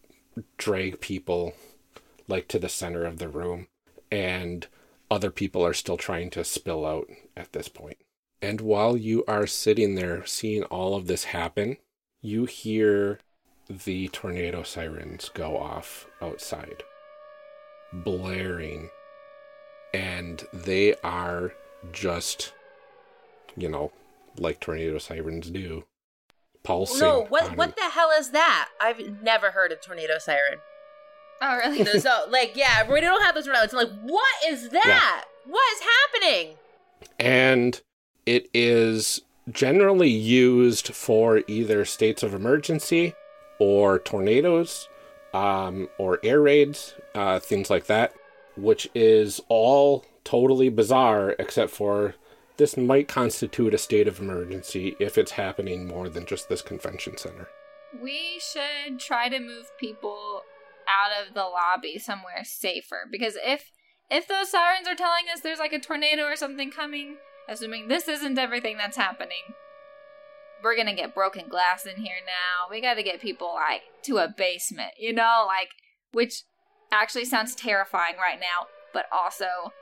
[0.58, 1.54] drag people
[2.28, 3.68] like to the center of the room.
[4.12, 4.66] And
[5.12, 7.08] other people are still trying to spill out
[7.38, 7.98] at this point.
[8.42, 11.78] And while you are sitting there seeing all of this happen,
[12.22, 13.20] you hear
[13.70, 16.84] the tornado sirens go off outside,
[17.94, 18.90] blaring.
[19.94, 21.54] And they are
[21.92, 22.54] just,
[23.58, 23.92] you know,
[24.38, 25.84] like tornado sirens do,
[26.64, 27.00] pulsing.
[27.00, 28.70] no, what on what the hell is that?
[28.80, 30.60] I've never heard of tornado siren.
[31.42, 31.84] Oh, really?
[31.84, 33.66] No, so like, yeah, we don't have those around.
[33.66, 35.26] It's like, what is that?
[35.46, 36.56] What is happening?
[37.20, 37.82] and
[38.26, 43.14] it is generally used for either states of emergency
[43.60, 44.88] or tornadoes
[45.34, 48.14] um, or air raids, uh, things like that,
[48.56, 52.16] which is all totally bizarre except for
[52.58, 57.18] this might constitute a state of emergency if it's happening more than just this convention
[57.18, 57.48] center.
[58.02, 60.44] We should try to move people
[60.88, 63.72] out of the lobby somewhere safer because if
[64.10, 67.16] if those sirens are telling us there's like a tornado or something coming,
[67.48, 69.56] assuming this isn't everything that's happening,
[70.64, 72.70] we're gonna get broken glass in here now.
[72.70, 75.70] We gotta get people like to a basement, you know, like
[76.12, 76.44] which
[76.92, 79.74] actually sounds terrifying right now, but also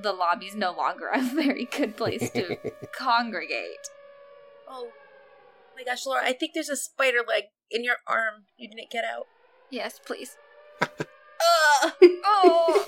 [0.00, 2.56] the lobby's no longer a very good place to
[2.92, 3.88] congregate.
[4.68, 4.88] Oh
[5.76, 8.44] my gosh, Laura, I think there's a spider leg in your arm.
[8.56, 9.26] You didn't get out.
[9.70, 10.36] Yes, please.
[10.82, 11.92] Ugh.
[12.02, 12.86] Oh.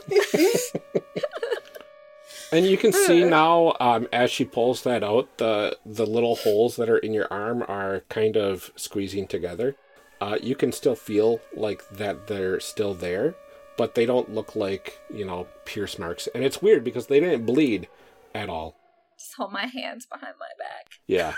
[2.52, 6.76] And you can see now, um, as she pulls that out, the the little holes
[6.76, 9.74] that are in your arm are kind of squeezing together.
[10.22, 13.34] Uh, you can still feel like that they're still there,
[13.76, 16.28] but they don't look like you know pierce marks.
[16.32, 17.88] And it's weird because they didn't bleed
[18.32, 18.76] at all.
[19.18, 20.92] Just hold my hands behind my back.
[21.08, 21.34] Yeah.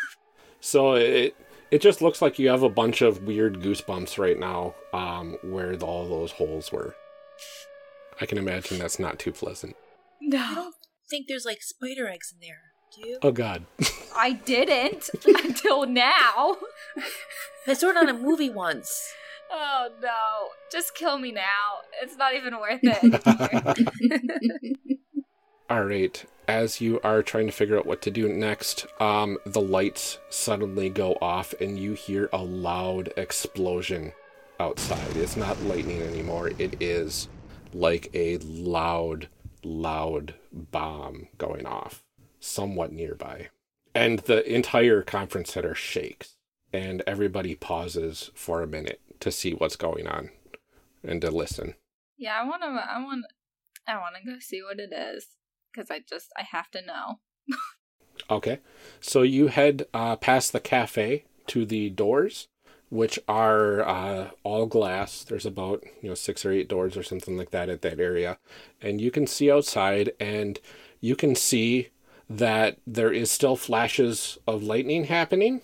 [0.61, 1.35] So it
[1.70, 5.74] it just looks like you have a bunch of weird goosebumps right now, um, where
[5.77, 6.94] all those holes were.
[8.20, 9.77] I can imagine that's not too pleasant.
[10.20, 10.39] No.
[10.39, 10.74] I don't
[11.09, 12.74] think there's like spider eggs in there.
[12.95, 13.19] Do you?
[13.23, 13.65] Oh God.
[14.16, 16.57] I didn't until now.
[17.66, 19.12] I saw it on a movie once.
[19.51, 20.49] Oh no.
[20.71, 21.43] Just kill me now.
[22.03, 24.99] It's not even worth it.
[25.71, 26.25] All right.
[26.47, 30.91] As you are trying to figure out what to do next, um, the lights suddenly
[30.91, 34.12] go off and you hear a loud explosion
[34.61, 35.16] outside.
[35.16, 36.51] It's not lightning anymore.
[36.59, 37.29] It is
[37.73, 39.29] like a loud,
[39.65, 42.04] loud bomb going off
[42.45, 43.49] somewhat nearby.
[43.95, 46.37] And the entire conference center shakes
[46.73, 50.31] and everybody pauses for a minute to see what's going on
[51.03, 51.75] and to listen.
[52.16, 53.25] yeah, I wanna I want
[53.87, 55.27] I wanna go see what it is.
[55.73, 57.19] Because I just I have to know.
[58.31, 58.61] Okay.
[59.01, 62.47] So you head uh, past the cafe to the doors,
[62.89, 65.25] which are uh, all glass.
[65.25, 68.39] There's about you know six or eight doors or something like that at that area,
[68.81, 70.61] and you can see outside, and
[71.01, 71.89] you can see
[72.29, 75.61] that there is still flashes of lightning happening,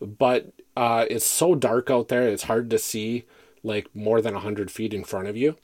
[0.00, 3.24] but uh, it's so dark out there it's hard to see
[3.62, 5.56] like more than 100 feet in front of you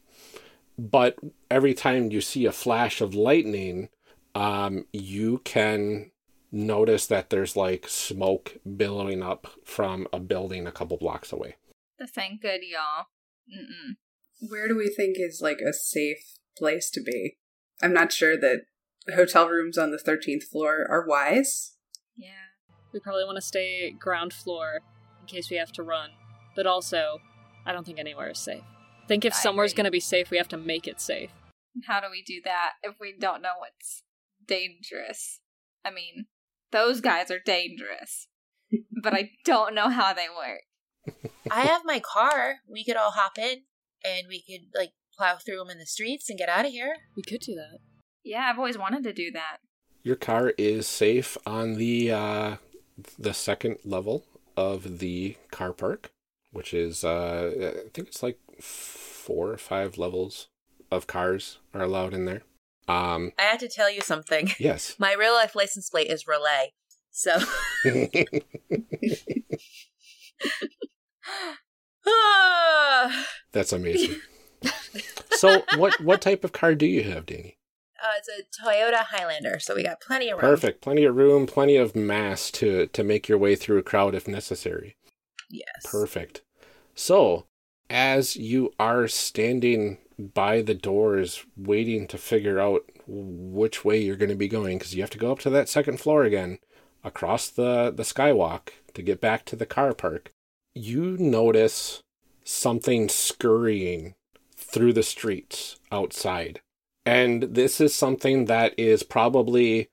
[0.78, 1.16] but
[1.50, 3.88] every time you see a flash of lightning
[4.34, 6.10] um, you can
[6.52, 11.56] notice that there's like smoke billowing up from a building a couple blocks away
[11.98, 13.06] This ain't good, y'all.
[13.52, 13.96] Mm-mm.
[14.48, 17.38] Where do we think is like a safe place to be?
[17.82, 18.62] I'm not sure that
[19.14, 21.74] hotel rooms on the 13th floor are wise.
[22.16, 22.30] Yeah.
[22.92, 24.80] We probably want to stay ground floor
[25.20, 26.10] in case we have to run.
[26.56, 27.18] But also,
[27.66, 28.62] I don't think anywhere is safe.
[29.04, 31.30] I think if I somewhere's going to be safe, we have to make it safe.
[31.86, 34.02] How do we do that if we don't know what's
[34.46, 35.40] dangerous?
[35.84, 36.26] I mean,
[36.72, 38.28] those guys are dangerous,
[39.02, 40.62] but I don't know how they work.
[41.50, 42.56] I have my car.
[42.70, 43.62] We could all hop in
[44.04, 46.96] and we could like plow through them in the streets and get out of here.
[47.16, 47.78] We could do that.
[48.24, 49.58] Yeah, I've always wanted to do that.
[50.02, 52.56] your car is safe on the uh,
[53.18, 54.24] the second level
[54.56, 56.10] of the car park
[56.50, 57.52] which is uh,
[57.86, 60.48] i think it's like four or five levels
[60.90, 62.42] of cars are allowed in there
[62.88, 64.50] um, I had to tell you something.
[64.58, 66.72] yes My real life license plate is relay.
[67.10, 67.38] So.
[73.52, 74.16] That's amazing.
[75.30, 77.57] so, what what type of car do you have, Danny?
[78.02, 80.50] Uh, it's a Toyota Highlander, so we got plenty of room.
[80.50, 84.14] Perfect, plenty of room, plenty of mass to to make your way through a crowd
[84.14, 84.96] if necessary.
[85.50, 85.84] Yes.
[85.84, 86.42] Perfect.
[86.94, 87.46] So,
[87.90, 94.28] as you are standing by the doors, waiting to figure out which way you're going
[94.30, 96.58] to be going, because you have to go up to that second floor again,
[97.02, 100.30] across the the skywalk to get back to the car park,
[100.74, 102.02] you notice
[102.44, 104.14] something scurrying
[104.56, 106.60] through the streets outside.
[107.08, 109.88] And this is something that is probably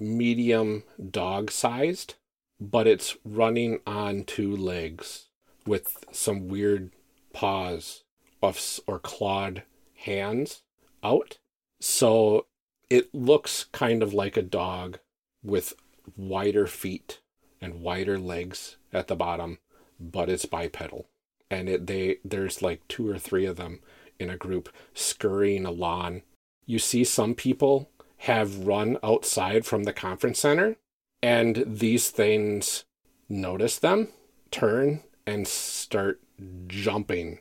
[0.00, 2.16] medium dog sized,
[2.60, 5.28] but it's running on two legs
[5.64, 6.90] with some weird
[7.32, 8.02] paws
[8.42, 9.62] of or clawed
[9.98, 10.62] hands
[11.04, 11.38] out.
[11.80, 12.46] So
[12.90, 14.98] it looks kind of like a dog
[15.44, 15.74] with
[16.16, 17.20] wider feet
[17.60, 19.58] and wider legs at the bottom,
[20.00, 21.06] but it's bipedal.
[21.52, 23.78] And it they there's like two or three of them
[24.18, 26.22] in a group scurrying along.
[26.68, 27.88] You see some people
[28.18, 30.76] have run outside from the conference center
[31.22, 32.84] and these things
[33.26, 34.08] notice them,
[34.50, 36.20] turn and start
[36.66, 37.38] jumping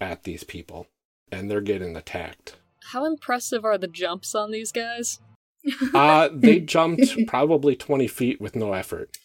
[0.00, 0.88] at these people
[1.30, 2.56] and they're getting attacked.
[2.92, 5.20] How impressive are the jumps on these guys?
[5.94, 9.16] Uh they jumped probably 20 feet with no effort.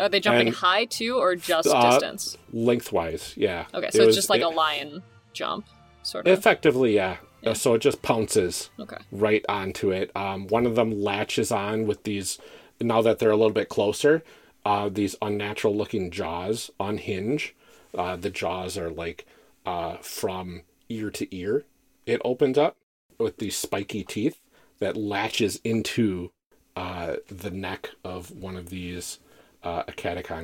[0.00, 2.38] Are they jumping And- high too, or just Uh, distance?
[2.52, 3.66] Lengthwise, yeah.
[3.74, 5.02] Okay, It so it's was- just like it- a lion
[5.34, 5.66] jump,
[6.02, 6.38] sort of.
[6.38, 7.18] Effectively, yeah.
[7.44, 8.98] Uh, So it just pounces Okay.
[9.12, 10.14] right onto it.
[10.16, 12.38] Um, one of them latches on with these,
[12.80, 14.22] now that they're a little bit closer,
[14.64, 17.54] uh, these unnatural looking jaws unhinge.
[17.94, 19.24] Uh, the jaws are like
[19.64, 21.64] uh, from ear to ear.
[22.06, 22.76] It opens up
[23.18, 24.38] with these spiky teeth
[24.78, 26.30] that latches into
[26.76, 29.18] uh, the neck of one of these
[29.62, 29.84] uh,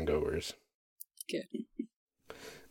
[0.04, 0.54] goers.
[1.30, 1.46] Good.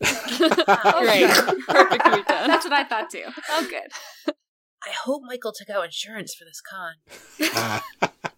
[0.00, 1.30] Great.
[1.68, 2.24] Perfect done.
[2.48, 3.24] That's what I thought too.
[3.50, 4.34] Oh, good.
[4.82, 6.94] I hope Michael took out insurance for this con.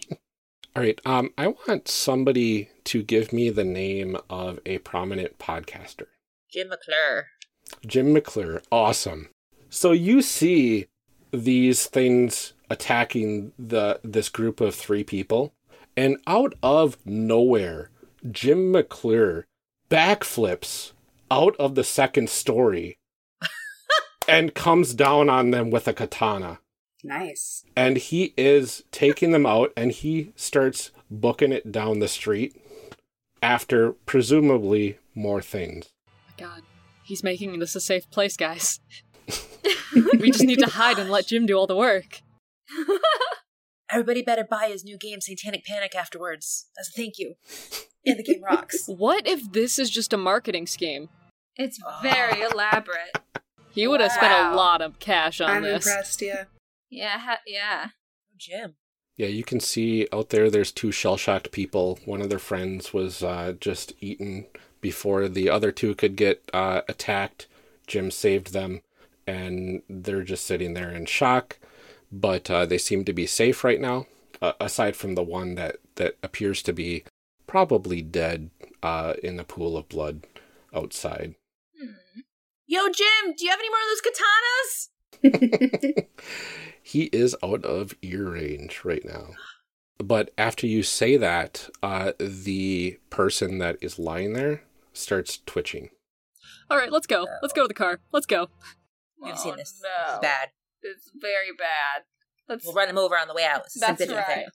[0.76, 1.00] All right.
[1.06, 6.08] Um, I want somebody to give me the name of a prominent podcaster.
[6.52, 7.28] Jim McClure.
[7.86, 8.62] Jim McClure.
[8.72, 9.30] Awesome.
[9.70, 10.88] So you see
[11.32, 15.54] these things attacking the this group of three people,
[15.96, 17.90] and out of nowhere,
[18.30, 19.46] Jim McClure
[19.90, 20.92] backflips
[21.30, 22.98] out of the second story
[24.28, 26.60] and comes down on them with a katana.
[27.04, 27.66] Nice.
[27.76, 32.56] And he is taking them out and he starts booking it down the street
[33.42, 35.90] after presumably more things.
[36.08, 36.62] Oh God,
[37.04, 38.80] he's making this a safe place, guys.
[39.96, 42.22] we just need to hide and let Jim do all the work.
[43.92, 46.68] Everybody better buy his new game, Satanic Panic, afterwards.
[46.80, 47.36] As a thank you.
[48.06, 48.84] And the game rocks.
[48.88, 51.10] What if this is just a marketing scheme?
[51.58, 53.18] It's very elaborate.
[53.74, 55.56] He would have spent a lot of cash on this.
[55.56, 55.88] I'm this.
[55.88, 56.44] impressed, yeah.
[56.90, 57.88] Yeah, ha- yeah.
[57.90, 58.76] Oh, Jim.
[59.18, 62.00] Yeah, you can see out there there's two shell shocked people.
[62.06, 64.48] One of their friends was uh, just eaten
[64.80, 67.48] before the other two could get uh, attacked.
[67.88, 68.82] Jim saved them,
[69.28, 71.60] and they're just sitting there in shock.
[72.12, 74.08] But uh, they seem to be safe right now,
[74.42, 77.04] uh, aside from the one that, that appears to be
[77.48, 78.50] probably dead
[78.84, 80.26] uh, in the pool of blood
[80.74, 81.36] outside.
[82.68, 83.90] Yo, Jim, do you have any more of
[85.22, 86.06] those katanas?
[86.82, 89.32] he is out of ear range right now.
[89.98, 94.64] But after you say that, uh, the person that is lying there
[94.94, 95.90] starts twitching.
[96.70, 97.28] All right, let's go.
[97.42, 98.00] Let's go to the car.
[98.12, 98.48] Let's go.
[99.22, 99.80] We've seen this.
[99.84, 100.14] no.
[100.14, 100.50] It's bad.
[100.84, 102.04] It's very bad.
[102.50, 102.66] Let's.
[102.66, 103.62] We'll run him over on the way out.
[103.66, 104.16] It's That's bitch thing.
[104.18, 104.46] right.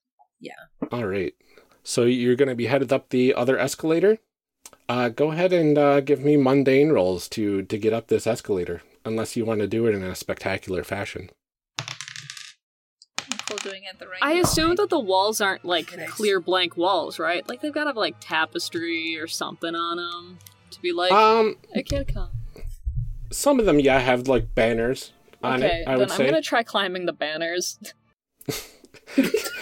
[0.41, 0.53] Yeah.
[0.93, 1.35] All right.
[1.83, 4.19] So you're going to be headed up the other escalator.
[4.89, 8.83] Uh, go ahead and uh, give me mundane rolls to to get up this escalator,
[9.05, 11.31] unless you want to do it in a spectacular fashion.
[13.63, 14.41] Doing it the right I way.
[14.41, 16.11] assume that the walls aren't like Nice.
[16.11, 17.49] clear blank walls, right?
[17.49, 20.39] Like they've got to have like tapestry or something on them
[20.71, 22.31] to be like Um, a kid come.
[23.33, 25.13] some of them, yeah, have like banners
[25.47, 25.89] on Okay, it.
[25.89, 27.79] I then would I'm say gonna try climbing the banners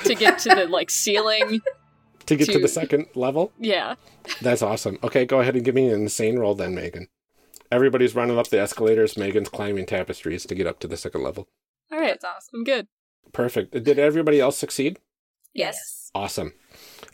[0.05, 1.61] to get to the like ceiling.
[2.27, 3.53] to get to to- the second level.
[3.59, 3.95] Yeah.
[4.41, 4.99] That's awesome.
[5.03, 7.09] Okay, go ahead and give me an insane roll then, Megan.
[7.71, 9.17] Everybody's running up the escalators.
[9.17, 11.49] Megan's climbing tapestries to get up to the second level.
[11.93, 12.61] All right, That's awesome.
[12.61, 12.87] I'm good.
[13.33, 13.73] Perfect.
[13.85, 14.99] Did everybody else succeed?
[15.53, 16.11] Yes.
[16.15, 16.55] Awesome.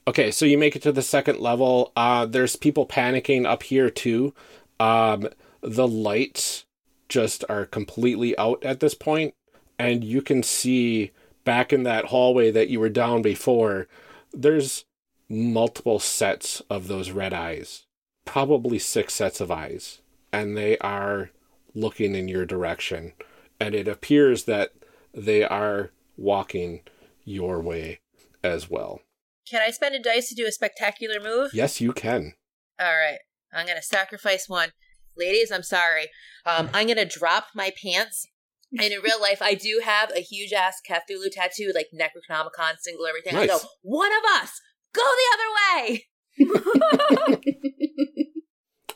[0.07, 1.93] Okay, so you make it to the second level.
[1.97, 4.35] Uh, there's people panicking up here too.
[4.79, 5.29] Um,
[5.63, 6.65] the lights
[7.11, 9.35] just are completely out at this point,
[9.79, 11.11] and you can see
[11.45, 13.87] back in that hallway that you were down before.
[14.33, 14.87] There's
[15.29, 17.85] multiple sets of those red eyes,
[18.25, 20.01] probably six sets of eyes,
[20.33, 21.31] and they are
[21.75, 23.13] looking in your direction.
[23.59, 24.73] And it appears that
[25.13, 26.81] they are walking
[27.25, 28.01] your way
[28.43, 29.01] as well.
[29.49, 31.51] Can I spend a dice to do a spectacular move?
[31.53, 32.35] Yes, you can.
[32.79, 33.19] All right.
[33.53, 34.71] I'm going to sacrifice one.
[35.17, 36.09] Ladies, I'm sorry.
[36.47, 38.27] Um, I'm going to drop my pants.
[38.73, 43.07] And in real life, I do have a huge ass Cthulhu tattoo, like Necronomicon, single,
[43.07, 43.35] everything.
[43.37, 43.63] I Nice.
[43.63, 44.61] go, one of us,
[44.95, 45.51] go the other
[45.87, 47.41] way.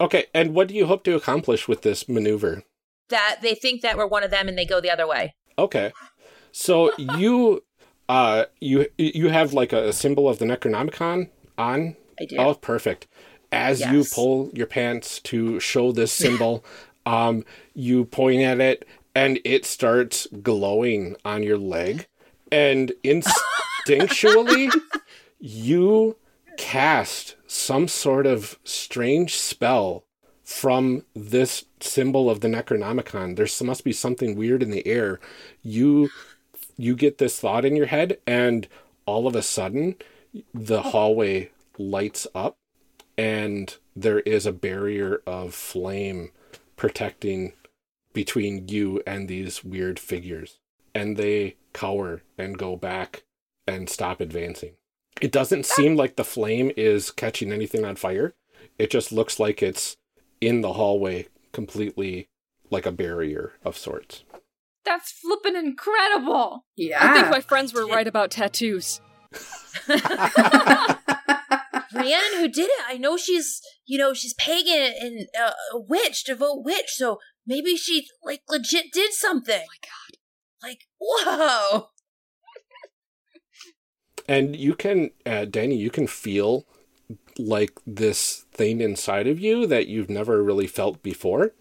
[0.00, 2.64] Okay, and what do you hope to accomplish with this maneuver?
[3.10, 5.34] That they think that we're one of them and they go the other way.
[5.58, 5.92] Okay.
[6.52, 7.62] So you
[8.08, 11.96] uh you you have like a symbol of the Necronomicon on?
[12.20, 12.36] I do.
[12.38, 13.06] Oh, perfect.
[13.54, 16.64] As you pull your pants to show this symbol,
[17.06, 17.44] um
[17.74, 22.06] you point at it and it starts glowing on your leg
[22.50, 24.70] and instinctually
[25.38, 26.16] you
[26.56, 30.04] cast some sort of strange spell
[30.44, 33.36] from this symbol of the Necronomicon.
[33.36, 35.20] There must be something weird in the air.
[35.62, 36.10] You
[36.76, 38.66] you get this thought in your head, and
[39.06, 39.96] all of a sudden,
[40.52, 42.56] the hallway lights up,
[43.16, 46.30] and there is a barrier of flame
[46.76, 47.52] protecting
[48.12, 50.58] between you and these weird figures.
[50.94, 53.24] And they cower and go back
[53.66, 54.74] and stop advancing.
[55.20, 58.34] It doesn't seem like the flame is catching anything on fire.
[58.78, 59.96] It just looks like it's
[60.40, 62.28] in the hallway completely
[62.70, 64.24] like a barrier of sorts.
[64.84, 66.64] That's flippin' incredible.
[66.76, 66.98] Yeah.
[67.00, 69.00] I think my friends were right about tattoos.
[71.94, 76.24] Rhiannon, who did it, I know she's, you know, she's pagan and uh, a witch,
[76.24, 79.62] devout witch, so maybe she, like, legit did something.
[79.62, 80.18] Oh my god.
[80.62, 81.88] Like, whoa.
[84.26, 86.66] And you can, uh, Danny, you can feel
[87.38, 91.52] like this thing inside of you that you've never really felt before.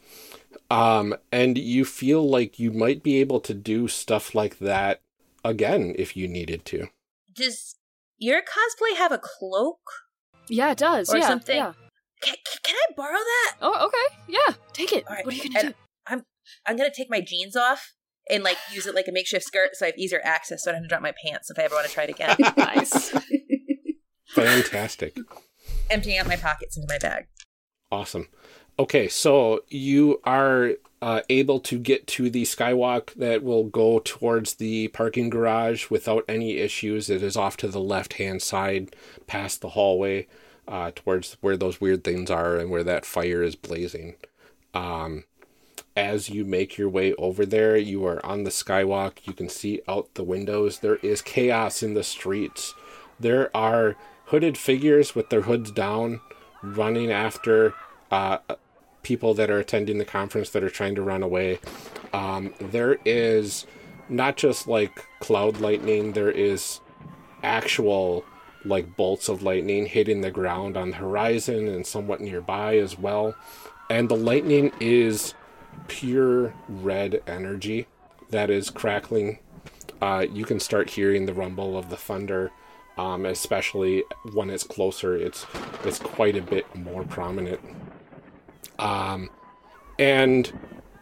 [0.72, 5.02] Um, and you feel like you might be able to do stuff like that
[5.44, 6.88] again if you needed to.
[7.36, 7.76] Does
[8.18, 9.82] your cosplay have a cloak
[10.50, 11.14] Yeah, it does.
[11.14, 11.56] or yeah, something?
[11.56, 11.74] Yeah.
[12.22, 13.56] Can, can I borrow that?
[13.62, 14.18] Oh, okay.
[14.28, 15.06] Yeah, take it.
[15.08, 15.26] All right.
[15.26, 15.76] What are you gonna And
[16.08, 16.24] I'm
[16.66, 17.94] I'm gonna take my jeans off
[18.30, 20.74] and like use it like a makeshift skirt so I have easier access so I
[20.74, 22.36] don't have to drop my pants if I ever want to try it again.
[22.58, 23.14] nice.
[24.28, 25.18] Fantastic.
[25.90, 27.28] Emptying out my pockets into my bag.
[27.92, 28.28] Awesome.
[28.80, 30.72] Okay, so you are
[31.04, 36.24] uh, able to get to the skywalk that will go towards the parking garage without
[36.30, 37.10] any issues.
[37.10, 38.96] It is off to the left hand side,
[39.28, 40.28] past the hallway,
[40.66, 44.16] uh, towards where those weird things are and where that fire is blazing.
[44.74, 45.26] Um,
[45.94, 49.18] as you make your way over there, you are on the skywalk.
[49.26, 50.80] You can see out the windows.
[50.80, 52.74] There is chaos in the streets.
[53.20, 53.98] There are
[54.28, 56.22] hooded figures with their hoods down
[56.62, 57.74] running after
[58.10, 58.38] uh,
[59.04, 61.60] people that are attending the conference that are trying to run away.
[62.14, 63.68] Um, there is
[64.10, 66.80] not just like cloud lightning, there is
[67.44, 68.26] actual
[68.66, 73.36] like bolts of lightning hitting the ground on the horizon and somewhat nearby as well.
[73.90, 75.34] And the lightning is
[75.88, 77.88] pure red energy
[78.34, 79.40] that is crackling.
[80.02, 82.52] Uh, you can start hearing the rumble of the thunder,
[82.98, 84.04] um, especially
[84.34, 85.16] when it's closer.
[85.16, 85.46] It's
[85.86, 87.60] it's quite a bit more prominent.
[88.80, 89.30] Um,
[90.00, 90.52] and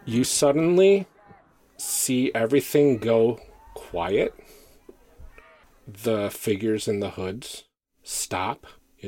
[0.06, 1.08] you suddenly
[1.78, 3.40] see everything go
[3.74, 4.34] quiet.
[5.88, 7.66] The figures in the hoods
[8.04, 8.66] stop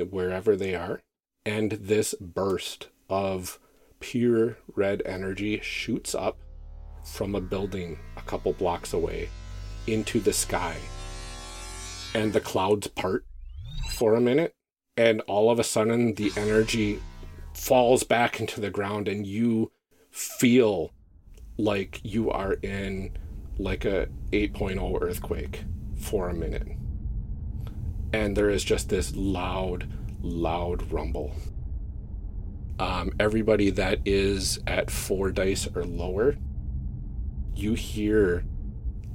[0.10, 1.02] wherever they are,
[1.46, 3.60] and this burst of
[4.00, 6.38] pure red energy shoots up
[7.06, 9.30] from a building a couple blocks away
[9.88, 10.76] into the sky.
[12.16, 13.26] And the clouds part
[13.92, 14.54] for a minute,
[14.98, 17.00] and all of a sudden the energy
[17.54, 19.72] falls back into the ground and you
[20.12, 20.94] feel
[21.58, 23.12] like you are in
[23.58, 25.64] like a 8.0 earthquake
[25.96, 26.68] for a minute.
[28.12, 29.88] And there is just this loud,
[30.22, 31.36] loud rumble.
[32.80, 36.36] Um, everybody that is at four dice or lower,
[37.56, 38.44] you hear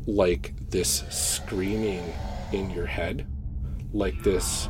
[0.07, 2.13] like this screaming
[2.53, 3.27] in your head,
[3.93, 4.69] like this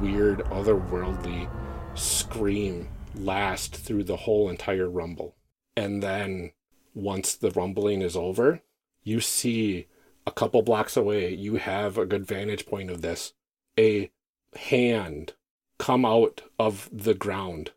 [0.00, 1.50] weird, otherworldly
[1.94, 5.36] scream last through the whole entire rumble.
[5.76, 6.52] And then
[6.94, 8.60] once the rumbling is over,
[9.02, 9.86] you see
[10.26, 13.32] a couple blocks away, you have a good vantage point of this,
[13.78, 14.10] a
[14.54, 15.34] hand
[15.78, 17.70] come out of the ground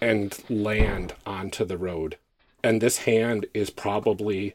[0.00, 2.18] and land onto the road.
[2.62, 4.54] And this hand is probably,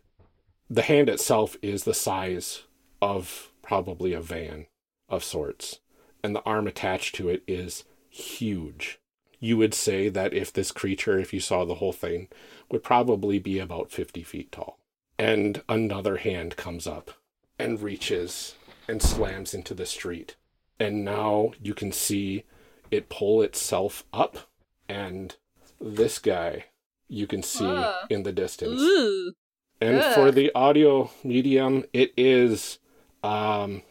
[0.69, 2.63] the hand itself is the size
[3.01, 4.67] of probably a van
[5.07, 5.79] of sorts.
[6.23, 8.99] And the arm attached to it is huge.
[9.43, 12.29] You would say that if this creature, if you saw the whole thing,
[12.71, 14.79] would probably be about 50 feet tall.
[15.19, 17.11] And another hand comes up
[17.59, 18.55] and reaches
[18.87, 20.37] and slams into the street.
[20.79, 22.45] And now you can see
[22.89, 24.49] it pull itself up
[24.87, 25.35] and
[25.81, 26.67] this guy
[27.09, 28.07] you can see Ugh.
[28.09, 28.79] in the distance.
[28.79, 29.33] Ooh.
[29.81, 30.15] And Ugh.
[30.15, 32.79] for the audio medium, it is
[33.23, 33.81] um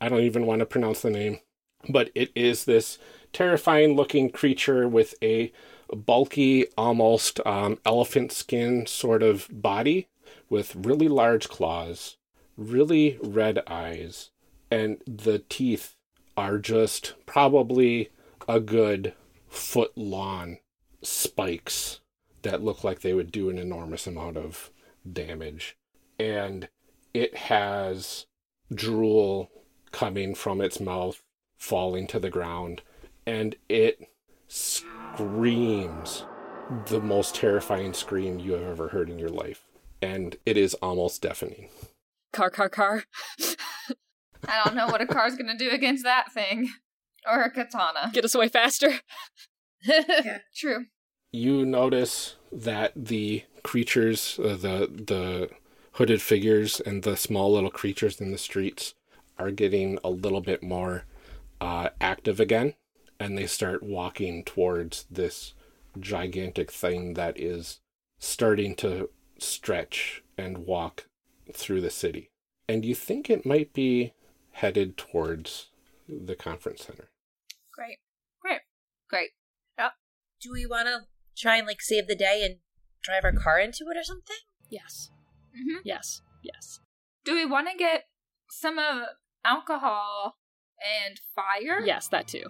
[0.00, 1.40] I don't even want to pronounce the name,
[1.86, 2.98] but it is this
[3.36, 5.52] terrifying looking creature with a
[5.94, 10.08] bulky, almost um, elephant skin sort of body
[10.48, 12.16] with really large claws,
[12.56, 14.30] really red eyes,
[14.70, 15.96] and the teeth
[16.34, 18.10] are just probably
[18.48, 19.12] a good
[19.50, 20.56] foot long
[21.02, 22.00] spikes
[22.40, 24.70] that look like they would do an enormous amount of
[25.12, 25.76] damage.
[26.18, 26.70] And
[27.12, 28.24] it has
[28.74, 29.50] drool
[29.92, 31.22] coming from its mouth,
[31.58, 32.80] falling to the ground,
[33.26, 34.08] and it
[34.48, 36.24] screams
[36.86, 39.64] the most terrifying scream you have ever heard in your life.
[40.02, 41.68] And it is almost deafening.
[42.32, 43.04] Car, car, car.
[44.48, 46.70] I don't know what a car's gonna do against that thing.
[47.26, 48.10] Or a katana.
[48.12, 48.92] Get us away faster.
[49.82, 50.86] yeah, True.
[51.32, 55.50] you notice that the creatures, uh, the the
[55.92, 58.94] hooded figures, and the small little creatures in the streets
[59.38, 61.04] are getting a little bit more
[61.60, 62.74] uh, active again,
[63.18, 65.54] and they start walking towards this
[65.98, 67.80] gigantic thing that is
[68.18, 71.06] starting to stretch and walk
[71.52, 72.30] through the city.
[72.68, 74.12] And you think it might be
[74.52, 75.68] headed towards
[76.08, 77.10] the conference center.
[77.74, 77.98] Great.
[78.40, 78.60] Great.
[79.08, 79.30] Great.
[79.78, 79.92] Yep.
[80.40, 81.00] Do we want to
[81.36, 82.56] try and like save the day and
[83.02, 84.36] drive our car into it or something?
[84.70, 85.10] Yes.
[85.54, 85.80] Mm-hmm.
[85.84, 86.22] Yes.
[86.42, 86.80] Yes.
[87.24, 88.04] Do we want to get
[88.48, 89.02] some of
[89.44, 90.36] alcohol
[91.06, 91.80] and fire?
[91.84, 92.44] Yes, that too.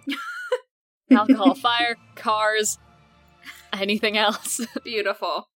[1.11, 2.77] alcohol, fire, cars,
[3.73, 4.61] anything else.
[4.83, 5.49] Beautiful.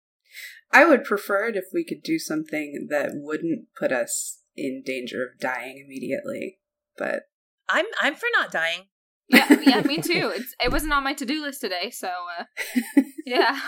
[0.71, 5.23] I would prefer it if we could do something that wouldn't put us in danger
[5.23, 6.59] of dying immediately.
[6.97, 7.23] But
[7.69, 8.83] I'm I'm for not dying.
[9.27, 10.31] Yeah, yeah, me too.
[10.33, 12.43] It's it wasn't on my to do list today, so uh,
[13.25, 13.59] yeah.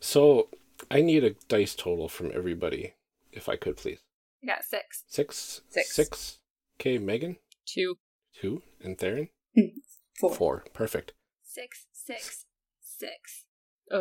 [0.00, 0.48] So
[0.90, 2.94] I need a dice total from everybody,
[3.32, 4.00] if I could please.
[4.42, 5.04] I got six.
[5.08, 5.62] Six?
[5.70, 5.94] Six.
[5.94, 6.38] Six.
[6.84, 7.38] Okay, Megan?
[7.64, 7.96] Two.
[8.38, 8.60] Two.
[8.78, 9.30] And Theron?
[10.20, 10.34] Four.
[10.34, 10.64] Four.
[10.74, 11.14] Perfect.
[11.42, 12.44] Six, six,
[12.78, 13.46] six.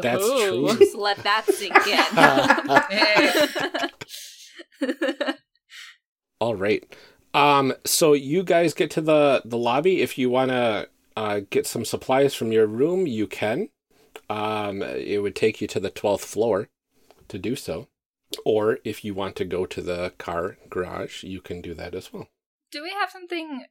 [0.01, 0.67] That's Ooh.
[0.67, 0.67] true.
[0.79, 1.77] Just let that sink
[4.81, 4.97] in.
[6.41, 6.83] All right.
[7.33, 10.01] Um, so you guys get to the, the lobby.
[10.01, 13.69] If you want to uh, get some supplies from your room, you can.
[14.29, 16.67] Um, it would take you to the 12th floor
[17.29, 17.87] to do so.
[18.43, 22.11] Or if you want to go to the car garage, you can do that as
[22.11, 22.27] well.
[22.73, 23.65] Do we have something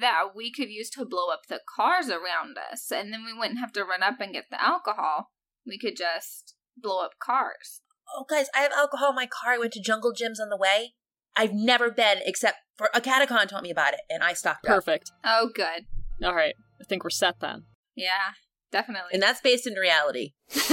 [0.00, 3.60] that we could use to blow up the cars around us, and then we wouldn't
[3.60, 5.30] have to run up and get the alcohol?
[5.64, 7.82] We could just blow up cars.
[8.12, 9.52] Oh, guys, I have alcohol in my car.
[9.52, 10.94] I went to Jungle Jim's on the way.
[11.36, 14.74] I've never been except for a catacon taught me about it, and I stocked up.
[14.74, 15.12] Perfect.
[15.24, 15.84] Oh, good.
[16.24, 16.56] All right.
[16.80, 17.66] I think we're set then.
[17.94, 18.32] Yeah,
[18.72, 19.10] definitely.
[19.12, 20.32] And that's based in reality.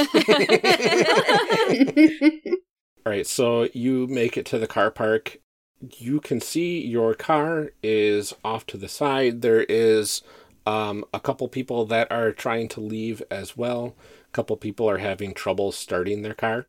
[3.06, 5.38] All right, so you make it to the car park.
[5.82, 9.42] You can see your car is off to the side.
[9.42, 10.22] There is
[10.66, 13.96] um, a couple people that are trying to leave as well.
[14.28, 16.68] A couple people are having trouble starting their car.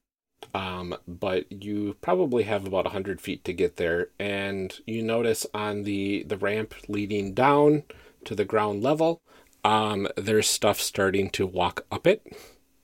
[0.55, 4.09] Um, but you probably have about 100 feet to get there.
[4.19, 7.85] And you notice on the, the ramp leading down
[8.25, 9.21] to the ground level,
[9.65, 12.27] um, there's stuff starting to walk up it.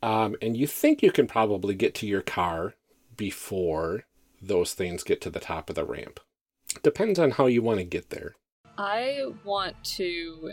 [0.03, 2.75] Um, and you think you can probably get to your car
[3.17, 4.05] before
[4.49, 6.21] those things get to the top of the ramp.
[6.83, 8.35] Depends on how you want to get there.
[8.79, 10.53] I want to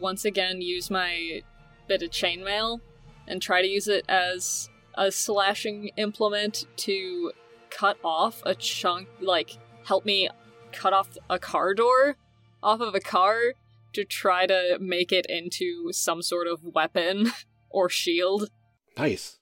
[0.00, 1.42] once again use my
[1.86, 2.80] bit of chainmail
[3.26, 7.32] and try to use it as a slashing implement to
[7.70, 10.28] cut off a chunk, like help me
[10.72, 12.16] cut off a car door
[12.62, 13.54] off of a car
[13.92, 17.32] to try to make it into some sort of weapon
[17.70, 18.48] or shield.
[18.96, 19.38] Nice.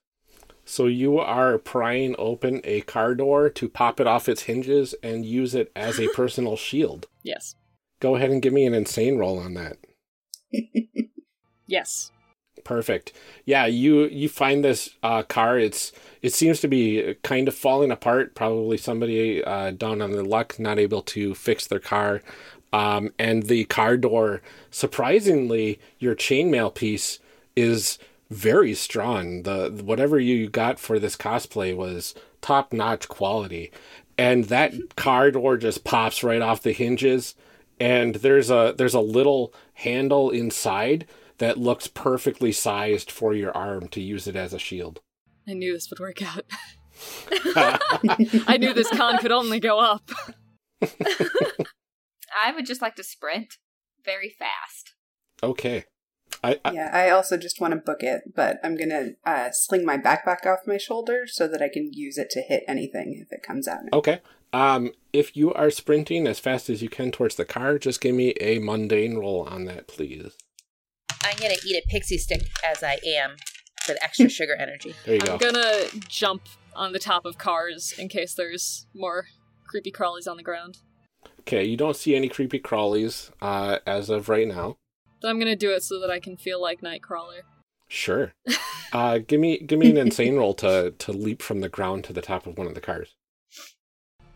[0.65, 5.25] So you are prying open a car door to pop it off its hinges and
[5.25, 7.07] use it as a personal shield.
[7.23, 7.55] Yes.
[7.99, 9.77] Go ahead and give me an insane roll on that.
[11.71, 12.11] Yes.
[12.65, 13.13] Perfect.
[13.45, 15.57] Yeah, you you find this uh, car.
[15.57, 18.35] It's it seems to be kind of falling apart.
[18.35, 22.21] Probably somebody uh, down on their luck, not able to fix their car.
[22.73, 27.19] Um, and the car door, surprisingly, your chainmail piece
[27.55, 27.97] is
[28.31, 29.43] very strong.
[29.43, 33.71] The whatever you got for this cosplay was top notch quality,
[34.17, 37.35] and that car door just pops right off the hinges.
[37.79, 41.07] And there's a there's a little handle inside
[41.39, 45.01] that looks perfectly sized for your arm to use it as a shield.
[45.47, 46.45] I knew this would work out.
[48.47, 50.09] I knew this con could only go up.
[50.83, 53.57] I would just like to sprint
[54.05, 54.93] very fast.
[55.43, 55.85] Okay.
[56.43, 59.85] I, I yeah, I also just want to book it, but I'm gonna uh, sling
[59.85, 63.31] my backpack off my shoulder so that I can use it to hit anything if
[63.31, 63.89] it comes at me.
[63.93, 64.21] okay.
[64.53, 68.13] Um, if you are sprinting as fast as you can towards the car, just give
[68.15, 70.35] me a mundane roll on that, please.
[71.23, 73.35] I'm gonna eat a pixie stick as I am
[73.85, 74.93] for the extra sugar energy.
[75.05, 75.51] There you I'm go.
[75.51, 76.43] gonna jump
[76.75, 79.25] on the top of cars in case there's more
[79.67, 80.79] creepy crawlies on the ground.
[81.41, 84.77] Okay, you don't see any creepy crawlies uh, as of right now.
[85.21, 87.41] But I'm gonna do it so that I can feel like Nightcrawler.
[87.87, 88.33] Sure.
[88.93, 92.13] uh, give me give me an insane roll to to leap from the ground to
[92.13, 93.15] the top of one of the cars.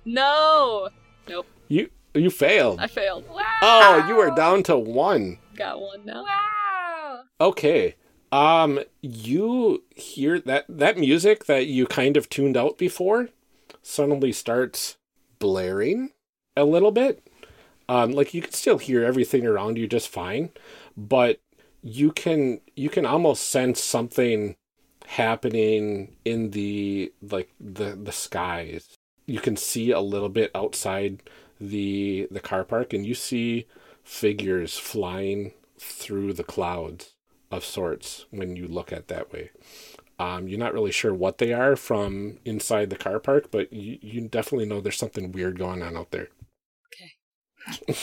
[0.03, 0.89] No!
[1.27, 2.79] Nope, You you failed.
[2.79, 3.27] I failed.
[3.27, 3.43] Wow.
[3.61, 5.39] Oh, you are down to one.
[5.55, 6.23] Got one now.
[6.23, 7.21] Wow.
[7.41, 7.95] Okay.
[8.31, 13.29] Um, you hear that that music that you kind of tuned out before
[13.81, 14.97] suddenly starts
[15.39, 16.11] blaring
[16.55, 17.25] a little bit.
[17.87, 20.49] Um, like you can still hear everything around you just fine,
[20.97, 21.39] but
[21.83, 24.55] you can you can almost sense something
[25.07, 28.97] happening in the like the the skies.
[29.27, 31.21] You can see a little bit outside
[31.59, 33.67] the the car park, and you see
[34.03, 37.13] figures flying through the clouds
[37.51, 39.51] of sorts when you look at that way.
[40.17, 43.99] Um, you're not really sure what they are from inside the car park, but you,
[44.01, 46.29] you definitely know there's something weird going on out there.
[47.69, 47.95] Okay.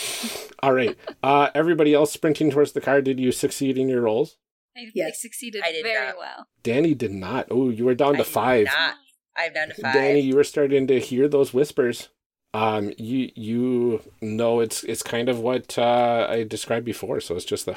[0.62, 0.96] All right.
[1.22, 4.36] Uh, everybody else sprinting towards the car, did you succeed in your rolls?
[4.76, 5.20] I Yes.
[5.20, 6.18] succeeded I did very not.
[6.18, 6.46] well.
[6.62, 7.46] Danny did not.
[7.50, 8.66] Oh, you were down I to did five.
[8.66, 8.94] Not.
[9.36, 9.94] I'm down to five.
[9.94, 12.08] Danny, you were starting to hear those whispers.
[12.54, 17.20] Um, you you know it's it's kind of what uh, I described before.
[17.20, 17.76] So it's just the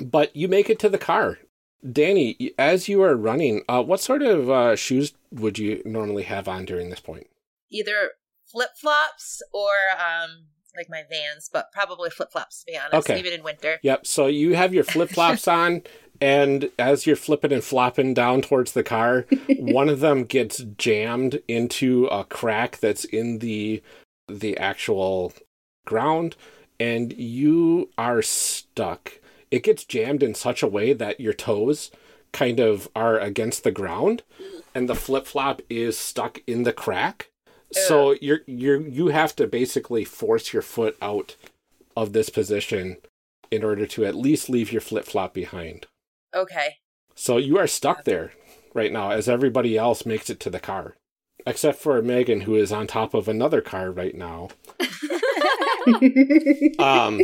[0.00, 1.38] but you make it to the car.
[1.92, 6.48] Danny, as you are running, uh, what sort of uh, shoes would you normally have
[6.48, 7.28] on during this point?
[7.70, 8.12] Either
[8.50, 10.46] flip flops or um
[10.76, 13.18] like my vans, but probably flip flops to be honest, Okay.
[13.18, 13.78] even in winter.
[13.82, 14.06] Yep.
[14.06, 15.82] So you have your flip flops on,
[16.20, 19.26] and as you're flipping and flopping down towards the car,
[19.58, 23.82] one of them gets jammed into a crack that's in the
[24.28, 25.32] the actual
[25.86, 26.36] ground,
[26.78, 29.12] and you are stuck.
[29.50, 31.90] It gets jammed in such a way that your toes
[32.32, 34.22] kind of are against the ground,
[34.74, 37.30] and the flip flop is stuck in the crack.
[37.70, 41.36] So you're you're you have to basically force your foot out
[41.96, 42.96] of this position
[43.50, 45.86] in order to at least leave your flip flop behind.
[46.34, 46.76] Okay.
[47.14, 48.32] So you are stuck there
[48.74, 50.96] right now as everybody else makes it to the car.
[51.46, 54.48] Except for Megan, who is on top of another car right now.
[56.78, 57.20] um,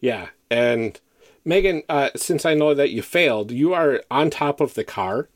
[0.00, 0.28] yeah.
[0.50, 0.98] And
[1.46, 5.28] Megan, uh, since I know that you failed, you are on top of the car,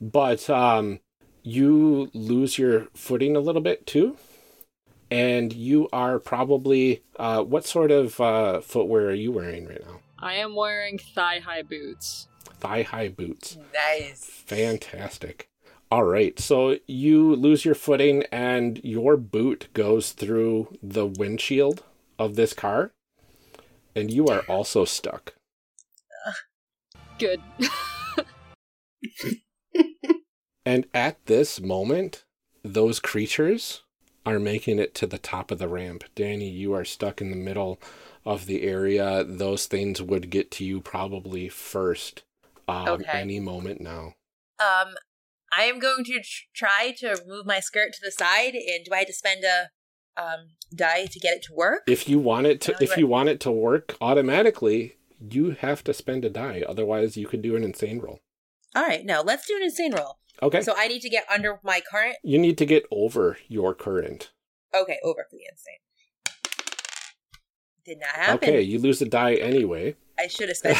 [0.00, 0.98] but um,
[1.44, 4.16] you lose your footing a little bit too.
[5.12, 10.00] And you are probably, uh, what sort of uh, footwear are you wearing right now?
[10.18, 12.26] I am wearing thigh high boots.
[12.58, 13.56] Thigh high boots.
[13.72, 14.24] Nice.
[14.24, 15.48] Fantastic.
[15.88, 16.36] All right.
[16.40, 21.84] So you lose your footing and your boot goes through the windshield
[22.18, 22.90] of this car.
[23.94, 25.34] And you are also stuck.
[27.24, 27.40] Good.
[30.66, 32.24] And at this moment,
[32.62, 33.82] those creatures
[34.24, 36.04] are making it to the top of the ramp.
[36.14, 37.78] Danny, you are stuck in the middle
[38.24, 39.22] of the area.
[39.24, 42.22] Those things would get to you probably first
[42.66, 43.20] um, Okay.
[43.20, 44.14] any moment now.
[44.58, 44.94] Um,
[45.54, 48.94] I am going to tr- try to move my skirt to the side, and do
[48.94, 49.68] I have to spend a
[50.16, 51.82] um die to get it to work?
[51.86, 54.96] If you want it to, if you want it to work automatically,
[55.30, 56.62] you have to spend a die.
[56.66, 58.20] Otherwise, you could do an insane roll.
[58.74, 60.18] All right, no, let's do an insane roll.
[60.42, 60.62] Okay.
[60.62, 62.16] So I need to get under my current.
[62.22, 64.32] you need to get over your current.
[64.74, 65.78] Okay, over for the insane.
[67.86, 68.48] Did not happen.
[68.48, 69.94] Okay, you lose a die anyway.
[70.18, 70.78] I should have spent.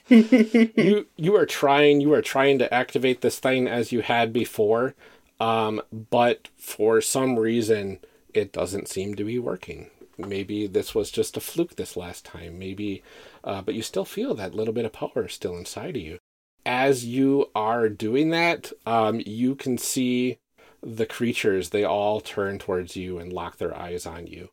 [0.08, 4.94] you you are trying you are trying to activate this thing as you had before,
[5.40, 8.00] um, but for some reason
[8.32, 9.90] it doesn't seem to be working.
[10.16, 12.58] Maybe this was just a fluke this last time.
[12.58, 13.02] Maybe,
[13.42, 16.18] uh, but you still feel that little bit of power still inside of you.
[16.66, 20.38] As you are doing that, um, you can see
[20.82, 21.70] the creatures.
[21.70, 24.50] They all turn towards you and lock their eyes on you.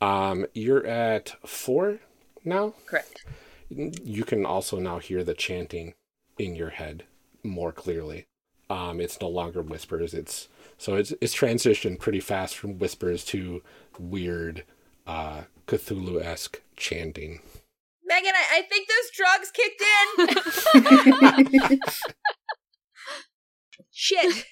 [0.00, 2.00] Um, you're at four
[2.44, 2.74] now.
[2.86, 3.24] Correct.
[3.68, 5.94] You can also now hear the chanting
[6.38, 7.04] in your head
[7.42, 8.26] more clearly.
[8.68, 10.12] Um, it's no longer whispers.
[10.12, 13.62] It's so it's it's transitioned pretty fast from whispers to
[13.98, 14.64] weird,
[15.06, 17.40] uh, Cthulhu esque chanting.
[18.04, 19.82] Megan, I, I think those drugs kicked
[21.70, 21.80] in.
[23.92, 24.44] Shit.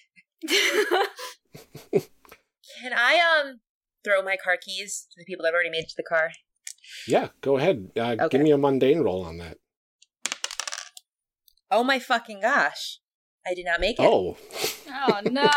[2.83, 3.61] Can I um
[4.05, 6.31] throw my car keys to the people that have already made it to the car?
[7.07, 7.91] Yeah, go ahead.
[7.97, 8.29] Uh, Okay.
[8.31, 9.59] Give me a mundane roll on that.
[11.71, 12.99] Oh my fucking gosh.
[13.47, 14.03] I did not make it.
[14.05, 14.37] Oh,
[14.89, 15.51] Oh no!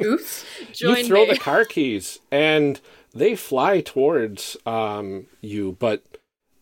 [0.04, 0.44] Oops.
[0.80, 2.80] you throw the car keys and
[3.12, 6.04] they fly towards um, you, but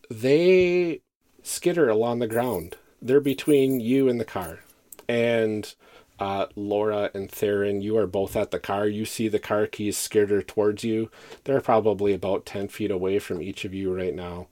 [0.09, 1.01] they
[1.43, 2.75] skitter along the ground.
[3.01, 4.59] They're between you and the car.
[5.07, 5.73] And
[6.19, 8.87] uh, Laura and Theron, you are both at the car.
[8.87, 11.09] You see the car keys skitter towards you.
[11.43, 14.47] They're probably about 10 feet away from each of you right now.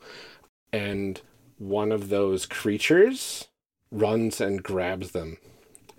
[0.71, 1.19] And
[1.57, 3.47] one of those creatures
[3.91, 5.37] runs and grabs them,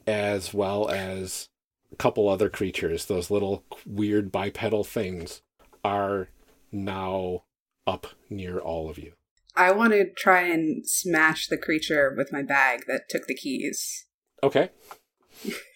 [0.07, 1.49] as well as
[1.93, 3.07] a couple other creatures.
[3.07, 5.43] Those little weird bipedal things
[5.85, 6.29] are
[6.73, 7.45] now
[7.87, 9.13] up near all of you.
[9.57, 14.07] I want to try and smash the creature with my bag that took the keys.
[14.43, 14.71] Okay.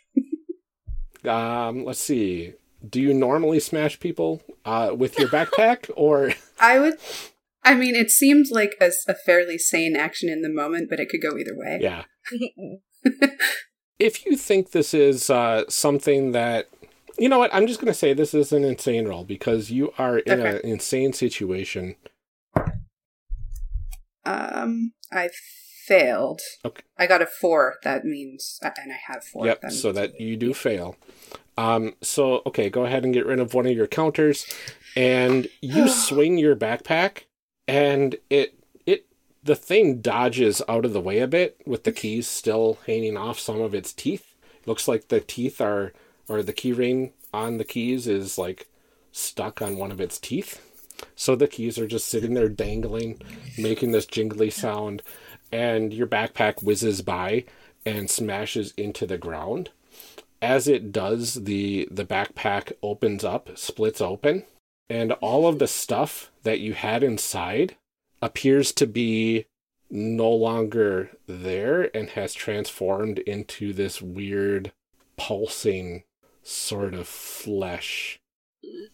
[1.24, 2.54] um, let's see.
[2.88, 6.98] Do you normally smash people uh, with your backpack or I would.
[7.64, 11.08] I mean, it seemed like a, a fairly sane action in the moment, but it
[11.08, 11.78] could go either way.
[11.80, 12.04] yeah?
[13.98, 16.68] If you think this is uh, something that
[17.18, 19.92] you know what, I'm just going to say this is an insane roll because you
[19.98, 20.56] are in Okay.
[20.56, 21.96] an insane situation.
[24.24, 25.30] Um, I
[25.86, 26.40] failed.
[26.64, 26.82] Okay.
[26.98, 27.76] I got a four.
[27.82, 29.46] That means, and I have four.
[29.46, 30.96] Yep, so that you do fail.
[31.58, 34.46] Um, so okay, go ahead and get rid of one of your counters,
[34.96, 37.24] and you swing your backpack,
[37.66, 38.54] and it
[38.86, 39.06] it
[39.42, 43.38] the thing dodges out of the way a bit with the keys still hanging off
[43.38, 44.34] some of its teeth.
[44.64, 45.92] Looks like the teeth are
[46.28, 48.68] or the key ring on the keys is like
[49.10, 50.60] stuck on one of its teeth.
[51.14, 53.20] So the keys are just sitting there dangling,
[53.58, 55.02] making this jingly sound,
[55.50, 57.44] and your backpack whizzes by
[57.84, 59.70] and smashes into the ground.
[60.40, 64.44] As it does, the the backpack opens up, splits open,
[64.88, 67.76] and all of the stuff that you had inside
[68.20, 69.46] appears to be
[69.90, 74.72] no longer there and has transformed into this weird
[75.16, 76.02] pulsing
[76.42, 78.20] sort of flesh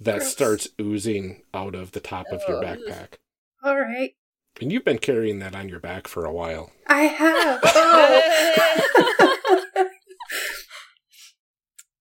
[0.00, 0.32] that Gross.
[0.32, 3.14] starts oozing out of the top of your backpack.
[3.62, 4.12] All right.
[4.60, 6.72] And you've been carrying that on your back for a while.
[6.86, 7.60] I have.
[9.10, 9.84] Oh.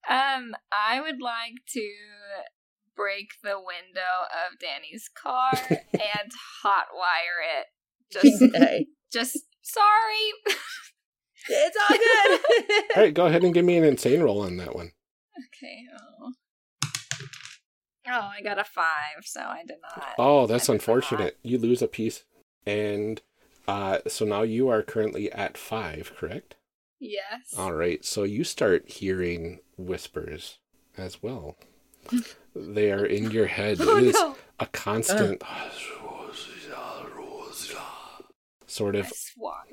[0.10, 1.90] Um, I would like to
[2.96, 4.02] break the window
[4.32, 6.32] of Danny's car and
[6.64, 7.66] hotwire it.
[8.12, 8.88] Just, Okay.
[9.12, 10.56] just sorry.
[11.50, 12.84] It's all good.
[12.96, 14.92] All right, go ahead and give me an insane roll on that one.
[15.46, 15.84] Okay.
[16.22, 16.32] Oh.
[18.10, 20.14] Oh, I got a five, so I did not.
[20.18, 21.38] Oh, that's unfortunate.
[21.44, 22.24] You lose a piece.
[22.66, 23.22] And
[23.68, 26.56] uh, so now you are currently at five, correct?
[27.00, 27.54] Yes.
[27.58, 30.58] All right, so you start hearing whispers
[30.98, 31.58] as well.
[32.56, 33.78] they are in your head.
[33.82, 34.36] Oh, it is no.
[34.60, 35.44] a constant
[38.66, 39.68] sort of Swat.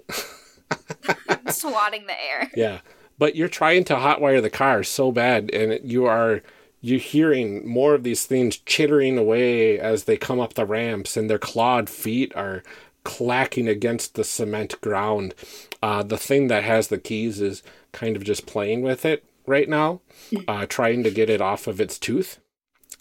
[1.54, 2.50] Swatting the air.
[2.54, 2.80] yeah.
[3.18, 6.42] But you're trying to hotwire the car so bad, and you are
[6.80, 11.30] you're hearing more of these things chittering away as they come up the ramps, and
[11.30, 12.62] their clawed feet are
[13.04, 15.34] clacking against the cement ground.
[15.82, 17.62] Uh, the thing that has the keys is
[17.92, 20.00] kind of just playing with it right now,
[20.48, 22.38] uh, trying to get it off of its tooth.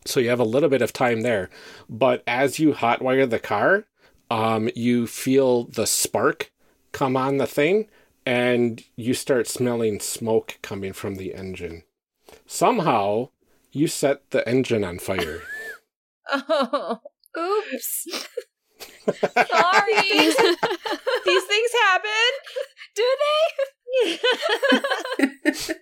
[0.06, 1.50] So you have a little bit of time there.
[1.90, 3.86] But as you hotwire the car,
[4.30, 6.52] um, you feel the spark
[6.92, 7.88] come on the thing
[8.26, 11.84] and you start smelling smoke coming from the engine.
[12.46, 13.30] Somehow,
[13.72, 15.42] you set the engine on fire.
[16.32, 17.00] oh.
[17.38, 18.08] Oops.
[19.06, 20.02] Sorry.
[20.02, 20.36] these,
[21.26, 22.32] these things happen.
[22.96, 23.04] Do
[25.54, 25.74] they?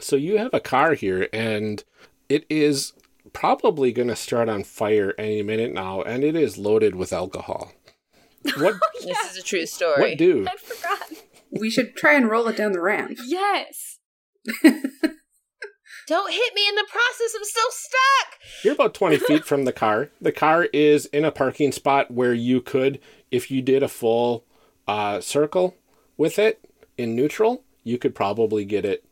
[0.00, 1.82] So you have a car here, and
[2.28, 2.92] it is
[3.32, 7.72] probably going to start on fire any minute now, and it is loaded with alcohol.
[8.56, 10.00] What This is a true story.
[10.00, 10.46] what do?
[10.48, 11.08] I forgot.
[11.50, 13.18] we should try and roll it down the ramp.
[13.24, 13.98] Yes.
[16.08, 17.34] Don't hit me in the process.
[17.36, 18.38] I'm still stuck.
[18.64, 20.10] You're about 20 feet from the car.
[20.20, 23.00] The car is in a parking spot where you could,
[23.30, 24.44] if you did a full
[24.88, 25.76] uh, circle
[26.16, 29.04] with it in neutral, you could probably get it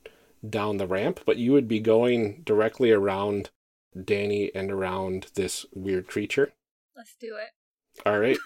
[0.49, 3.51] down the ramp, but you would be going directly around
[4.05, 6.53] Danny and around this weird creature.
[6.97, 7.51] Let's do it.
[8.09, 8.37] All right.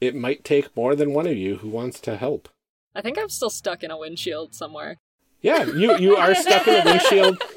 [0.00, 2.48] It might take more than one of you who wants to help.
[2.94, 4.96] I think I'm still stuck in a windshield somewhere.
[5.42, 7.42] Yeah, you, you are stuck in a windshield.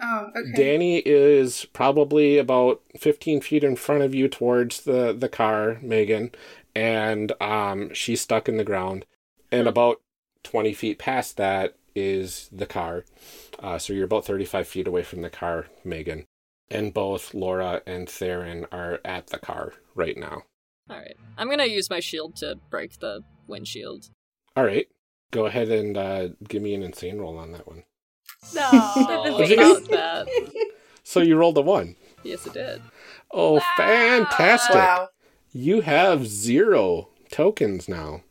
[0.00, 0.52] Oh, okay.
[0.54, 6.30] Danny is probably about 15 feet in front of you towards the, the car, Megan,
[6.74, 9.06] and um, she's stuck in the ground.
[9.50, 10.00] And about
[10.44, 13.04] 20 feet past that is the car.
[13.58, 16.26] Uh, so you're about 35 feet away from the car, Megan.
[16.70, 20.44] And both Laura and Theron are at the car right now.
[20.90, 21.16] All right.
[21.36, 24.10] I'm going to use my shield to break the windshield.
[24.56, 24.88] All right.
[25.30, 27.84] Go ahead and uh, give me an insane roll on that one.
[28.54, 28.68] No.
[29.36, 30.28] What'd about that.
[31.04, 31.96] So you rolled a one.
[32.22, 32.82] Yes, it did.
[33.30, 34.74] Oh, fantastic.
[34.74, 35.08] Wow.
[35.52, 38.24] You have zero tokens now.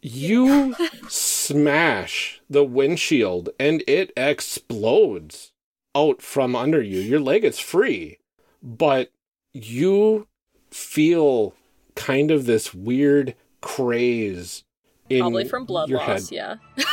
[0.00, 0.74] You
[1.08, 5.52] smash the windshield and it explodes
[5.94, 6.98] out from under you.
[6.98, 8.18] Your leg is free,
[8.60, 9.12] but
[9.52, 10.26] you
[10.72, 11.54] feel
[11.94, 14.64] kind of this weird craze
[15.08, 16.58] in Probably from blood your loss, head.
[16.78, 16.84] yeah.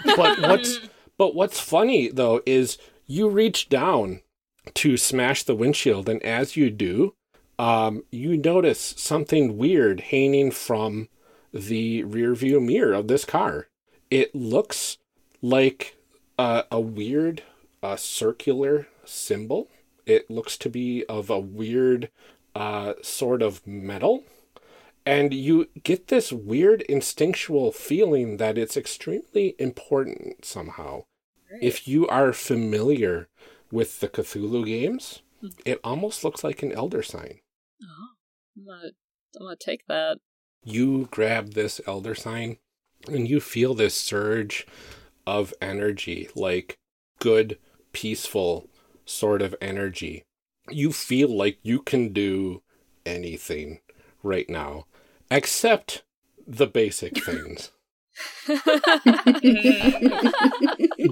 [0.16, 0.80] but what's
[1.18, 4.20] but what's funny though is you reach down
[4.74, 7.14] to smash the windshield and as you do
[7.58, 11.08] um, you notice something weird hanging from
[11.52, 13.68] the rear view mirror of this car
[14.10, 14.98] it looks
[15.42, 15.96] like
[16.38, 17.42] a, a weird
[17.82, 19.68] uh, circular symbol
[20.06, 22.10] it looks to be of a weird
[22.54, 24.24] uh, sort of metal
[25.06, 31.04] and you get this weird instinctual feeling that it's extremely important somehow.
[31.60, 33.28] If you are familiar
[33.70, 35.48] with the Cthulhu games, hmm.
[35.64, 37.40] it almost looks like an elder sign.
[37.82, 38.08] Oh,
[38.56, 38.92] I'm gonna,
[39.36, 40.18] I'm gonna take that.
[40.64, 42.58] You grab this elder sign
[43.06, 44.66] and you feel this surge
[45.26, 46.78] of energy, like
[47.18, 47.58] good,
[47.92, 48.68] peaceful
[49.04, 50.24] sort of energy.
[50.70, 52.62] You feel like you can do
[53.04, 53.80] anything
[54.22, 54.86] right now,
[55.30, 56.02] except
[56.46, 57.70] the basic things.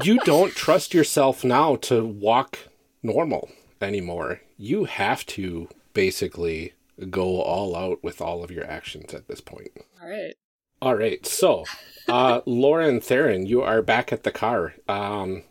[0.05, 2.59] you don't trust yourself now to walk
[3.03, 4.41] normal anymore.
[4.57, 6.73] You have to basically
[7.11, 9.71] go all out with all of your actions at this point.
[10.03, 10.35] All right.
[10.81, 11.25] All right.
[11.27, 11.65] So,
[12.09, 14.75] uh, Laura and Theron, you are back at the car.
[14.89, 15.43] Um,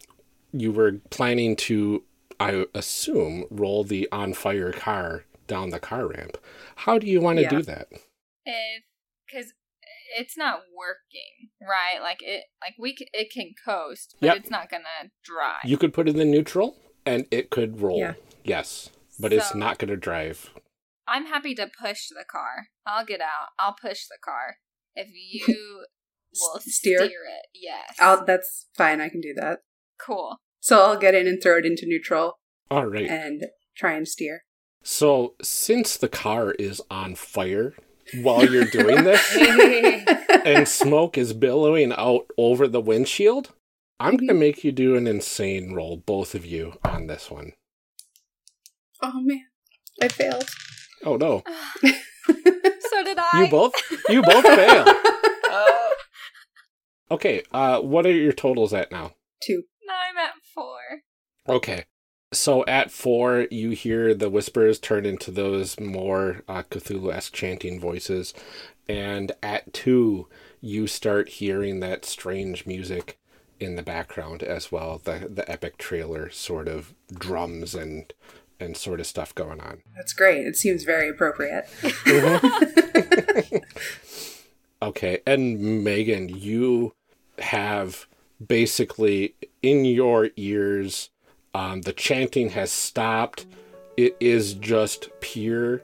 [0.54, 2.04] you were planning to,
[2.40, 6.38] I assume, roll the on fire car down the car ramp.
[6.78, 7.50] How do you want to Yeah.
[7.50, 7.88] do that?
[8.46, 8.84] If
[9.28, 9.54] because
[10.18, 14.38] it's not working right, like it, like we c- it can coast, but Yep.
[14.38, 15.64] it's not gonna drive.
[15.66, 18.00] You could put it in neutral and it could roll.
[18.00, 18.14] Yeah.
[18.44, 18.90] Yes.
[19.20, 20.50] But it's not going to drive.
[21.08, 22.68] I'm happy to push the car.
[22.88, 23.50] I'll get out.
[23.60, 24.56] I'll push the car.
[24.96, 25.86] If you
[26.34, 26.98] will steer?
[27.06, 27.96] steer it, yes.
[28.00, 29.00] I'll, that's fine.
[29.00, 29.60] I can do that.
[30.04, 30.38] Cool.
[30.60, 32.40] So I'll get in and throw it into neutral
[32.72, 33.08] All right.
[33.08, 33.44] and
[33.78, 34.44] try and steer.
[34.84, 37.76] So, since the car is on fire
[38.22, 39.38] while you're doing this
[40.46, 43.52] and smoke is billowing out over the windshield,
[44.00, 47.54] I'm going to make you do an insane roll, both of you, on this one.
[49.02, 49.46] Oh man,
[50.02, 50.50] I failed.
[51.04, 51.44] Oh no.
[51.82, 53.44] so did I.
[53.44, 53.74] You both
[54.10, 54.86] you both fail.
[57.12, 59.12] Okay, uh what are your totals at now?
[59.44, 59.64] Two.
[59.86, 60.78] No, I'm at four.
[61.50, 61.84] Okay.
[62.34, 67.80] So at four, you hear the whispers turn into those more uh, Cthulhu esque chanting
[67.80, 68.34] voices.
[68.88, 70.28] And at two,
[70.62, 73.18] you start hearing that strange music
[73.60, 75.02] in the background as well.
[75.04, 78.14] The the epic trailer sort of drums and
[78.60, 79.82] and sort of stuff going on.
[79.96, 80.46] That's great.
[80.46, 81.68] It seems very appropriate.
[84.84, 86.96] Okay, and Megan, you
[87.38, 88.08] have
[88.46, 91.12] basically in your ears,
[91.54, 93.46] um, the chanting has stopped.
[93.98, 95.82] It is just pure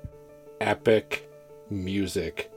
[0.62, 1.30] epic
[1.70, 2.52] music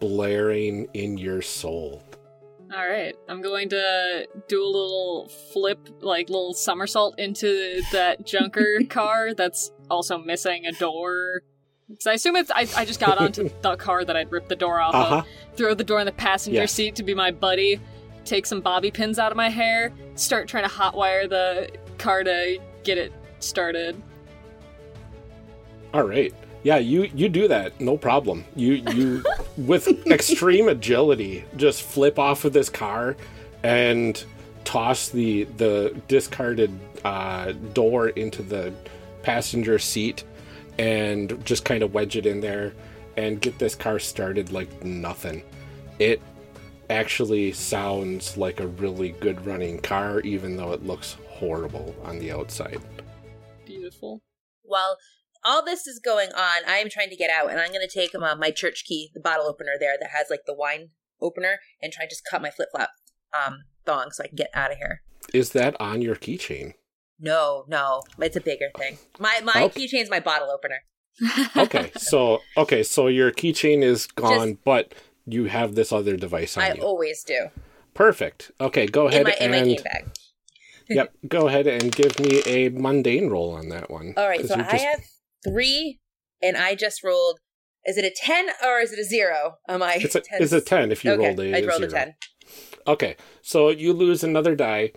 [0.00, 2.02] blaring in your soul.
[2.74, 8.80] All right, I'm going to do a little flip, like little somersault into that junker
[8.90, 11.42] car that's also missing a door.
[12.00, 14.56] So I assume it's I, I just got onto the car that I'd ripped the
[14.56, 15.16] door off Uh-huh.
[15.18, 15.26] of.
[15.56, 16.66] Throw the door in the passenger Yeah.
[16.66, 17.80] seat to be my buddy.
[18.26, 19.90] Take some bobby pins out of my hair.
[20.14, 24.00] Start trying to hotwire the car to get it started.
[25.92, 26.34] All right.
[26.62, 28.44] Yeah, you you do that, no problem.
[28.56, 29.24] You you
[29.56, 33.16] with extreme agility just flip off of this car
[33.62, 34.22] and
[34.64, 38.72] toss the the discarded uh, door into the
[39.22, 40.24] passenger seat
[40.78, 42.72] and just kind of wedge it in there
[43.16, 45.42] and get this car started like nothing.
[45.98, 46.20] It
[46.90, 52.32] actually sounds like a really good running car even though it looks horrible on the
[52.32, 52.80] outside.
[53.64, 54.22] Beautiful.
[54.62, 54.96] While
[55.44, 57.92] all this is going on, I am trying to get out, and I'm going to
[57.92, 60.90] take uh, my church key, the bottle opener there that has like the wine
[61.20, 62.90] opener, and try to just cut my flip flop
[63.32, 65.02] um, thong so I can get out of here.
[65.32, 66.74] Is that on your keychain?
[67.20, 68.98] No, no, it's a bigger thing.
[69.18, 69.68] My my Oh.
[69.68, 70.82] keychain's my bottle opener.
[71.56, 74.94] okay, so okay, so your keychain is gone, but
[75.26, 76.82] you have this other device on I you.
[76.82, 77.48] I always do
[77.94, 78.52] Perfect.
[78.60, 80.04] Okay, go in ahead my in my and game bag.
[80.96, 84.14] yep, go ahead and give me a mundane roll on that one.
[84.16, 84.44] All right.
[84.46, 85.00] so I just- have
[85.44, 86.00] three,
[86.42, 87.38] and I just rolled.
[87.84, 89.56] Is it a ten or is it a zero?
[89.68, 89.94] Am I?
[90.00, 92.04] It's a, it's a ten if you okay, rolled a I rolled a zero.
[92.04, 92.14] ten.
[92.86, 94.92] Okay, so you lose another die,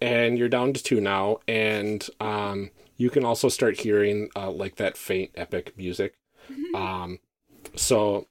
[0.00, 4.76] and you're down to two now, and um, you can also start hearing uh, like
[4.76, 6.14] that faint epic music.
[6.74, 7.18] Um,
[7.76, 8.26] so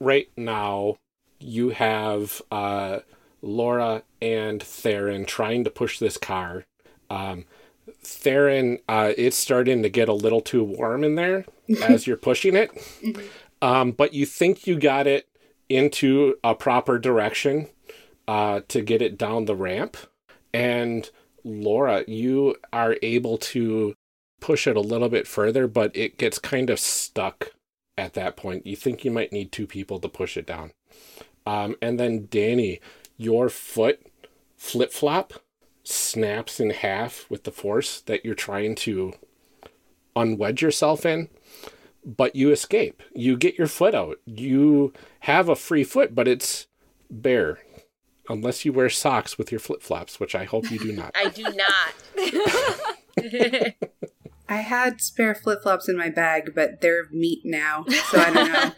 [0.00, 0.96] right now
[1.40, 3.00] you have uh,
[3.42, 6.64] Laura and Theron trying to push this car.
[7.10, 7.44] Um,
[8.02, 11.44] Theron, uh, it's starting to get a little too warm in there
[11.82, 12.70] as you're pushing it,
[13.60, 15.28] um, but you think you got it
[15.68, 17.68] into a proper direction
[18.28, 19.96] uh, to get it down the ramp.
[20.54, 21.08] And
[21.44, 23.94] Laura, you are able to
[24.40, 27.52] push it a little bit further, but it gets kind of stuck
[27.96, 28.66] at that point.
[28.66, 30.72] You think you might need two people to push it down.
[31.46, 32.80] Um, and then Danny,
[33.22, 34.00] your foot
[34.56, 35.32] flip flop
[35.84, 39.14] snaps in half with the force that you're trying to
[40.14, 41.28] unwedge yourself in,
[42.04, 43.02] but you escape.
[43.14, 44.18] You get your foot out.
[44.24, 46.66] You have a free foot, but it's
[47.10, 47.58] bare.
[48.28, 51.10] Unless you wear socks with your flip flops, which I hope you do not.
[51.16, 53.74] I do not.
[54.48, 58.52] I had spare flip flops in my bag, but they're meat now, so I don't
[58.52, 58.72] know.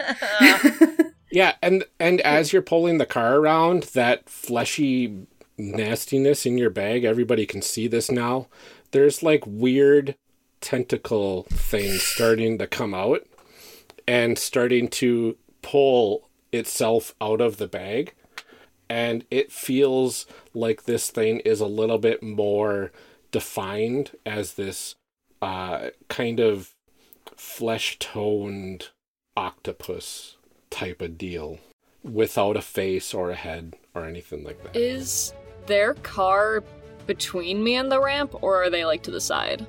[1.00, 1.03] Oh.
[1.34, 5.26] Yeah, and and as you're pulling the car around, that fleshy
[5.58, 8.46] nastiness in your bag, everybody can see this now.
[8.92, 10.14] There's like weird
[10.60, 13.26] tentacle things starting to come out
[14.06, 18.14] and starting to pull itself out of the bag.
[18.88, 22.92] And it feels like this thing is a little bit more
[23.32, 24.94] defined as this
[25.42, 26.76] uh, kind of
[27.34, 28.90] flesh toned
[29.36, 30.36] octopus
[30.74, 31.58] type of deal
[32.02, 34.76] without a face or a head or anything like that.
[34.76, 35.32] Is
[35.66, 36.64] their car
[37.06, 39.66] between me and the ramp, or are they like to the side?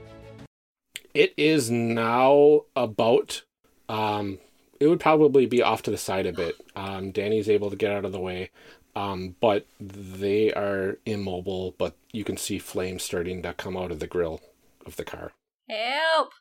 [1.13, 3.43] It is now about.
[3.87, 4.39] Um,
[4.79, 6.55] it would probably be off to the side a bit.
[6.75, 8.49] Um, Danny's able to get out of the way,
[8.95, 11.75] um, but they are immobile.
[11.77, 14.41] But you can see flames starting to come out of the grill
[14.85, 15.33] of the car.
[15.69, 16.31] Help!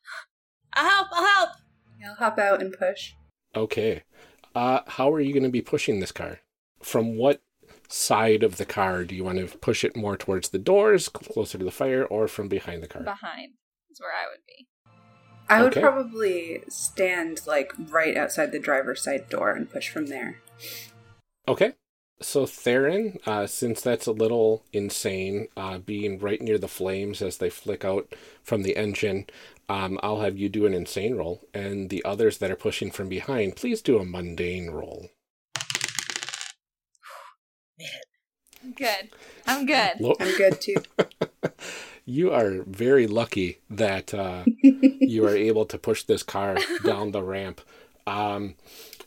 [0.73, 1.51] I'll help, I'll help!
[2.05, 3.13] I'll hop out and push.
[3.55, 4.03] Okay.
[4.55, 6.41] Uh, how are you going to be pushing this car?
[6.83, 7.43] From what
[7.89, 11.59] side of the car do you want to push it more towards the doors, closer
[11.59, 13.03] to the fire, or from behind the car?
[13.03, 13.53] Behind
[13.91, 14.67] is where I would be.
[15.49, 15.81] I would Okay.
[15.81, 20.41] probably stand like right outside the driver's side door and push from there.
[21.47, 21.75] Okay.
[22.21, 27.39] So Theron, uh, since that's a little insane, uh, being right near the flames as
[27.39, 29.27] they flick out from the engine,
[29.69, 33.09] um, I'll have you do an insane roll, and the others that are pushing from
[33.09, 35.11] behind, please do a mundane roll.
[38.63, 39.11] I'm good.
[39.47, 40.01] I'm good.
[40.01, 40.77] Lo- I'm good too.
[42.07, 47.23] You are very lucky that uh, you are able to push this car down the
[47.23, 47.63] ramp.
[48.07, 48.57] Um,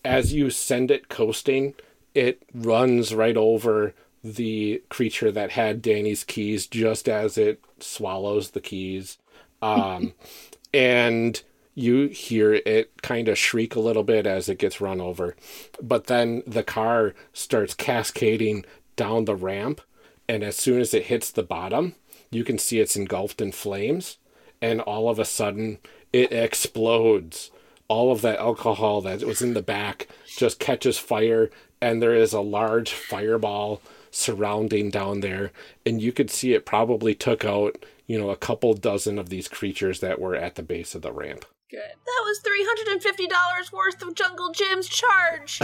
[0.03, 1.75] as you send it coasting,
[2.15, 3.93] it runs right over
[4.23, 9.19] the creature that had Danny's keys just as it swallows the keys.
[9.61, 10.13] Um,
[10.73, 11.41] and
[11.76, 15.35] you hear it kind of shriek a little bit as it gets run over.
[15.81, 18.65] But then the car starts cascading
[18.95, 19.81] down the ramp.
[20.27, 21.94] And as soon as it hits the bottom,
[22.31, 24.18] you can see it's engulfed in flames.
[24.61, 25.77] And all of a sudden,
[26.11, 27.52] it explodes.
[27.88, 31.49] All of that alcohol that was in the back just catches fire,
[31.80, 33.81] and there is a large fireball
[34.11, 35.52] surrounding down there.
[35.85, 39.47] And you could see it probably took out, you know, a couple dozen of these
[39.47, 41.45] creatures that were at the base of the ramp.
[41.69, 41.79] Good.
[41.79, 45.59] That was $350 worth of Jungle Jim's charge.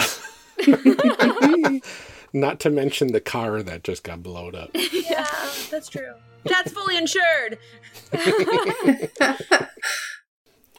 [2.34, 4.72] Not to mention the car that just got blown up.
[4.92, 5.28] yeah,
[5.72, 6.14] that's true.
[6.44, 7.58] That's fully insured.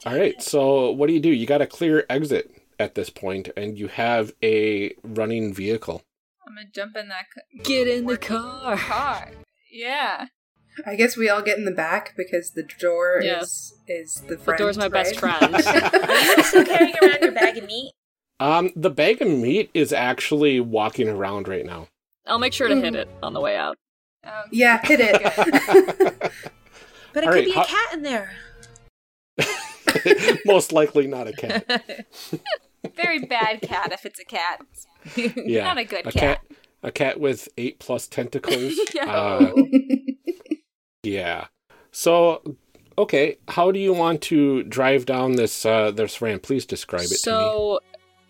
[0.05, 1.29] All right, so what do you do?
[1.29, 6.03] You got a clear exit at this point, and you have a running vehicle.
[6.47, 7.25] I'm gonna jump in that.
[7.33, 8.77] c- Get in the car.
[8.77, 9.31] Car.
[9.71, 10.27] Yeah.
[10.85, 13.41] I guess we all get in the back because the door Yeah.
[13.41, 14.57] is is the The friend.
[14.57, 15.41] door's my best friend.
[15.41, 17.91] Are you still carrying around your bag of meat?
[18.39, 21.87] Um, the bag of meat is actually walking around right now.
[22.27, 23.77] I'll make sure to hit it on the way out.
[24.25, 25.21] Oh, Yeah, hit it.
[27.13, 28.31] But it All could right, be a how- cat in there.
[30.45, 31.85] Most likely not a cat.
[32.95, 34.59] Very bad cat if it's a cat.
[35.15, 36.41] Yeah, Not a good a cat.
[36.49, 36.57] cat.
[36.83, 38.73] A cat with eight plus tentacles.
[38.93, 39.05] Yeah.
[39.09, 39.53] Uh,
[41.05, 41.47] yeah.
[41.91, 42.41] So,
[42.97, 46.43] okay, how do you want to drive down this uh, this ramp?
[46.43, 47.19] Please describe it to me.
[47.21, 47.79] So,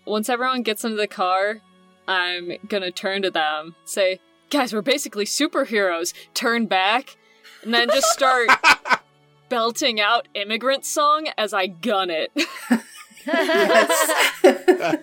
[0.04, 1.60] once everyone gets into the car,
[2.06, 4.20] I'm gonna turn to them, say,
[4.50, 7.16] "Guys, we're basically superheroes." Turn back,
[7.62, 8.48] and then just start
[9.48, 12.30] belting out "Immigrant Song" as I gun it.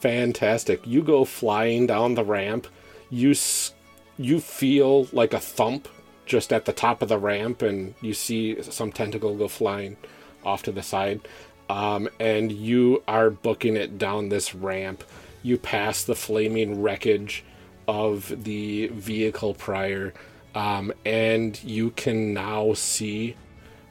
[0.00, 0.86] Fantastic.
[0.86, 2.66] You go flying down the ramp.
[3.10, 3.72] You s-
[4.18, 5.88] you feel like a thump
[6.26, 9.96] just at the top of the ramp, and you see some tentacle go flying
[10.44, 11.20] off to the side.
[11.70, 15.02] Um, and you are booking it down this ramp.
[15.42, 17.44] You pass the flaming wreckage
[17.88, 20.14] of the vehicle prior,
[20.54, 23.36] um, and you can now see,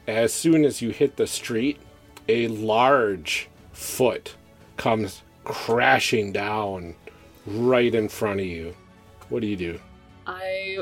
[0.06, 1.78] as soon as you hit the street,
[2.28, 4.34] a large foot
[4.76, 6.94] comes crashing down
[7.46, 8.74] right in front of you.
[9.28, 9.80] What do you do?
[10.26, 10.78] I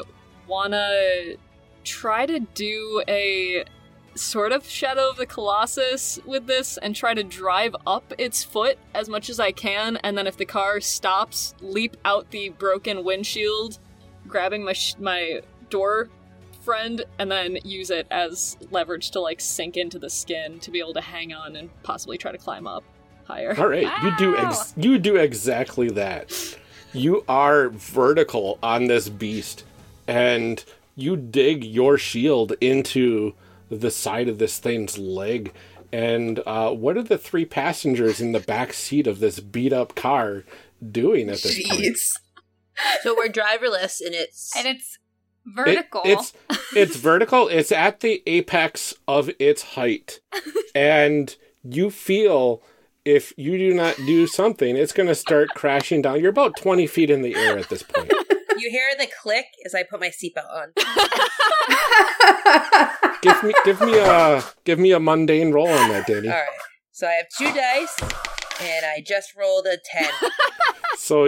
[0.47, 1.35] wanna
[1.85, 3.65] try to do a
[4.15, 8.79] sort of Shadow of the Colossus with this and try to drive up its foot
[8.95, 13.05] as much as I can, and then if the car stops, leap out the broken
[13.05, 13.79] windshield,
[14.27, 15.41] grabbing my sh- my
[15.71, 16.09] door
[16.61, 20.79] friend, and then use it as leverage to like sink into the skin to be
[20.79, 22.85] able to hang on and possibly try to climb up
[23.25, 23.55] higher.
[23.59, 26.59] All right, you do ex- you do exactly that.
[26.93, 29.65] You are vertical on this beast,
[30.07, 30.63] and
[30.95, 33.35] you dig your shield into
[33.71, 35.53] the side of this thing's leg.
[35.93, 39.95] And uh, what are the three passengers in the back seat of this beat up
[39.95, 40.45] car
[40.91, 41.97] doing at this point?
[43.03, 44.99] So we're driverless, and it's and it's
[45.47, 46.01] It- vertical.
[46.05, 46.33] it's
[46.75, 47.49] it's vertical.
[47.49, 50.21] It's at the apex of its height,
[50.75, 52.63] and you feel
[53.05, 56.21] if you do not do something, it's going to start crashing down.
[56.21, 58.11] You're about twenty feet in the air at this point.
[58.59, 60.73] You hear the click as I put my seatbelt on.
[63.23, 66.29] Give give me give me a give me a mundane roll on that, Danny.
[66.29, 66.49] All right.
[66.91, 67.97] So I have two dice,
[68.61, 70.11] and I just rolled a ten.
[70.95, 71.27] So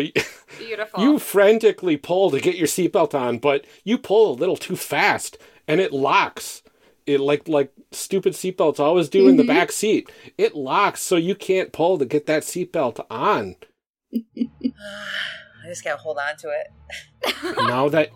[0.59, 1.02] Beautiful.
[1.02, 5.36] you frantically pull to get your seatbelt on, but you pull a little too fast,
[5.66, 6.62] and it locks.
[7.06, 9.48] It like like stupid seatbelts always do in the Mhm.
[9.48, 10.12] back seat.
[10.38, 13.56] It locks, so you can't pull to get that seatbelt on.
[15.64, 17.56] I just gotta hold on to it.
[17.56, 18.10] now that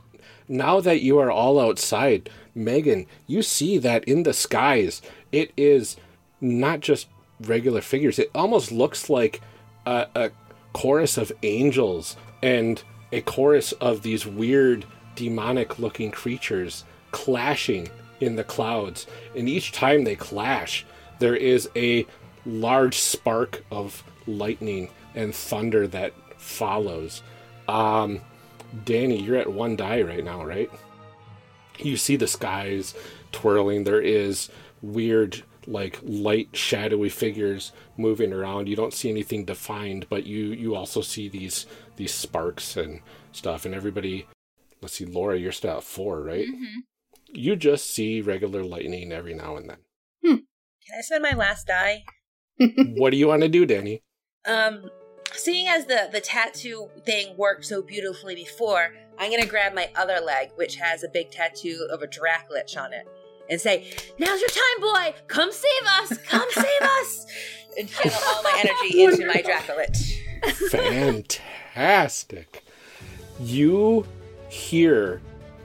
[0.49, 5.01] now that you are all outside, Megan, you see that in the skies
[5.33, 5.97] it is
[6.41, 7.09] not just
[7.41, 8.19] regular figures.
[8.19, 9.41] It almost looks like
[9.87, 10.31] a, a
[10.73, 14.85] chorus of angels and a chorus of these weird
[15.15, 17.89] demonic looking creatures clashing
[18.21, 19.07] in the clouds.
[19.35, 20.85] And each time they clash,
[21.19, 22.07] there is a
[22.45, 27.23] large spark of lightning and thunder that follows.
[27.69, 28.21] Um,
[28.85, 30.71] Danny, you're at one die right now, right?
[31.79, 32.95] You see the skies
[33.31, 33.85] twirling.
[33.85, 34.49] There is
[34.83, 38.69] weird, like light, shadowy figures moving around.
[38.69, 41.67] You don't see anything defined, but you you also see these
[41.97, 43.01] these sparks and
[43.33, 43.65] stuff.
[43.65, 44.27] And everybody,
[44.81, 46.49] let's see, Laura, you're still at four, right?
[46.49, 46.83] Mhm.
[47.33, 49.79] You just see regular lightning every now and then.
[50.25, 52.05] Can I spend my last die?
[52.97, 54.03] what do you want to do, Danny?
[54.47, 54.91] Um,
[55.35, 60.21] seeing as the the tattoo thing worked so beautifully before, I'm gonna grab my other
[60.21, 63.07] leg, which has a big tattoo of a Dracolich on it,
[63.51, 65.15] and say, "Now's your time, boy!
[65.27, 66.19] Come save us!
[66.19, 67.27] Come save us!"
[67.79, 70.19] And channel all my energy into my Dracolich.
[70.71, 72.65] Fantastic.
[73.41, 74.07] You
[74.49, 75.21] hear,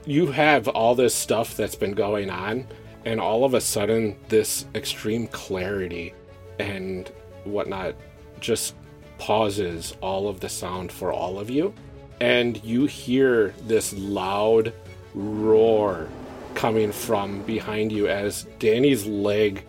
[0.06, 2.66] you have all this stuff that's been going on,
[3.04, 6.14] and all of a sudden, this extreme clarity
[6.58, 7.10] and
[7.44, 7.94] whatnot
[8.40, 8.74] just
[9.18, 11.72] pauses all of the sound for all of you.
[12.20, 14.72] And you hear this loud
[15.14, 16.08] roar
[16.54, 19.64] coming from behind you as Danny's leg,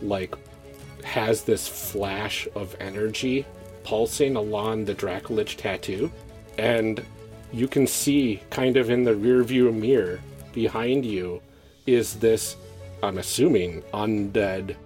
[0.00, 0.34] like,
[1.04, 3.44] has this flash of energy
[3.84, 6.10] pulsing along the Dracolich tattoo.
[6.58, 7.04] And
[7.52, 10.20] you can see, kind of in the rearview mirror
[10.52, 11.42] behind you,
[11.86, 12.56] is this,
[13.02, 14.76] I'm assuming, undead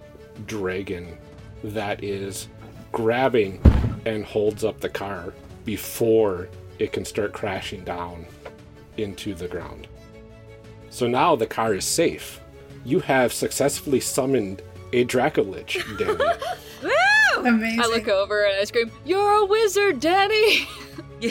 [0.45, 1.17] dragon
[1.63, 2.47] that is
[2.97, 3.61] grabbing
[4.07, 5.31] and holds up the car
[5.65, 6.49] before
[6.79, 8.25] it can start crashing down
[8.97, 9.87] into the ground.
[10.89, 12.39] So now the car is safe.
[12.83, 14.63] You have successfully summoned
[14.93, 16.17] a Dracolich, Danny.
[16.81, 17.45] Woo!
[17.45, 17.81] Amazing.
[17.81, 20.67] I look over and I scream, You're a wizard, Danny!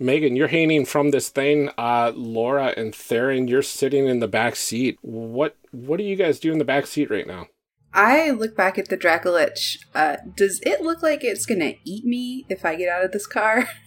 [0.00, 1.70] Megan, you're hanging from this thing.
[1.78, 4.98] Uh, Laura and Theron, you're sitting in the back seat.
[5.02, 7.46] What what do you guys do in the back seat right now?
[7.92, 9.76] I look back at the Dracolich.
[9.94, 13.26] Uh, does it look like it's gonna eat me if I get out of this
[13.26, 13.68] car?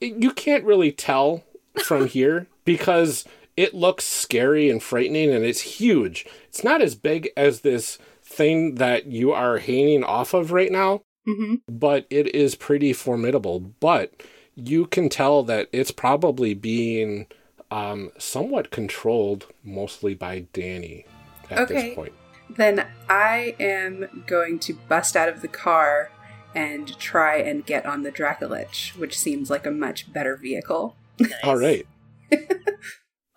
[0.00, 1.42] You can't really tell
[1.82, 3.24] from here because
[3.56, 6.26] it looks scary and frightening and it's huge.
[6.48, 11.02] It's not as big as this thing that you are hanging off of right now,
[11.26, 11.54] Mm-hmm.
[11.66, 13.58] but it is pretty formidable.
[13.58, 14.12] But
[14.56, 17.26] you can tell that it's probably being
[17.70, 21.04] um, somewhat controlled mostly by Danny
[21.50, 21.74] at Okay.
[21.74, 22.12] this point.
[22.48, 26.10] Then I am going to bust out of the car
[26.54, 30.96] and try and get on the Dracolich, which seems like a much better vehicle.
[31.44, 31.86] All right.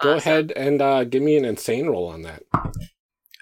[0.02, 2.44] Go ahead and uh, give me an insane roll on that.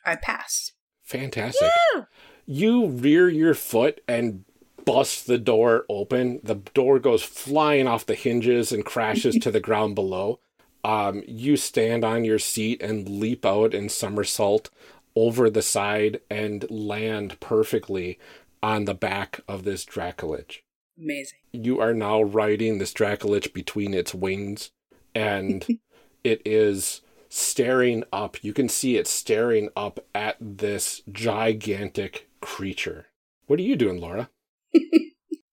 [0.06, 0.72] I pass.
[1.04, 1.70] Fantastic.
[1.96, 2.04] Yeah.
[2.48, 4.46] You rear your foot and
[4.88, 6.40] bust the door open.
[6.44, 10.40] The door goes flying off the hinges and crashes to the ground below.
[10.82, 14.70] Um, you stand on your seat and leap out and somersault
[15.14, 18.18] over the side and land perfectly
[18.64, 20.60] on the back of this Dracolich.
[20.98, 21.40] Amazing.
[21.52, 24.72] You are now riding this Dracolich between its wings,
[25.14, 25.68] and
[26.24, 28.42] it is staring up.
[28.42, 33.08] You can see it staring up at this gigantic creature.
[33.48, 34.30] What are you doing, Laura?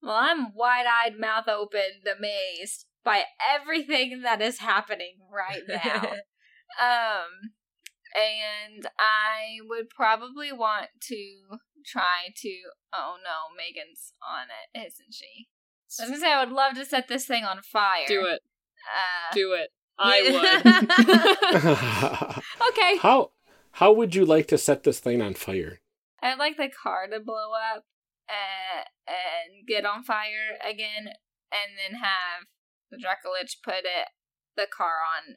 [0.04, 3.22] Well, I'm wide eyed, mouth open, amazed by
[3.54, 6.02] everything that is happening right now.
[6.78, 7.52] um,
[8.14, 12.54] and I would probably want to try to.
[12.92, 15.48] Oh no, Megan's on it, isn't she?
[15.98, 18.04] I was gonna say I would love to set this thing on fire.
[18.06, 18.42] Do it.
[18.84, 19.70] Uh, Do it.
[19.98, 20.20] I
[22.26, 22.68] would.
[22.68, 22.98] okay.
[22.98, 23.30] How
[23.72, 25.80] how would you like to set this thing on fire?
[26.20, 27.84] I'd like the car to blow up
[28.28, 31.12] uh, and get on fire again,
[31.52, 32.46] and then have
[32.90, 34.08] the Dracolich put it
[34.56, 35.34] the car on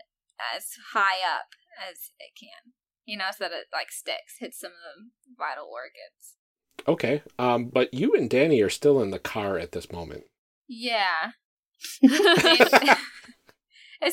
[0.56, 1.48] as high up
[1.78, 2.74] as it can.
[3.06, 6.36] You know, so that it like sticks, hits some of the vital organs.
[6.88, 7.22] Okay.
[7.40, 10.26] Um, but you and Danny are still in the car at this moment.
[10.68, 11.32] Yeah.
[12.02, 13.18] it's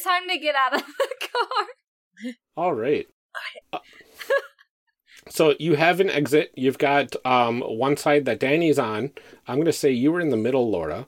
[0.04, 1.66] time to get out of the car.
[2.56, 3.06] All right.
[3.72, 3.78] Uh,
[5.28, 6.52] so you have an exit.
[6.54, 9.12] You've got um, one side that Danny's on.
[9.46, 11.06] I'm going to say you were in the middle, Laura,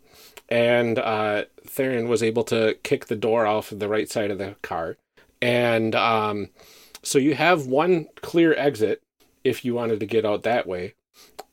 [0.49, 4.39] and uh, Theron was able to kick the door off of the right side of
[4.39, 4.97] the car.
[5.43, 6.49] And um,
[7.03, 9.03] so you have one clear exit
[9.45, 10.95] if you wanted to get out that way.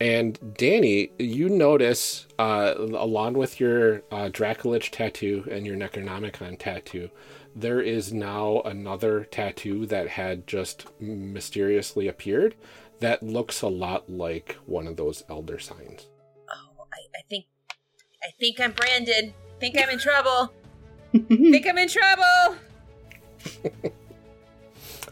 [0.00, 7.10] And Danny, you notice, uh, along with your uh, Dracolich tattoo and your Necronomicon tattoo,
[7.54, 12.54] there is now another tattoo that had just mysteriously appeared
[13.00, 16.08] that looks a lot like one of those elder signs.
[16.50, 17.46] Oh, I, I think,
[18.22, 19.34] I think I'm branded.
[19.60, 20.52] Think I'm in trouble.
[21.12, 22.56] think I'm in trouble.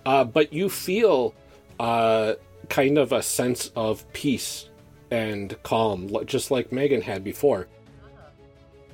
[0.06, 1.34] uh, but you feel
[1.78, 2.34] uh,
[2.68, 4.68] kind of a sense of peace
[5.10, 7.68] and calm, just like Megan had before.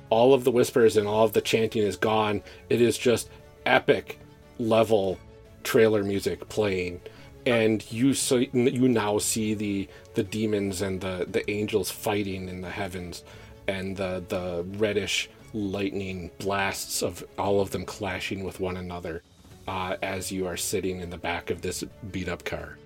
[0.09, 2.41] All of the whispers and all of the chanting is gone.
[2.69, 3.29] It is just
[3.69, 4.19] epic
[4.57, 5.17] level
[5.63, 7.01] trailer music playing,
[7.45, 12.61] and you so you now see the the demons and the the angels fighting in
[12.61, 13.23] the heavens,
[13.67, 19.23] and the the reddish lightning blasts of all of them clashing with one another
[19.67, 22.77] uh, as you are sitting in the back of this beat up car.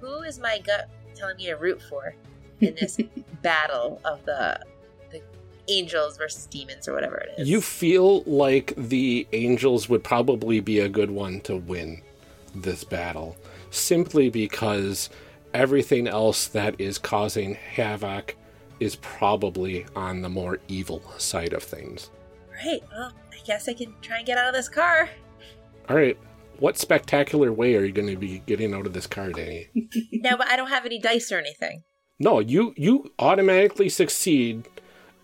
[0.00, 2.14] Who is my gut telling me to root for
[2.60, 2.98] in this
[3.42, 4.60] battle of the
[5.68, 7.48] angels versus demons or whatever it is?
[7.48, 12.02] You feel like the angels would probably be a good one to win
[12.54, 13.36] this battle,
[13.70, 15.10] simply because
[15.54, 18.36] everything else that is causing havoc
[18.80, 22.10] is probably on the more evil side of things.
[22.64, 22.82] Right.
[22.90, 25.08] Well, I guess I can try and get out of this car.
[25.88, 26.18] All right.
[26.58, 29.68] What spectacular way are you going to be getting out of this car, Danny?
[30.12, 31.82] no, but I don't have any dice or anything.
[32.18, 34.66] No, you you automatically succeed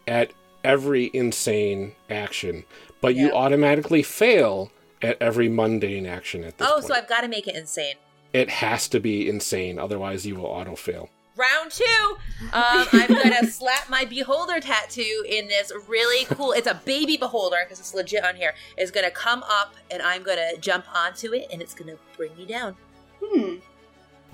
[0.06, 0.32] at
[0.64, 2.64] every insane action,
[3.00, 4.70] but you automatically fail
[5.02, 6.86] at every mundane action at this Oh, point.
[6.86, 7.94] so I've got to make it insane.
[8.32, 11.08] It has to be insane, otherwise you will auto fail.
[11.34, 12.16] Round two,
[12.52, 16.52] um, I'm gonna slap my beholder tattoo in this really cool.
[16.52, 18.54] It's a baby beholder because it's legit on here.
[18.76, 22.44] It's gonna come up and I'm gonna jump onto it and it's gonna bring me
[22.44, 22.76] down.
[23.24, 23.56] Hmm.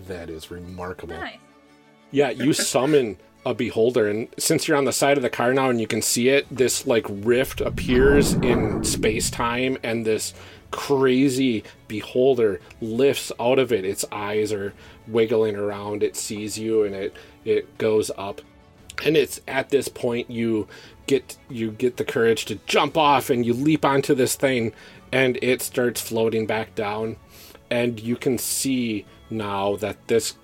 [0.09, 1.17] That is remarkable.
[1.17, 1.39] Nice.
[2.11, 3.17] Yeah, you summon
[3.47, 6.03] a beholder, and since you're on the side of the car now and you can
[6.03, 10.35] see it, this like rift appears in space time, and this
[10.71, 13.85] crazy beholder lifts out of it.
[13.85, 14.75] Its eyes are
[15.07, 16.03] wiggling around.
[16.03, 18.41] It sees you, and it it goes up.
[19.05, 20.67] And it's at this point you
[21.07, 24.73] get you get the courage to jump off, and you leap onto this thing,
[25.13, 27.17] and it starts floating back down,
[27.71, 30.35] and you can see now that this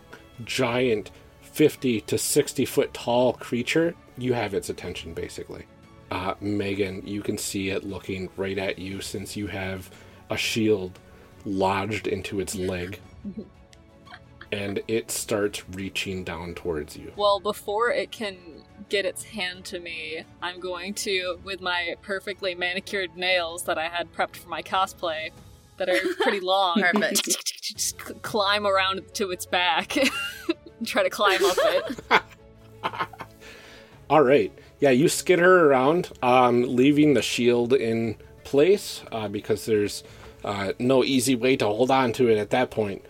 [0.45, 1.11] giant
[1.55, 5.67] 50 to 60 foot tall creature, you have its attention basically.
[6.11, 9.89] Uh, Megan, you can see it looking right at you since you have
[10.31, 10.99] a shield
[11.45, 12.99] lodged into its leg.
[14.53, 17.13] and it starts reaching down towards you.
[17.15, 18.37] Well, before it can
[18.89, 23.89] get its hand to me, I'm going to, with my perfectly manicured nails that I
[23.89, 25.31] had prepped for my cosplay,
[25.77, 26.83] that are pretty long,
[27.63, 29.97] just climb around to its back
[30.89, 32.23] try to climb up it.
[34.11, 34.53] All right.
[34.81, 40.05] Yeah, you skid her around, um, leaving the shield in place uh, because there's
[40.45, 43.05] uh, no easy way to hold on to it at that point.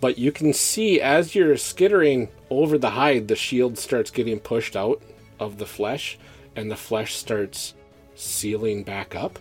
[0.00, 4.76] But you can see as you're skittering over the hide, the shield starts getting pushed
[4.76, 5.02] out
[5.38, 6.18] of the flesh,
[6.54, 7.74] and the flesh starts
[8.14, 9.38] sealing back up.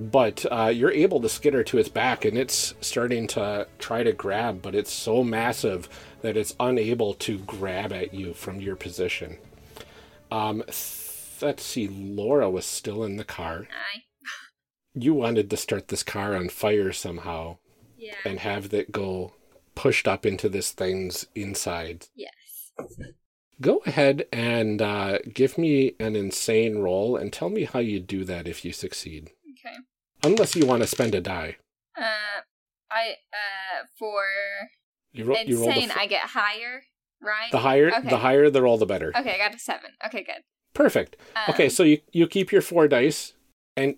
[0.00, 4.12] But uh, you're able to skitter to its back, and it's starting to try to
[4.12, 5.88] grab, but it's so massive
[6.22, 9.36] that it's unable to grab at you from your position.
[10.30, 13.66] Um, th- let's see, Laura was still in the car.
[13.70, 14.02] Aye.
[14.94, 17.58] You wanted to start this car on fire somehow
[17.98, 18.14] Yeah.
[18.24, 19.34] and have that go
[19.74, 22.06] pushed up into this thing's inside.
[22.14, 22.72] Yes.
[23.60, 28.24] Go ahead and uh, give me an insane roll and tell me how you do
[28.24, 29.30] that if you succeed.
[30.24, 30.32] Okay.
[30.32, 31.56] Unless you want to spend a die.
[31.96, 32.42] Uh,
[32.90, 34.22] I uh for
[35.12, 36.82] You, ro- you roll f- I get higher,
[37.22, 37.50] right?
[37.52, 38.08] the higher Okay.
[38.08, 39.12] the higher the roll the better.
[39.16, 39.90] Okay, I got a seven.
[40.06, 40.42] Okay, good.
[40.74, 41.16] Perfect.
[41.48, 43.34] okay, Um, so you you keep your four dice
[43.76, 43.96] and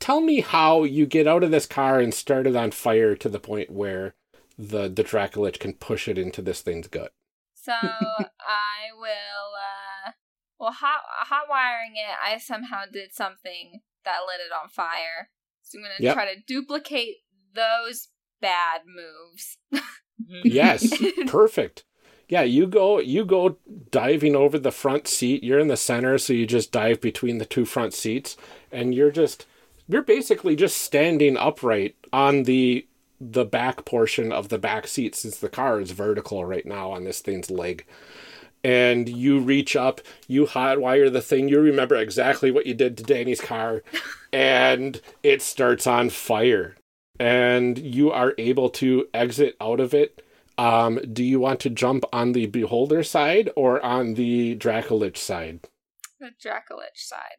[0.00, 3.28] tell me how you get out of this car and start it on fire to
[3.28, 4.14] the point where
[4.58, 7.12] the the Dracolich can push it into this thing's gut.
[7.54, 10.12] So I will uh
[10.58, 15.30] well hot hot wiring it, I somehow did something that lit it on fire.
[15.64, 16.14] So I'm gonna Yep.
[16.14, 17.16] try to duplicate
[17.54, 18.08] those
[18.40, 19.58] bad moves.
[19.72, 20.40] Mm-hmm.
[20.44, 20.92] Yes,
[21.26, 21.84] perfect.
[22.28, 23.56] yeah, you go you go
[23.90, 25.42] diving over the front seat.
[25.42, 28.36] You're in the center, so you just dive between the two front seats,
[28.70, 29.46] and you're just
[29.88, 32.86] you're basically just standing upright on the
[33.20, 37.04] the back portion of the back seat since the car is vertical right now on
[37.04, 37.84] this thing's leg.
[38.62, 43.02] And you reach up, you hotwire the thing, you remember exactly what you did to
[43.02, 43.82] Danny's car,
[44.34, 46.74] and it starts on fire.
[47.20, 50.22] And you are able to exit out of it.
[50.58, 55.60] Um, do you want to jump on the Beholder side or on the Dracolich side?
[56.18, 57.38] The Dracolich side.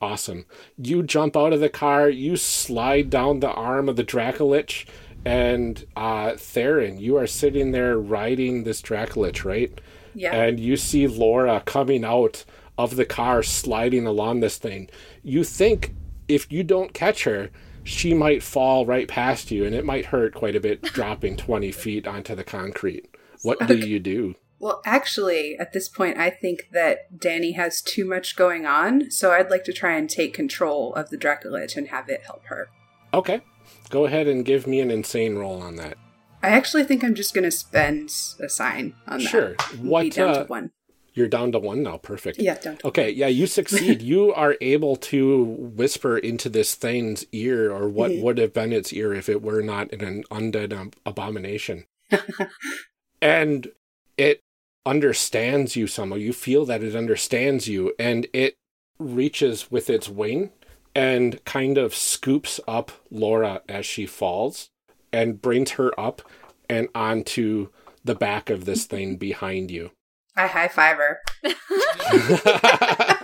[0.00, 0.46] Awesome.
[0.78, 4.86] You jump out of the car, you slide down the arm of the Dracolich,
[5.26, 9.78] and uh, Theron, you are sitting there riding this Dracolich, right?
[10.14, 10.34] Yeah.
[10.34, 12.46] And you see Laura coming out
[12.78, 14.88] of the car, sliding along this thing.
[15.22, 15.92] You think
[16.30, 17.50] if you don't catch her,
[17.82, 21.72] she might fall right past you, and it might hurt quite a bit dropping 20
[21.72, 23.08] feet onto the concrete.
[23.42, 24.34] What do you do?
[24.58, 29.32] Well, actually, at this point, I think that Danny has too much going on, so
[29.32, 32.68] I'd like to try and take control of the Dracolich and have it help her.
[33.14, 33.40] Okay.
[33.88, 35.96] Go ahead and give me an insane roll on that.
[36.42, 39.28] I actually think I'm just going to spend a sign on that.
[39.28, 39.54] Sure.
[39.80, 40.18] What?
[40.18, 40.70] Uh, one.
[41.14, 41.96] You're down to one now.
[41.98, 42.38] Perfect.
[42.38, 44.00] Yeah, down to Okay, yeah, you succeed.
[44.12, 48.22] you are able to whisper into this thing's ear, or what Mhm.
[48.22, 51.84] would have been its ear if it were not an undead um, abomination.
[53.22, 53.68] and
[54.16, 54.40] it
[54.86, 56.16] understands you somehow.
[56.16, 58.54] You feel that it understands you, and it
[58.98, 60.50] reaches with its wing
[60.94, 64.68] and kind of scoops up Laura as she falls
[65.12, 66.22] and brings her up
[66.68, 67.68] and onto
[68.04, 69.90] the back of this thing behind you.
[70.36, 71.20] I high five her.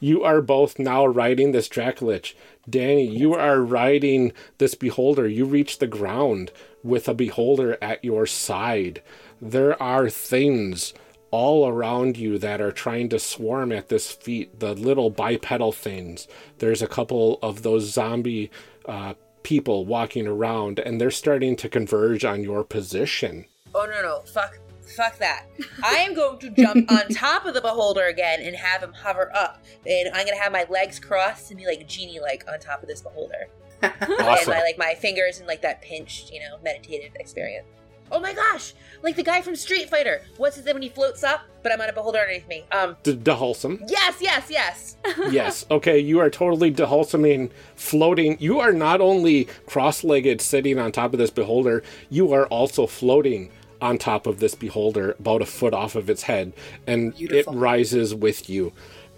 [0.00, 2.34] you are both now riding this Dracolich.
[2.68, 5.28] Danny, you are riding this beholder.
[5.28, 9.02] You reach the ground with a beholder at your side.
[9.40, 10.94] There are things
[11.30, 16.28] all around you that are trying to swarm at this feet, the little bipedal things.
[16.58, 18.50] There's a couple of those zombie
[18.86, 23.46] uh, people walking around, and they're starting to converge on your position.
[23.74, 24.56] Oh no no, fuck
[24.94, 25.46] fuck that.
[25.82, 29.30] I am going to jump on top of the beholder again and have him hover
[29.34, 29.62] up.
[29.86, 32.88] And I'm gonna have my legs crossed and be like genie like on top of
[32.88, 33.48] this beholder.
[33.82, 37.66] And my like my fingers in like that pinched, you know, meditative experience.
[38.10, 38.74] Oh my gosh!
[39.02, 40.22] Like the guy from Street Fighter.
[40.36, 41.42] What's his name when he floats up?
[41.62, 42.64] But I'm on a beholder underneath me.
[42.70, 43.82] Um D- Dhalsim.
[43.88, 44.96] Yes, yes, yes.
[45.30, 45.66] yes.
[45.70, 48.36] Okay, you are totally Dhalsiming, floating.
[48.40, 53.50] You are not only cross-legged sitting on top of this beholder, you are also floating
[53.84, 56.52] on top of this beholder about a foot off of its head
[56.86, 57.54] and Beautiful.
[57.54, 58.72] it rises with you.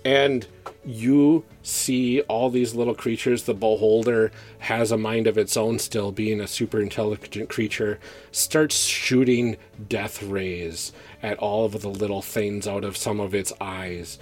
[0.05, 0.47] And
[0.85, 3.43] you see all these little creatures.
[3.45, 4.31] The beholder
[4.61, 7.99] has a mind of its own still, being a super intelligent creature,
[8.31, 9.57] starts shooting
[9.89, 14.19] death rays at all of the little things out of some of its eyes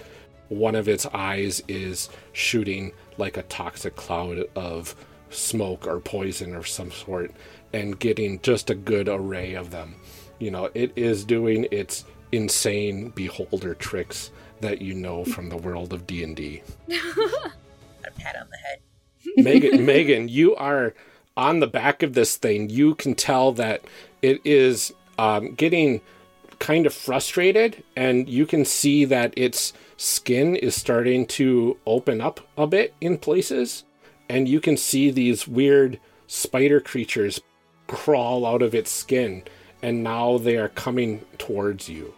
[0.49, 4.95] one of its eyes is shooting like a toxic cloud of
[5.29, 7.31] smoke or poison or some sort
[7.73, 9.95] and getting just a good array of them.
[10.39, 14.31] You know, it is doing its insane beholder tricks
[14.61, 16.61] that you know from the world of D&D.
[16.89, 18.79] A pat on the head.
[19.37, 20.93] Megan, Megan, you are
[21.35, 22.69] on the back of this thing.
[22.69, 23.83] You can tell that
[24.21, 26.01] it is um, getting
[26.59, 32.39] kind of frustrated, and you can see that its skin is starting to open up
[32.57, 33.83] a bit in places,
[34.29, 37.41] and you can see these weird spider creatures
[37.87, 39.43] crawl out of its skin,
[39.85, 42.11] and now they are coming towards you.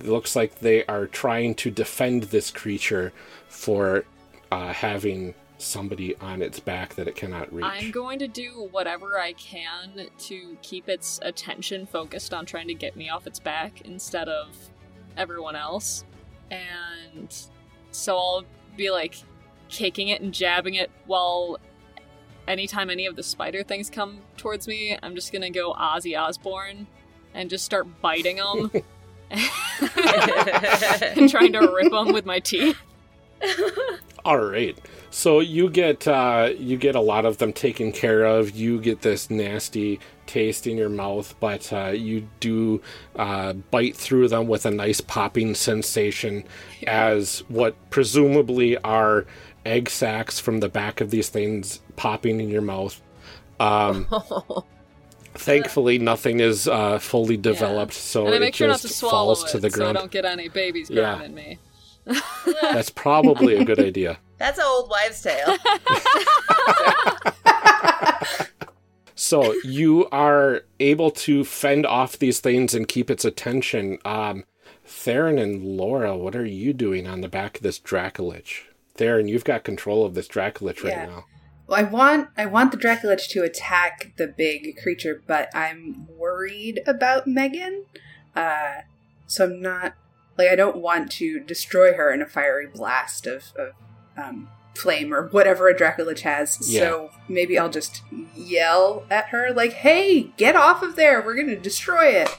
[0.00, 3.14] It looks like they are trying to defend this creature
[3.48, 4.04] for
[4.52, 7.64] uh, having somebody on its back that it cannot reach.
[7.64, 12.74] I'm going to do whatever I can to keep its attention focused on trying to
[12.74, 14.54] get me off its back instead of
[15.16, 16.04] everyone else.
[16.50, 17.34] And
[17.92, 18.44] so I'll
[18.76, 19.16] be like
[19.70, 21.58] kicking it and jabbing it while
[22.48, 26.86] anytime any of the spider things come towards me, I'm just gonna go Ozzy Osbourne
[27.34, 28.70] and just start biting them
[29.30, 32.76] and trying to rip them with my teeth.
[34.24, 34.78] All right.
[35.10, 38.50] So you get uh, you get a lot of them taken care of.
[38.50, 42.82] You get this nasty taste in your mouth, but uh, you do
[43.16, 46.44] uh, bite through them with a nice popping sensation,
[46.86, 49.24] as what presumably are
[49.64, 53.00] egg sacs from the back of these things popping in your mouth.
[53.60, 54.06] Um,
[55.34, 59.68] thankfully, nothing is uh, fully developed, so it sure just to falls it to the
[59.68, 59.96] so I ground.
[59.98, 61.16] don't get any babies Yeah.
[61.16, 61.58] growing in me.
[62.62, 64.20] That's probably a good idea.
[64.38, 65.56] That's an old wives' tale.
[69.16, 73.98] So you are able to fend off these things and keep its attention.
[74.04, 74.44] Um,
[74.84, 78.60] Theron and Laura, what are you doing on the back of this Dracolich?
[78.94, 81.06] Theron, you've got control of this Dracolich right Yeah.
[81.06, 81.24] now.
[81.68, 86.80] Well, I want I want the Dracolich to attack the big creature, but I'm worried
[86.86, 87.84] about Megan.
[88.34, 88.76] Uh,
[89.26, 89.94] so I'm not
[90.38, 93.72] like I don't want to destroy her in a fiery blast of, of
[94.16, 96.58] um, flame or whatever a Dracolich has.
[96.80, 98.02] So maybe I'll just
[98.34, 101.20] yell at her like, "Hey, get off of there!
[101.20, 102.38] We're gonna destroy it!"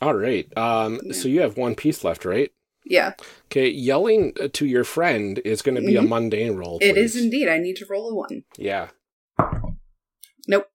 [0.00, 0.46] All right.
[0.56, 2.50] Um, So you have one piece left, right?
[2.84, 3.12] Yeah,
[3.46, 3.68] Okay.
[3.68, 6.08] Yelling uh, to your friend is going to be a Mhm.
[6.08, 6.78] mundane roll.
[6.80, 7.14] it please.
[7.16, 7.48] is indeed.
[7.48, 8.44] I need to roll a one.
[8.58, 8.88] Yeah.
[10.48, 10.68] Nope.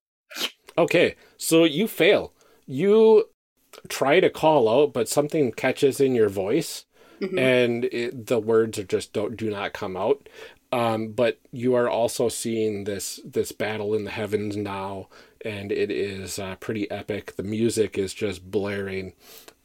[0.78, 2.34] Okay, so you fail.
[2.66, 3.30] You
[3.90, 6.86] try to call out, but something catches in your voice,
[7.22, 7.40] Mhm.
[7.40, 10.28] and it, the words are just don't do not come out.
[10.72, 15.08] Um, but you are also seeing this this battle in the heavens now,
[15.46, 17.36] and it is uh, pretty epic.
[17.38, 19.14] The music is just blaring,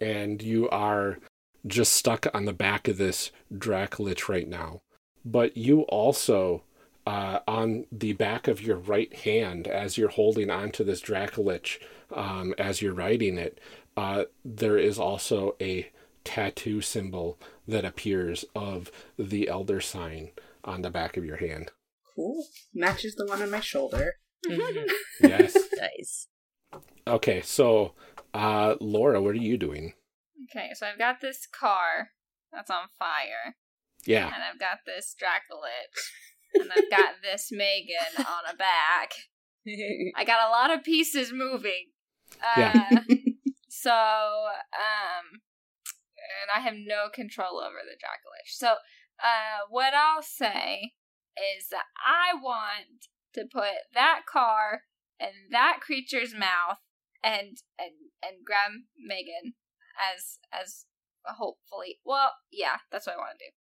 [0.01, 1.19] and you are
[1.67, 4.83] just stuck on the back of this Dracolich right now.
[5.25, 6.63] But you also
[7.07, 11.79] uh, on the back of your right hand as you're holding onto this Dracolich,
[12.15, 13.59] um, as you're riding it,
[13.97, 15.91] uh, there is also a
[16.25, 20.31] tattoo symbol that appears of the Elder sign
[20.65, 21.71] on the back of your hand.
[22.15, 22.47] Cool.
[22.75, 24.15] Matches the one on my shoulder.
[25.21, 25.57] Yes.
[25.79, 26.29] nice.
[27.07, 27.95] Okay, so
[28.35, 29.95] uh, Laura, what are you doing?
[30.51, 32.11] Okay, so I've got this car
[32.53, 33.55] that's on fire,
[34.05, 34.27] Yeah.
[34.27, 39.13] and I've got this Dracolich, and I've got this Megan on a back.
[40.17, 41.87] I got a lot of pieces moving.
[42.43, 42.91] Uh, Yeah.
[43.69, 45.41] so, um,
[46.43, 48.49] and I have no control over the Dracolich.
[48.49, 48.75] So,
[49.23, 50.93] uh, what I'll say
[51.57, 54.83] is that I want to put that car
[55.21, 56.79] in that creature's mouth
[57.23, 59.53] and and and grab Megan
[60.15, 60.85] as as
[61.25, 61.99] hopefully.
[62.05, 63.53] Well, yeah, that's what I want to do.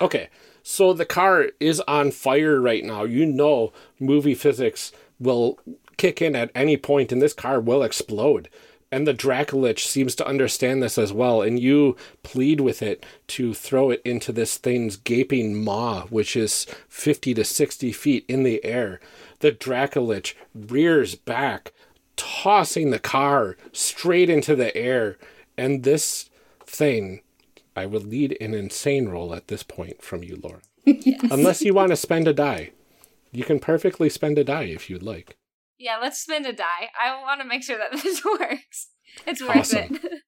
[0.00, 0.28] Okay,
[0.62, 3.04] so the car is on fire right now.
[3.04, 5.58] You know, movie physics will
[5.96, 8.48] kick in at any point, and this car will explode.
[8.90, 13.54] And the Dracolich seems to understand this as well, and you plead with it to
[13.54, 18.64] throw it into this thing's gaping maw, which is 50 to 60 feet in the
[18.64, 19.00] air.
[19.40, 21.72] The Dracolich rears back,
[22.16, 25.16] tossing the car straight into the air,
[25.56, 26.30] and this
[26.66, 27.20] thing
[27.76, 30.60] I would need an insane roll at this point from you, Laura.
[31.30, 32.70] Unless you want to spend a die.
[33.32, 35.36] You can perfectly spend a die if you'd like.
[35.78, 36.90] Yeah, let's spend a die.
[37.00, 38.90] I want to make sure that this works.
[39.26, 39.98] It's worth Awesome.
[40.02, 40.22] it.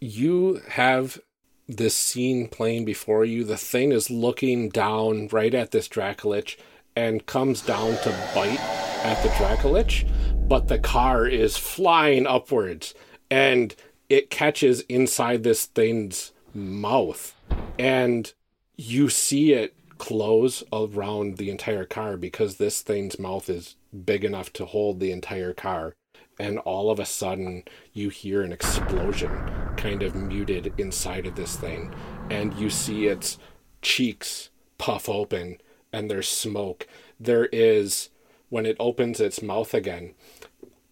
[0.00, 1.20] You have
[1.68, 3.44] this scene playing before you.
[3.44, 6.56] The thing is looking down right at this Dracolich
[6.96, 8.58] and comes down to bite
[9.04, 10.08] at the Dracolich,
[10.48, 12.94] but the car is flying upwards
[13.30, 13.74] and
[14.10, 17.34] it catches inside this thing's mouth.
[17.78, 18.30] And
[18.76, 24.52] you see it close around the entire car because this thing's mouth is big enough
[24.54, 25.94] to hold the entire car.
[26.38, 29.30] And all of a sudden, you hear an explosion
[29.76, 31.94] kind of muted inside of this thing.
[32.30, 33.38] And you see its
[33.80, 35.58] cheeks puff open
[35.92, 36.86] and there's smoke.
[37.18, 38.08] There is,
[38.48, 40.14] when it opens its mouth again,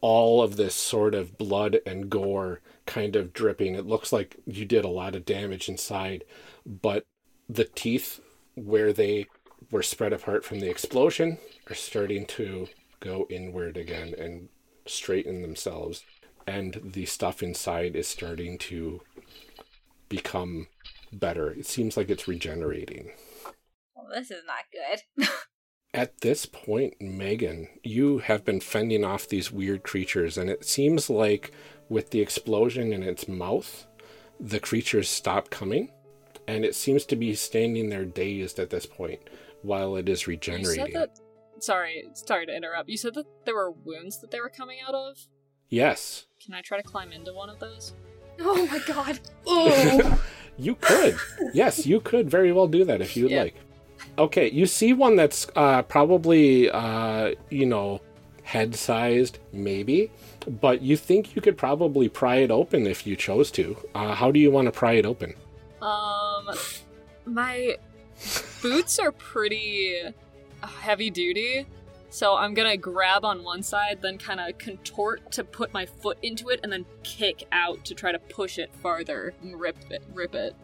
[0.01, 3.75] all of this sort of blood and gore kind of dripping.
[3.75, 6.25] It looks like you did a lot of damage inside,
[6.67, 7.07] but
[7.49, 8.21] the teeth
[8.55, 9.27] where they
[9.71, 12.67] were spread apart from the explosion are starting to
[13.01, 14.49] go inward again and
[14.87, 16.03] straighten themselves.
[16.47, 19.03] And the stuff inside is starting to
[20.09, 20.69] become
[21.13, 21.51] better.
[21.51, 23.11] It seems like it's regenerating.
[23.95, 25.29] Well, this is not good.
[25.99, 31.11] At this point, Megan, you have been fending off these weird creatures, and it seems
[31.11, 31.51] like
[31.89, 33.85] with the explosion in its mouth,
[34.39, 35.91] the creatures stop coming,
[36.47, 39.19] and it seems to be standing there dazed at this point
[39.63, 40.85] while it is You regenerating.
[40.87, 41.21] said that.
[41.59, 42.89] Sorry, sorry to interrupt.
[42.89, 45.19] You said that there were wounds that they were coming out of.
[45.69, 47.93] Yes, Can I try to climb into one of those?
[48.39, 49.19] Oh my god.
[49.49, 50.23] Oh.
[50.59, 51.17] you could.
[51.53, 53.43] yes, you could very well do that if you'd Yeah.
[53.43, 53.57] like.
[54.19, 58.01] Okay, you see one that's uh, probably, uh, you know,
[58.43, 60.11] head sized, maybe,
[60.61, 63.77] but you think you could probably pry it open if you chose to.
[63.95, 65.35] Uh, how do you want to pry it open?
[65.83, 66.49] Um,
[67.27, 67.77] my
[68.63, 70.01] boots are pretty
[70.63, 71.67] heavy duty,
[72.11, 76.19] so I'm gonna grab on one side, then kind of contort to put my foot
[76.23, 80.03] into it, and then kick out to try to push it farther and rip it.
[80.15, 80.57] Rip it.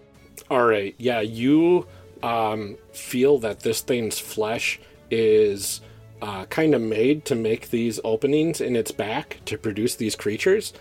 [0.51, 0.95] All right.
[0.99, 1.87] Yeah, you
[2.23, 5.81] um, feel that this thing's flesh is
[6.23, 10.73] uh, kind of made to make these openings in its back to produce these creatures.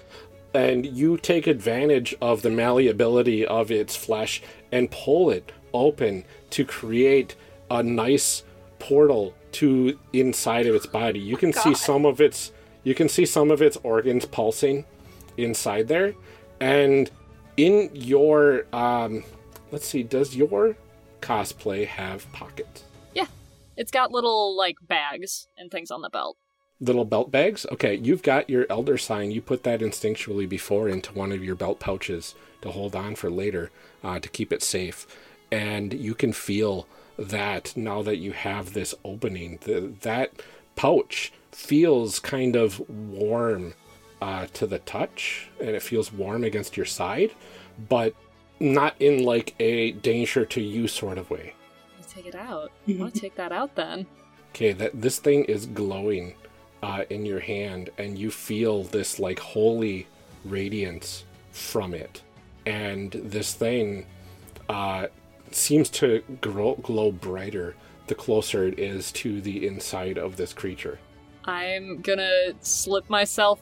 [0.54, 6.64] And you take advantage of the malleability of its flesh and pull it open to
[6.64, 7.36] create
[7.70, 8.44] a nice
[8.80, 11.20] portal to inside of its body.
[11.20, 12.52] You can see some of its
[12.84, 14.86] you can see some of its organs pulsing
[15.38, 16.14] inside there.
[16.60, 17.10] And
[17.58, 19.24] in your um
[19.72, 20.78] let's see, does your
[21.24, 22.84] cosplay have pockets?
[23.14, 23.28] Yeah.
[23.78, 26.38] It's got little like bags and things on the belt.
[26.80, 27.66] Little belt bags?
[27.72, 29.32] Okay, you've got your elder sign.
[29.32, 33.30] You put that instinctually before into one of your belt pouches to hold on for
[33.30, 33.72] later
[34.04, 35.08] uh, to keep it safe.
[35.52, 36.88] And you can feel
[37.18, 40.32] that now that you have this opening, the, that
[40.76, 43.76] pouch feels kind of warm
[44.22, 47.32] uh, to the touch and it feels warm against your side,
[47.90, 48.14] but
[48.64, 51.54] not in like a danger to you sort of way.
[51.98, 52.72] Let's take it out.
[52.88, 54.08] I want to take that out then.
[54.52, 56.36] Okay, that this thing is glowing
[56.82, 60.08] uh, in your hand, and you feel this like holy
[60.46, 62.22] radiance from it,
[62.66, 64.06] and this thing
[64.70, 65.08] uh,
[65.52, 67.76] seems to grow, glow brighter
[68.08, 71.00] the closer it is to the inside of this creature.
[71.46, 73.60] I'm gonna slip myself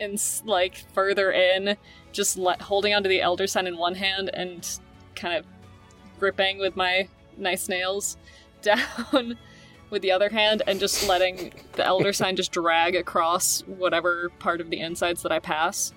[0.00, 1.76] s- like further in,
[2.12, 4.68] just let holding onto the elder sign in one hand and
[5.14, 5.44] kind of
[6.18, 8.16] gripping with my nice nails
[8.62, 9.36] down
[9.90, 14.60] with the other hand and just letting the elder sign just drag across whatever part
[14.60, 15.92] of the insides that I pass.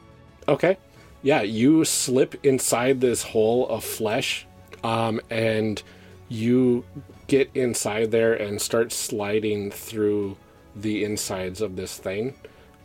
[0.48, 0.78] Okay.
[1.22, 4.46] Yeah, you slip inside this hole of flesh,
[4.84, 5.82] um, and
[6.28, 6.84] you
[7.28, 10.36] get inside there and start sliding through
[10.76, 12.34] the insides of this thing,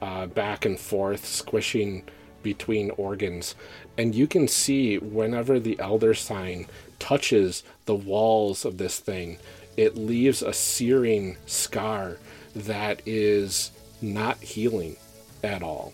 [0.00, 2.04] uh, back and forth, squishing
[2.42, 3.54] between organs.
[3.96, 6.66] And you can see whenever the elder sign
[6.98, 9.38] touches the walls of this thing,
[9.76, 12.18] it leaves a searing scar
[12.54, 13.70] that is
[14.00, 14.96] not healing
[15.42, 15.92] at all.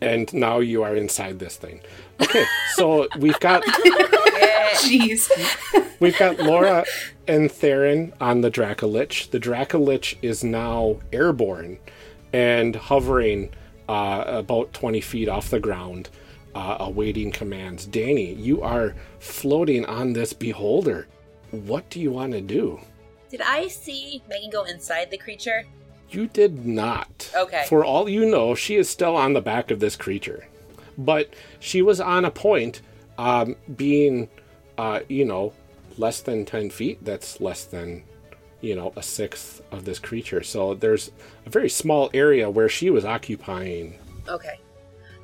[0.00, 1.80] And now you are inside this thing.
[2.20, 3.62] Okay, so we've got
[4.74, 5.30] Jeez.
[6.00, 6.84] we've got Laura
[7.28, 9.30] and Theron on the Dracolich.
[9.30, 11.78] The Dracolich is now airborne
[12.32, 13.50] and hovering
[13.88, 16.10] uh, about 20 feet off the ground,
[16.54, 17.86] uh, awaiting commands.
[17.86, 21.08] Danny, you are floating on this beholder.
[21.50, 22.80] What do you want to do?
[23.30, 25.64] Did I see Megan go inside the creature?
[26.10, 27.30] You did not.
[27.36, 27.64] Okay.
[27.68, 30.48] For all you know, she is still on the back of this creature.
[30.98, 32.82] But she was on a point,
[33.16, 34.28] um, being,
[34.76, 35.52] uh, you know,
[35.96, 37.04] less than 10 feet.
[37.04, 38.02] That's less than,
[38.60, 40.42] you know, a sixth of this creature.
[40.42, 41.10] So there's
[41.46, 43.98] a very small area where she was occupying.
[44.28, 44.60] Okay.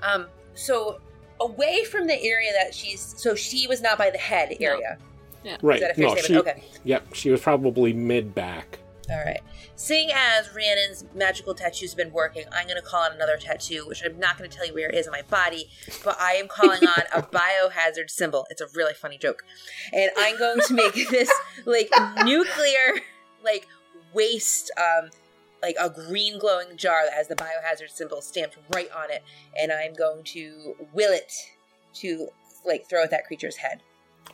[0.02, 0.26] Um.
[0.54, 1.00] So
[1.40, 3.14] away from the area that she's.
[3.16, 4.98] So she was not by the head area.
[5.44, 5.58] Yeah.
[5.62, 5.76] Right.
[5.76, 6.26] Is that a fair no, statement?
[6.26, 6.64] she, Okay.
[6.84, 7.14] Yep.
[7.14, 8.78] She was probably mid back.
[9.08, 9.40] All right.
[9.76, 14.02] Seeing as Rhiannon's magical tattoo's been working, I'm going to call on another tattoo, which
[14.04, 15.68] I'm not going to tell you where it is on my body,
[16.04, 18.46] but I am calling on a biohazard symbol.
[18.50, 19.44] It's a really funny joke.
[19.92, 21.30] And I'm going to make this
[21.66, 21.90] like
[22.24, 23.00] nuclear,
[23.46, 23.66] like
[24.12, 25.10] waste, um,
[25.62, 29.24] like a green glowing jar that has the biohazard symbol stamped right on it.
[29.58, 31.32] And I'm going to will it
[31.94, 32.28] to
[32.66, 33.80] like throw at that creature's head.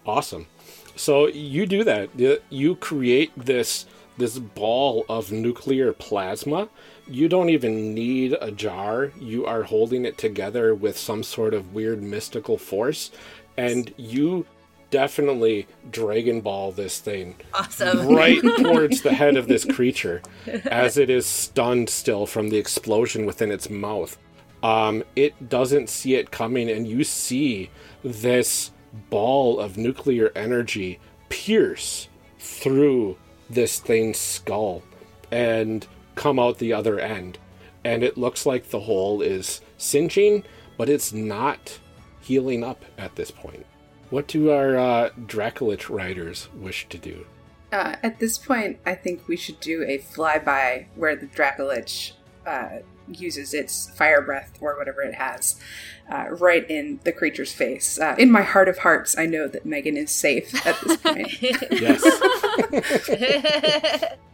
[0.04, 0.46] Awesome.
[0.96, 2.10] So you do that.
[2.50, 3.86] You- create this
[4.18, 6.68] this ball of nuclear plasma.
[7.08, 9.10] You don't even need a jar.
[9.18, 13.10] You are holding it together with some sort of weird mystical force
[13.56, 14.46] and you
[14.92, 18.14] definitely Dragon Ball this thing Awesome.
[18.14, 20.22] right towards the head of this creature
[20.66, 24.16] as it is stunned still from the explosion within its mouth.
[24.62, 27.70] Um, it doesn't see it coming, and you see
[28.04, 28.70] this
[29.10, 33.16] ball of nuclear energy pierce through
[33.50, 34.82] this thing's skull
[35.32, 37.38] and come out the other end.
[37.84, 40.44] And it looks like the hole is singeing,
[40.76, 41.80] but it's not
[42.20, 43.66] healing up at this point.
[44.12, 47.24] What do our uh, Dracolich riders wish to do?
[47.72, 52.12] Uh, at this point, I think we should do a flyby where the Dracolich
[52.46, 55.58] uh, uses its fire breath or whatever it has
[56.10, 57.98] uh, right in the creature's face.
[57.98, 61.32] Uh, in my heart of hearts, I know that Megan is safe at this point.
[61.80, 62.04] Yes.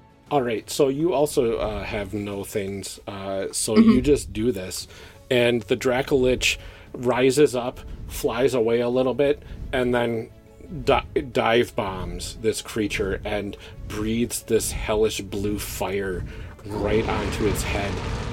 [0.32, 0.68] All right.
[0.68, 2.98] So you also uh, have no things.
[3.06, 4.88] Uh, so you just do this,
[5.30, 6.58] and the Dracolich
[6.98, 10.30] rises up, flies away a little bit, and then
[10.84, 16.24] di- dive bombs this creature and breathes this hellish blue fire
[16.66, 17.92] right onto its head,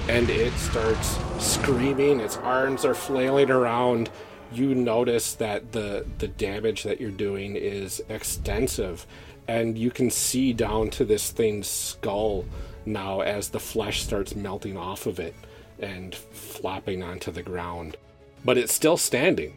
[0.10, 2.20] and it starts screaming.
[2.20, 4.10] Its arms are flailing around.
[4.52, 9.06] you notice that the the damage that you're doing is extensive
[9.48, 12.46] and you can see down to this thing's skull
[12.86, 15.34] now as the flesh starts melting off of it
[15.80, 17.98] and flopping onto the ground
[18.46, 19.54] but it's still standing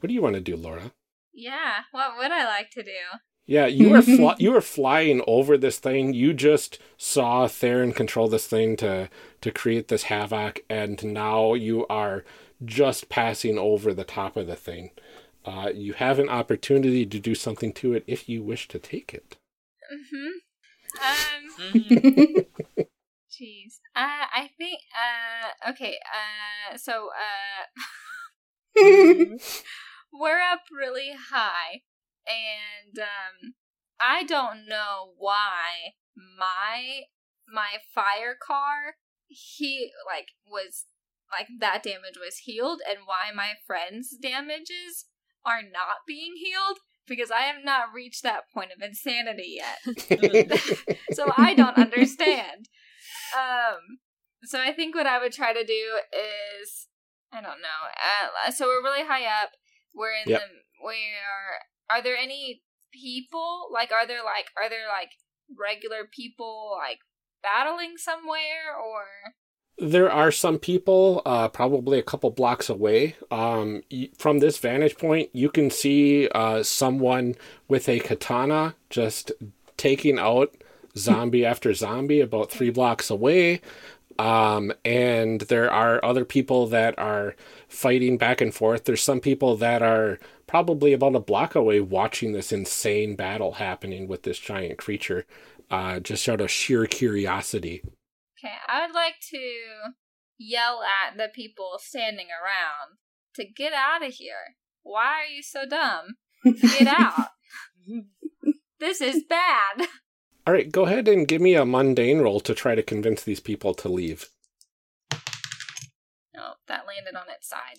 [0.00, 0.90] what do you want to do laura
[1.32, 2.90] Yeah, what would I like to do?
[3.46, 8.28] yeah you were fly- you were flying over this thing you just saw theron control
[8.28, 9.08] this thing to
[9.40, 12.24] to create this havoc and now you are
[12.64, 14.90] just passing over the top of the thing
[15.44, 19.12] uh, you have an opportunity to do something to it if you wish to take
[19.12, 19.36] it.
[19.92, 20.28] Mm-hmm.
[21.82, 22.84] Um.
[23.32, 23.80] Jeez.
[23.96, 24.80] Uh, I think.
[24.94, 25.70] Uh.
[25.70, 25.98] Okay.
[26.04, 26.76] Uh.
[26.76, 27.08] So.
[27.08, 27.66] Uh.
[30.12, 31.82] we're up really high,
[32.26, 33.54] and um.
[34.04, 37.02] I don't know why my
[37.46, 38.96] my fire car
[39.28, 40.86] he like was
[41.30, 45.06] like that damage was healed and why my friend's damages
[45.44, 50.98] are not being healed because I have not reached that point of insanity yet.
[51.12, 52.68] so I don't understand.
[53.36, 53.98] Um,
[54.44, 56.88] so I think what I would try to do is
[57.32, 58.46] I don't know.
[58.46, 59.50] Uh, so we're really high up.
[59.94, 60.40] We're in Yep.
[60.40, 60.46] the
[60.84, 62.62] we're are there any
[62.92, 65.10] people like are there like are there like
[65.58, 66.98] regular people like
[67.42, 69.04] battling somewhere or
[69.78, 73.16] There are some people, uh, probably a couple blocks away.
[73.30, 73.82] Um,
[74.18, 77.34] from this vantage point, you can see uh, someone
[77.68, 79.32] with a katana just
[79.76, 80.54] taking out
[80.96, 83.60] zombie after zombie about three blocks away.
[84.18, 87.34] Um, and there are other people that are
[87.68, 88.84] fighting back and forth.
[88.84, 94.06] There's some people that are probably about a block away watching this insane battle happening
[94.06, 95.24] with this giant creature,
[95.70, 97.82] uh, just out of sheer curiosity.
[98.38, 99.38] Okay, I would like to
[100.38, 102.98] yell at the people standing around
[103.36, 104.56] to get out of here.
[104.82, 106.16] Why are you so dumb?
[106.44, 107.28] Get out.
[108.80, 109.86] this is bad.
[110.46, 113.38] All right, go ahead and give me a mundane roll to try to convince these
[113.40, 114.28] people to leave.
[116.34, 117.78] No, that landed on its side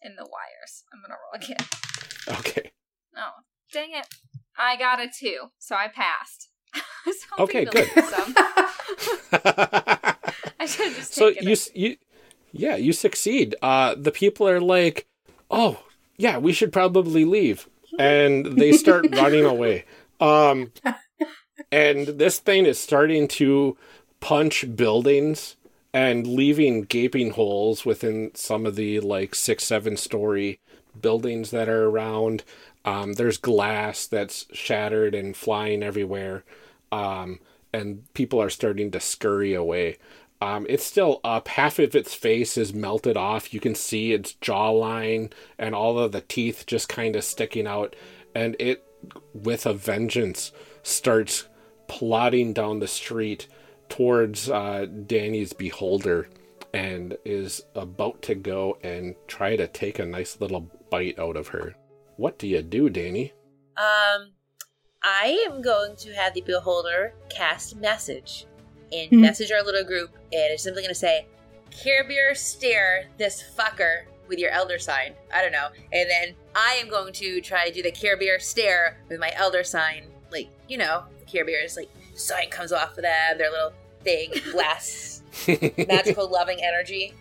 [0.00, 0.84] in the wires.
[0.92, 1.66] I'm gonna roll again.
[2.40, 2.70] Okay.
[3.14, 3.26] No,
[3.72, 4.06] dang it.
[4.56, 6.48] I got a two, so I passed.
[7.38, 7.90] I Okay, good.
[10.60, 11.70] I should have just So taken you it.
[11.74, 11.96] you
[12.52, 13.54] yeah, you succeed.
[13.60, 15.06] Uh the people are like,
[15.50, 15.82] "Oh,
[16.16, 19.84] yeah, we should probably leave." And they start running away.
[20.20, 20.72] Um
[21.72, 23.76] and this thing is starting to
[24.20, 25.56] punch buildings
[25.92, 30.60] and leaving gaping holes within some of the like 6 7 story
[31.00, 32.44] buildings that are around.
[32.84, 36.44] Um, there's glass that's shattered and flying everywhere.
[36.90, 37.40] Um,
[37.72, 39.98] and people are starting to scurry away.
[40.40, 41.48] Um, it's still up.
[41.48, 43.52] Half of its face is melted off.
[43.52, 47.96] You can see its jawline and all of the teeth just kind of sticking out.
[48.34, 48.84] And it,
[49.34, 50.52] with a vengeance,
[50.88, 51.48] starts
[51.86, 53.46] plodding down the street
[53.88, 56.28] towards uh, Danny's beholder
[56.74, 61.48] and is about to go and try to take a nice little bite out of
[61.48, 61.74] her.
[62.16, 63.32] What do you do, Danny?
[63.76, 64.32] Um,
[65.02, 68.46] I am going to have the beholder cast message
[68.92, 69.20] and Hmm.
[69.20, 71.26] message our little group, and it's simply going to say,
[71.70, 76.88] "Care stare this fucker with your elder sign." I don't know, and then I am
[76.88, 81.04] going to try to do the Care stare with my elder sign, like you know,
[81.26, 85.22] Care Bear is like sign comes off of them, their little thing blasts
[85.88, 87.14] magical loving energy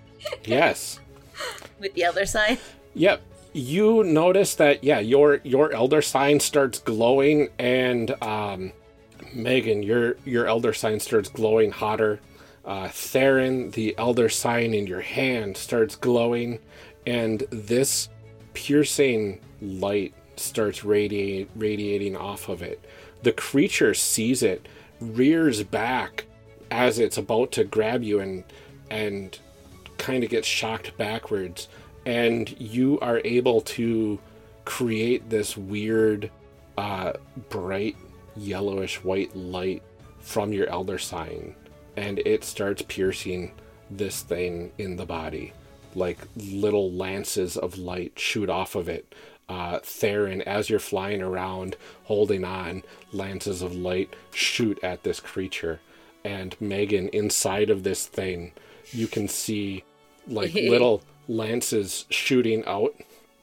[0.43, 0.99] yes.
[1.79, 2.57] with the elder sign.
[2.95, 3.21] Yep.
[3.53, 8.71] You notice that yeah, your your elder sign starts glowing and um
[9.33, 12.19] Megan, your your elder sign starts glowing hotter.
[12.65, 16.59] Uh Theron, the elder sign in your hand starts glowing
[17.05, 18.09] and this
[18.53, 22.83] piercing light starts radiate, radiating off of it.
[23.23, 24.67] The creature sees it,
[24.99, 26.25] rears back
[26.71, 28.43] as it's about to grab you and
[28.89, 29.37] and
[29.97, 31.67] kind of gets shocked backwards.
[32.05, 34.19] And you are able to
[34.63, 36.31] create this weird
[36.77, 37.13] uh,
[37.49, 37.95] bright
[38.35, 39.83] yellowish white light
[40.19, 41.55] from your elder sign.
[41.97, 43.51] And it starts piercing
[43.89, 45.53] this thing in the body.
[45.95, 49.13] Like little lances of light shoot off of it
[49.49, 55.79] uh, Theron, as you're flying around holding on, lances of light shoot at this creature.
[56.23, 58.51] And Megan, inside of this thing,
[58.91, 59.83] you can see
[60.27, 62.93] like little lances shooting out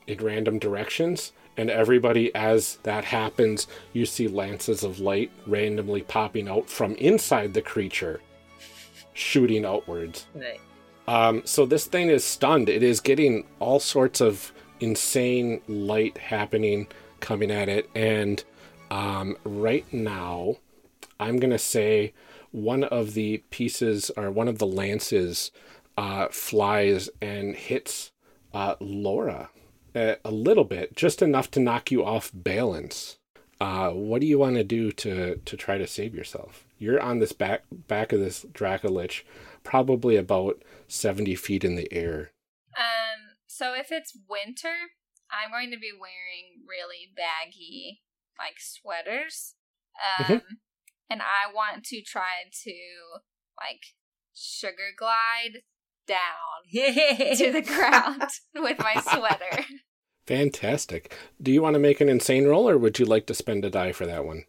[0.07, 1.33] in random directions.
[1.57, 7.55] And everybody, as that happens, you see lances of light randomly popping out from inside
[7.55, 8.20] the creature,
[9.12, 10.26] shooting outwards.
[10.34, 10.60] Right.
[11.07, 12.68] Um, so this thing is stunned.
[12.68, 14.52] It is getting all sorts of
[14.85, 16.87] insane light happening
[17.21, 17.89] coming at it.
[17.95, 18.45] And
[18.91, 20.57] um, right now,
[21.19, 22.13] I'm going to say
[22.51, 25.51] one of the pieces or one of the lances
[25.97, 28.13] uh, flies and hits
[28.53, 29.49] uh, Laura
[29.95, 33.19] a, a little bit, just enough to knock you off balance.
[33.61, 36.67] Uh, what do you want to do to to try to save yourself?
[36.79, 39.23] You're on this back back of this Dracolich,
[39.63, 42.33] probably about seventy feet in the air.
[42.77, 43.14] Um,
[43.55, 44.74] so if it's winter,
[45.31, 48.02] I'm going to be wearing really baggy
[48.39, 49.55] like sweaters.
[50.18, 50.42] Um, Mhm.
[51.08, 52.74] and I want to try to
[53.60, 53.83] like
[54.34, 55.62] sugar glide
[56.07, 59.65] down to the ground with my sweater.
[60.26, 61.15] Fantastic.
[61.41, 63.70] Do you want to make an insane roll, or would you like to spend a
[63.70, 64.44] die for that one?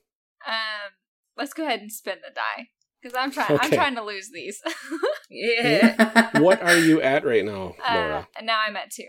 [0.48, 0.94] Um,
[1.38, 2.70] let's go ahead and spin the die
[3.06, 3.60] because I'm trying.
[3.62, 4.62] I'm trying to lose these.
[5.30, 6.40] yeah.
[6.40, 8.28] what are you at right now, Uh, Laura?
[8.36, 9.08] and now I'm at two.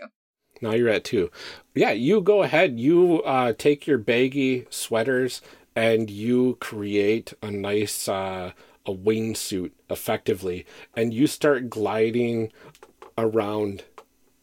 [0.61, 1.31] Now you're at two.
[1.73, 2.79] Yeah, you go ahead.
[2.79, 5.41] You uh, take your baggy sweaters
[5.75, 8.51] and you create a nice uh,
[8.85, 12.51] a wingsuit effectively, and you start gliding
[13.17, 13.83] around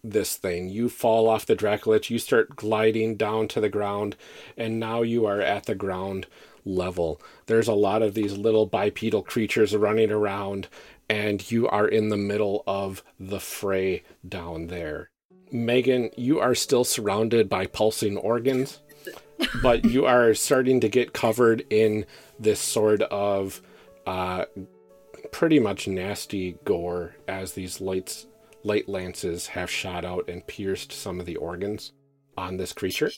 [0.03, 0.69] this thing.
[0.69, 4.17] You fall off the Dracolich, you start gliding down to the ground,
[4.57, 6.27] and now you are at the ground
[6.65, 7.21] level.
[7.47, 10.69] There's a lot of these little bipedal creatures running around,
[11.09, 15.11] and you are in the middle of the fray down there.
[15.51, 18.81] Megan, you are still surrounded by pulsing organs,
[19.63, 22.07] but you are starting to get covered in
[22.39, 23.63] this sort of
[24.07, 24.47] uh,
[25.31, 28.27] pretty much nasty gore as these lights
[28.65, 31.93] light lances have shot out and pierced some of the organs
[32.37, 33.11] on this creature.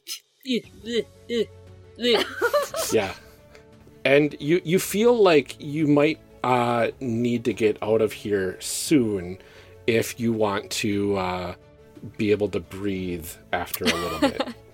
[2.92, 3.14] yeah.
[4.06, 9.38] And you you feel like you might uh, need to get out of here soon
[9.88, 11.54] if you want to uh,
[12.16, 14.42] be able to breathe after a little bit.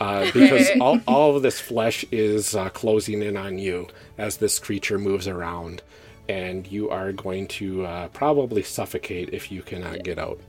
[0.00, 3.86] Uh, because all, all of this flesh is uh, closing in on you
[4.18, 5.80] as this creature moves around,
[6.28, 10.40] and you are going to uh, probably suffocate if you cannot get out.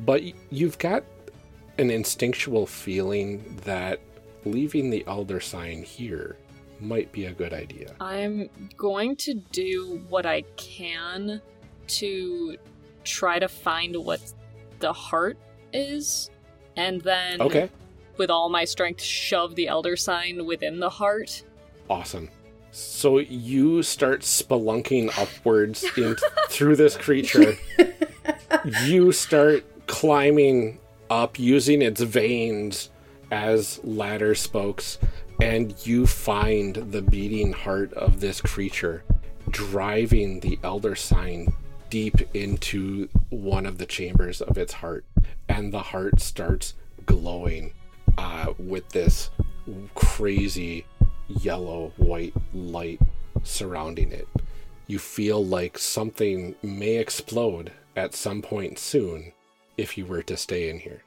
[0.00, 1.04] But you've got
[1.76, 4.00] an instinctual feeling that
[4.46, 6.38] leaving the elder sign here
[6.82, 7.94] might be a good idea.
[8.00, 11.40] I'm going to do what I can
[11.88, 12.56] to
[13.04, 14.20] try to find what
[14.78, 15.36] the heart
[15.72, 16.30] is,
[16.76, 17.68] and then Okay.
[18.16, 21.42] with all my strength, shove the elder sign within the heart.
[21.88, 22.28] Awesome.
[22.70, 26.16] So you start spelunking upwards in,
[26.48, 27.56] through this creature.
[28.84, 30.78] you start climbing
[31.10, 32.88] up using its veins
[33.30, 34.98] as ladder spokes,
[35.42, 39.02] and you find the beating heart of this creature,
[39.50, 41.52] driving the elder sign
[41.90, 45.04] deep into one of the chambers of its heart,
[45.48, 46.74] and the heart starts
[47.06, 47.72] glowing
[48.18, 49.30] uh, with this
[49.96, 50.86] crazy
[51.26, 53.00] yellow white light
[53.42, 54.28] surrounding it.
[54.86, 59.32] You feel like something may explode at some point soon
[59.76, 61.02] if you were to stay in here.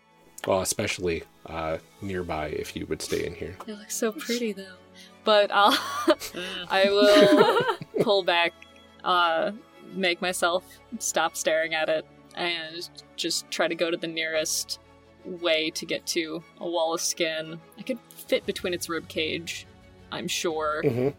[0.45, 3.55] Well, especially uh, nearby if you would stay in here.
[3.67, 4.75] It looks so pretty though.
[5.23, 5.77] But I'll
[6.69, 8.53] I will pull back,
[9.03, 9.51] uh,
[9.93, 10.63] make myself
[10.99, 14.79] stop staring at it, and just try to go to the nearest
[15.25, 17.59] way to get to a wall of skin.
[17.77, 19.65] I could fit between its rib cage,
[20.11, 20.81] I'm sure.
[20.85, 21.13] Mhm.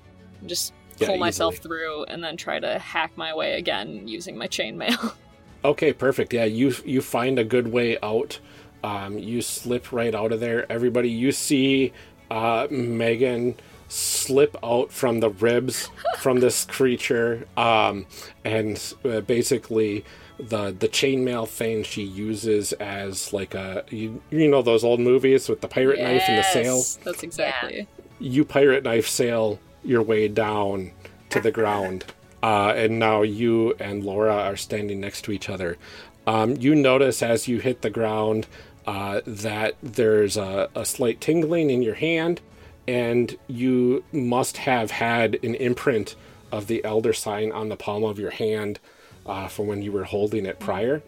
[0.47, 4.47] Just Yeah, pull myself through and then try to hack my way again using my
[4.49, 5.15] chainmail.
[5.65, 6.33] Okay, perfect.
[6.33, 8.39] Yeah, you you find a good way out.
[8.85, 10.71] Um, you slip right out of there.
[10.71, 11.93] Everybody, you see
[12.31, 13.57] uh, Megan
[13.89, 15.89] slip out from the ribs
[16.19, 18.07] from this creature, um,
[18.45, 20.05] and uh, basically
[20.39, 25.49] the the chainmail thing she uses as like a you, you know those old movies
[25.49, 27.89] with the pirate knife and the sail Yes, That's exactly.
[28.19, 30.93] you pirate knife sail your way down
[31.31, 32.05] to the ground.
[32.43, 35.79] Uh, and now you and Laura are standing next to each other.
[36.27, 38.47] Um, you notice as you hit the ground
[38.87, 42.41] uh, that there's a, a slight tingling in your hand,
[42.87, 46.17] and you must have had an imprint
[46.53, 48.79] of the elder sign on the palm of your hand
[49.27, 51.03] uh, from when you were holding it prior.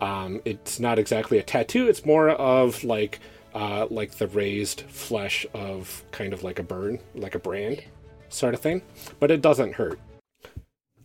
[0.00, 3.20] Um, it's not exactly a tattoo; it's more of like
[3.54, 7.82] uh, like the raised flesh of kind of like a burn, like a brand
[8.28, 8.82] sort of thing.
[9.20, 9.98] But it doesn't hurt.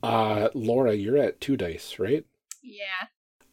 [0.01, 2.25] Uh, Laura, you're at two dice, right?
[2.61, 3.07] Yeah.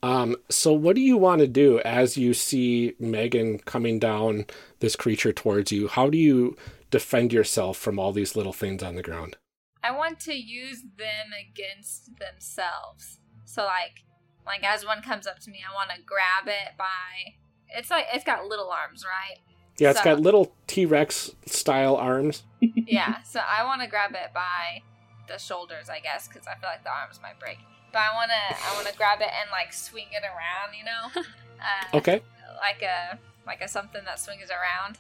[0.04, 4.44] Um, so what do you want to do as you see Megan coming down
[4.80, 5.88] this creature towards you?
[5.88, 6.58] How do you
[6.90, 9.38] defend yourself from all these little things on the ground?
[9.82, 13.18] I want to use them against themselves.
[13.46, 14.04] So, like,
[14.44, 17.32] like as one comes up to me, I want to grab it by.
[17.70, 19.38] It's like it's got little arms, right?
[19.78, 22.42] Yeah, it's So- got little T Rex style arms.
[22.60, 24.82] yeah, so I want to grab it by
[25.28, 27.56] the shoulders, I guess, because I feel like the arms might break.
[27.94, 30.84] But I want to, I want to grab it and like swing it around, you
[30.84, 31.22] know,
[31.60, 32.20] uh, Okay.
[32.60, 34.98] like a like a something that swings around,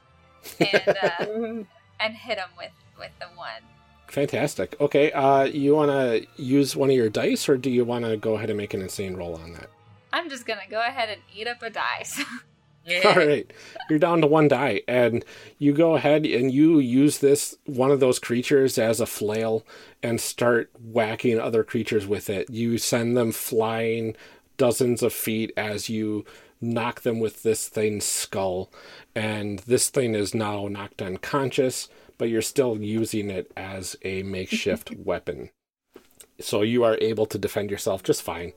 [0.60, 1.64] and uh,
[2.00, 3.62] and hit him with with the one.
[4.06, 4.76] Fantastic.
[4.80, 8.16] Okay, uh, you want to use one of your dice, or do you want to
[8.16, 9.70] go ahead and make an insane roll on that?
[10.12, 12.22] I'm just gonna go ahead and eat up a dice.
[13.04, 13.50] All right,
[13.88, 15.24] you're down to one die, and
[15.58, 19.64] you go ahead and you use this one of those creatures as a flail
[20.02, 22.50] and start whacking other creatures with it.
[22.50, 24.16] You send them flying
[24.58, 26.24] dozens of feet as you
[26.60, 28.70] knock them with this thing's skull,
[29.14, 31.88] and this thing is now knocked unconscious,
[32.18, 35.50] but you're still using it as a makeshift weapon.
[36.40, 38.52] So you are able to defend yourself just fine.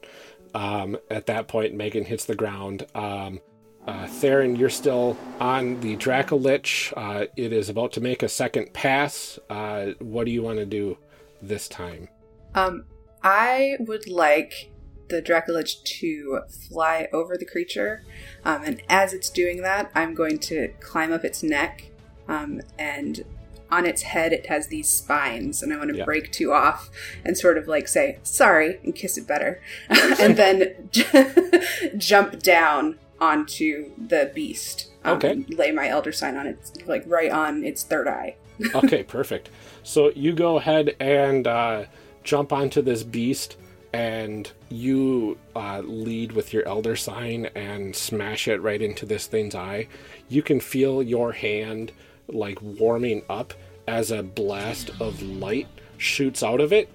[0.53, 2.85] Um, at that point, Megan hits the ground.
[2.95, 3.39] Um,
[3.87, 6.93] uh, Theron, you're still on the Dracolich.
[6.97, 9.39] Uh, it is about to make a second pass.
[9.49, 10.97] Uh, what do you want to do
[11.41, 12.09] this time?
[12.53, 12.85] Um,
[13.23, 14.71] I would like
[15.09, 18.03] the Dracolich to fly over the creature,
[18.43, 21.91] um, and as it's doing that, I'm going to climb up its neck,
[22.27, 23.23] um, and
[23.71, 26.03] on its head it has these spines, and I want to Yeah.
[26.05, 26.89] break two off
[27.23, 30.89] and sort of like say sorry and kiss it better, and then
[31.97, 34.91] jump down onto the beast.
[35.03, 35.45] um, Okay.
[35.49, 38.35] lay my elder sign on it, like right on its third eye.
[38.75, 39.49] okay, perfect.
[39.83, 41.85] So you go ahead and uh,
[42.23, 43.55] jump onto this beast,
[43.93, 49.55] and you uh, lead with your elder sign and smash it right into this thing's
[49.55, 49.87] eye.
[50.27, 51.91] You can feel your hand
[52.27, 53.53] like warming up
[53.87, 56.89] as a blast of light shoots out of it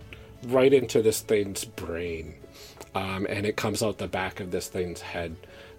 [0.44, 2.34] right into this thing's brain.
[2.94, 5.34] Um, and it comes out the back of this thing's head.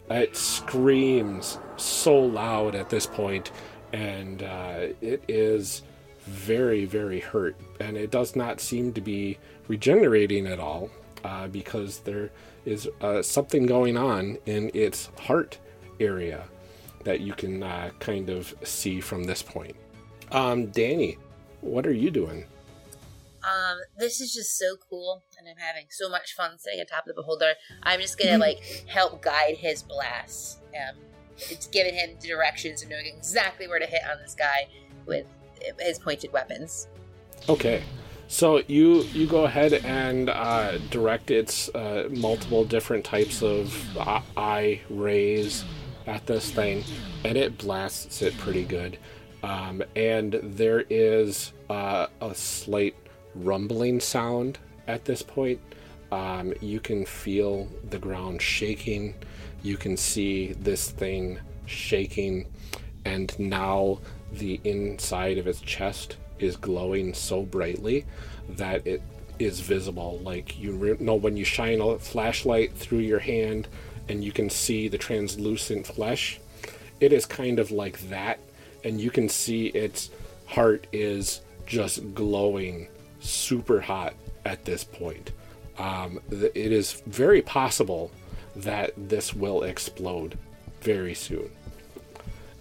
[0.09, 3.51] It screams so loud at this point,
[3.93, 5.83] and uh, it is
[6.25, 7.55] very, very hurt.
[7.79, 10.89] And it does not seem to be regenerating at all
[11.23, 12.31] uh, because there
[12.65, 15.57] is uh, something going on in its heart
[15.99, 16.43] area
[17.03, 19.75] that you can uh, kind of see from this point.
[20.31, 21.17] Um, Danny,
[21.61, 22.45] what are you doing?
[23.43, 27.13] Um, this is just so cool, and I'm having so much fun sitting atop the
[27.13, 27.53] beholder.
[27.83, 30.59] I'm just gonna like help guide his blast.
[30.73, 30.95] Um,
[31.49, 34.67] it's giving him directions and knowing exactly where to hit on this guy
[35.05, 35.25] with
[35.79, 36.87] his pointed weapons.
[37.49, 37.83] Okay,
[38.27, 43.97] so you you go ahead and uh, direct its uh, multiple different types of
[44.37, 45.65] eye rays
[46.07, 46.83] at this thing,
[47.25, 48.97] and it blasts it pretty good.
[49.41, 52.95] Um, and there is uh, a slight
[53.35, 55.59] rumbling sound at this point.
[56.11, 59.15] Um, you can feel the ground shaking.
[59.63, 62.45] You can see this thing shaking,
[63.05, 63.99] and now
[64.31, 68.05] the inside of its chest is glowing so brightly
[68.49, 69.01] that it
[69.39, 70.19] is visible.
[70.23, 73.67] Like you re- know when you shine a flashlight through your hand
[74.09, 76.39] and you can see the translucent flesh,
[76.99, 78.39] it is kind of like that,
[78.83, 80.11] and you can see its
[80.45, 82.87] heart is just glowing
[83.19, 84.13] super hot
[84.45, 85.31] at this point.
[85.77, 88.11] Um, th- it is very possible
[88.55, 90.37] that this will explode
[90.81, 91.49] very soon.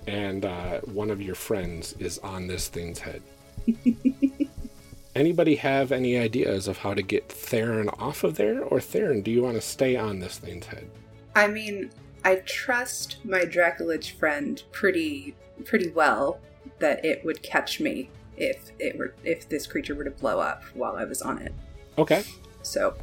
[0.07, 3.23] And uh, one of your friends is on this thing's head.
[5.15, 8.63] Anybody have any ideas of how to get Theron off of there?
[8.63, 10.89] Or Theron, do you want to stay on this thing's head?
[11.37, 11.91] I mean,
[12.25, 16.41] I trust my Dracolich friend pretty pretty well
[16.79, 20.65] that it would catch me if it were if this creature were to blow up
[20.75, 21.53] while I was on it.
[21.99, 22.25] Okay.
[22.63, 22.95] So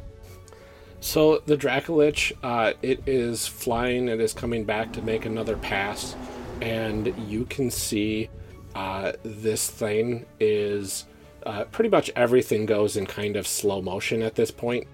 [1.00, 4.08] So the Dracolich, uh, it is flying.
[4.08, 6.14] It is coming back to make another pass,
[6.60, 8.28] and you can see
[8.74, 11.06] uh, this thing is
[11.46, 14.86] uh, pretty much everything goes in kind of slow motion at this point.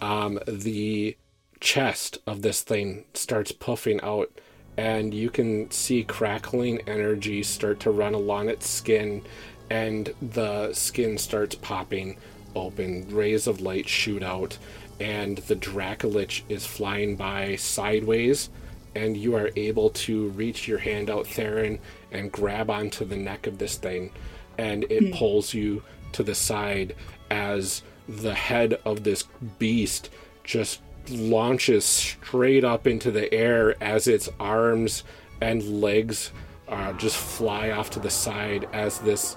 [0.00, 1.16] Um, the
[1.60, 4.30] chest of this thing starts puffing out,
[4.76, 9.22] and you can see crackling energy start to run along its skin,
[9.70, 12.16] and the skin starts popping
[12.58, 13.06] open.
[13.10, 14.58] Rays of light shoot out,
[15.00, 18.50] and the Dracolich is flying by sideways,
[18.94, 21.78] and you are able to reach your hand out, Theron,
[22.10, 24.10] and grab onto the neck of this thing,
[24.56, 25.12] and it Hmm.
[25.12, 26.94] pulls you to the side
[27.30, 29.24] as the head of this
[29.58, 30.08] beast
[30.42, 30.80] just
[31.10, 35.04] launches straight up into the air as its arms
[35.40, 36.32] and legs
[36.68, 39.36] uh, just fly off to the side as this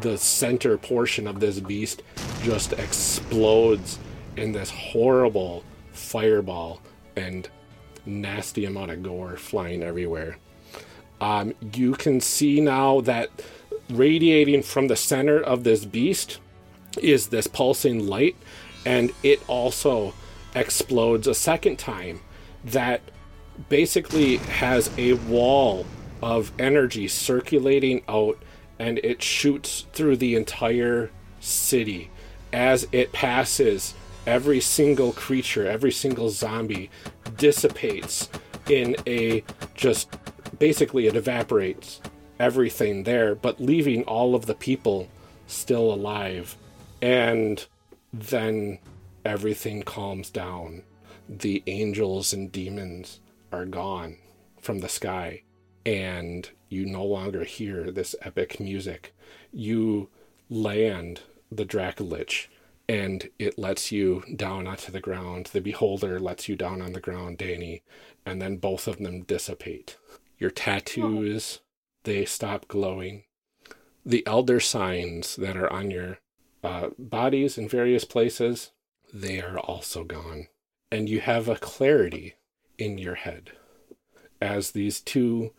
[0.00, 2.02] the center portion of this beast
[2.42, 3.98] just explodes
[4.36, 6.80] in this horrible fireball
[7.16, 7.48] and
[8.06, 10.38] nasty amount of gore flying everywhere.
[11.20, 13.28] Um, you can see now that
[13.90, 16.38] radiating from the center of this beast
[16.98, 18.36] is this pulsing light,
[18.86, 20.14] and it also
[20.54, 22.20] explodes a second time
[22.64, 23.00] that
[23.68, 25.84] basically has a wall
[26.22, 28.38] of energy circulating out
[28.80, 32.10] and it shoots through the entire city.
[32.52, 33.94] As it passes
[34.26, 36.90] every single creature every single zombie
[37.36, 38.28] dissipates
[38.68, 39.42] in a
[39.74, 40.14] just
[40.58, 42.00] basically it evaporates
[42.38, 45.08] everything there but leaving all of the people
[45.46, 46.56] still alive.
[47.02, 47.64] And
[48.12, 48.78] then
[49.24, 50.82] everything calms down.
[51.28, 53.20] The angels and demons
[53.52, 54.16] are gone
[54.60, 55.42] from the sky.
[55.86, 59.14] And you no longer hear this epic music.
[59.52, 60.08] You
[60.48, 62.46] land the Dracolich
[62.88, 65.50] and it lets you down onto the ground.
[65.52, 67.82] The beholder lets you down on the ground, Danny,
[68.24, 69.96] and then both of them dissipate.
[70.38, 71.60] Your tattoos,
[72.04, 73.24] they stop glowing.
[74.06, 76.18] The elder signs that are on your
[76.64, 78.70] uh, bodies in various places,
[79.12, 80.48] they are also gone.
[80.90, 82.34] And you have a clarity
[82.78, 83.52] in your head
[84.40, 85.52] as these two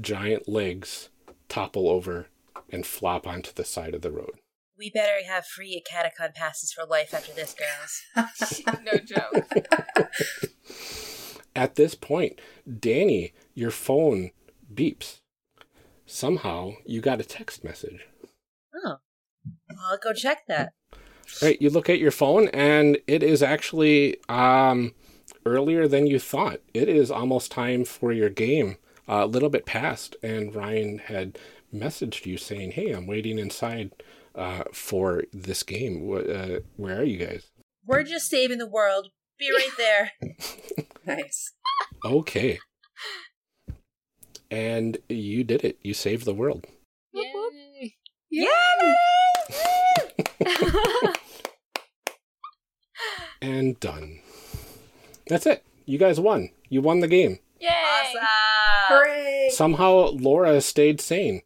[0.00, 1.08] giant legs
[1.48, 2.26] topple over
[2.70, 4.40] and flop onto the side of the road.
[4.76, 8.64] We better have free catacon passes for life after this, girls.
[8.84, 9.46] no joke.
[11.56, 12.40] At this point,
[12.78, 14.30] Danny, your phone
[14.72, 15.18] beeps.
[16.06, 18.06] Somehow you got a text message.
[18.74, 18.96] Oh.
[19.84, 20.72] I'll go check that.
[21.42, 24.94] Right, you look at your phone and it is actually um
[25.44, 26.60] earlier than you thought.
[26.72, 28.76] It is almost time for your game.
[29.08, 31.38] Uh, a little bit past, and Ryan had
[31.72, 33.92] messaged you saying, "Hey, I'm waiting inside
[34.34, 36.06] uh, for this game.
[36.06, 37.50] What, uh, where are you guys?"
[37.86, 39.08] We're just saving the world.
[39.38, 40.12] Be right there.
[41.06, 41.52] nice.
[42.04, 42.58] Okay.
[44.50, 45.78] And you did it.
[45.82, 46.66] You saved the world.
[47.12, 47.94] Yay!
[48.30, 48.48] Yay!
[53.40, 54.20] And done.
[55.28, 55.64] That's it.
[55.86, 56.50] You guys won.
[56.68, 57.38] You won the game.
[57.60, 57.68] Yay!
[57.68, 58.20] Awesome.
[58.88, 59.48] Hooray!
[59.52, 61.42] Somehow Laura stayed sane.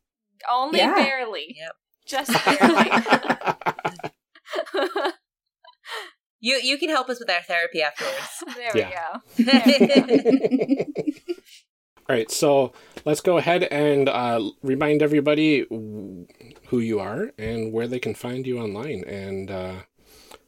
[0.51, 0.95] Only Yeah.
[0.95, 1.57] barely.
[1.59, 1.73] Yep.
[2.07, 2.91] Just barely.
[6.45, 8.43] You you can help us with our therapy afterwards.
[8.57, 9.19] there Yeah.
[9.37, 9.53] we go.
[9.53, 10.85] There we go.
[12.09, 12.73] All right, so
[13.05, 18.45] let's go ahead and uh, remind everybody who you are and where they can find
[18.45, 19.75] you online, and uh,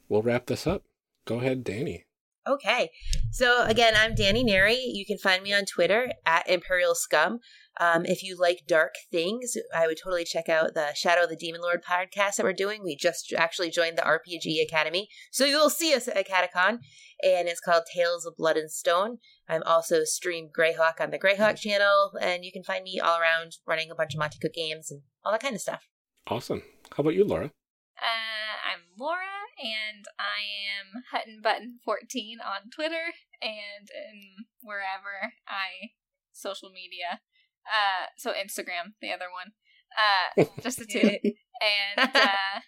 [0.08, 0.82] we'll wrap this up.
[1.26, 2.06] Go ahead, Danny.
[2.46, 2.90] Okay.
[3.30, 4.76] So again, I'm Danny Neri.
[4.76, 7.40] You can find me on Twitter at Imperial Scum.
[7.80, 11.36] Um, if you like dark things, I would totally check out the Shadow of the
[11.36, 12.82] Demon Lord podcast that we're doing.
[12.84, 15.08] We just actually joined the RPG Academy.
[15.32, 16.78] So you'll see us at Catacon.
[17.22, 19.18] And it's called Tales of Blood and Stone.
[19.48, 22.12] I'm also stream Greyhawk on the Greyhawk channel.
[22.20, 25.00] And you can find me all around running a bunch of Monte Cook games and
[25.24, 25.88] all that kind of stuff.
[26.26, 26.62] Awesome.
[26.94, 27.46] How about you, Laura?
[27.46, 29.24] Uh, I'm Laura,
[29.58, 30.42] and I
[30.80, 35.94] am Hutton Button 14 on Twitter and in wherever I
[36.32, 37.20] social media.
[37.66, 39.52] Uh, so Instagram, the other one.
[39.94, 41.18] Uh, just the two.
[41.22, 42.60] and uh,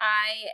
[0.00, 0.50] I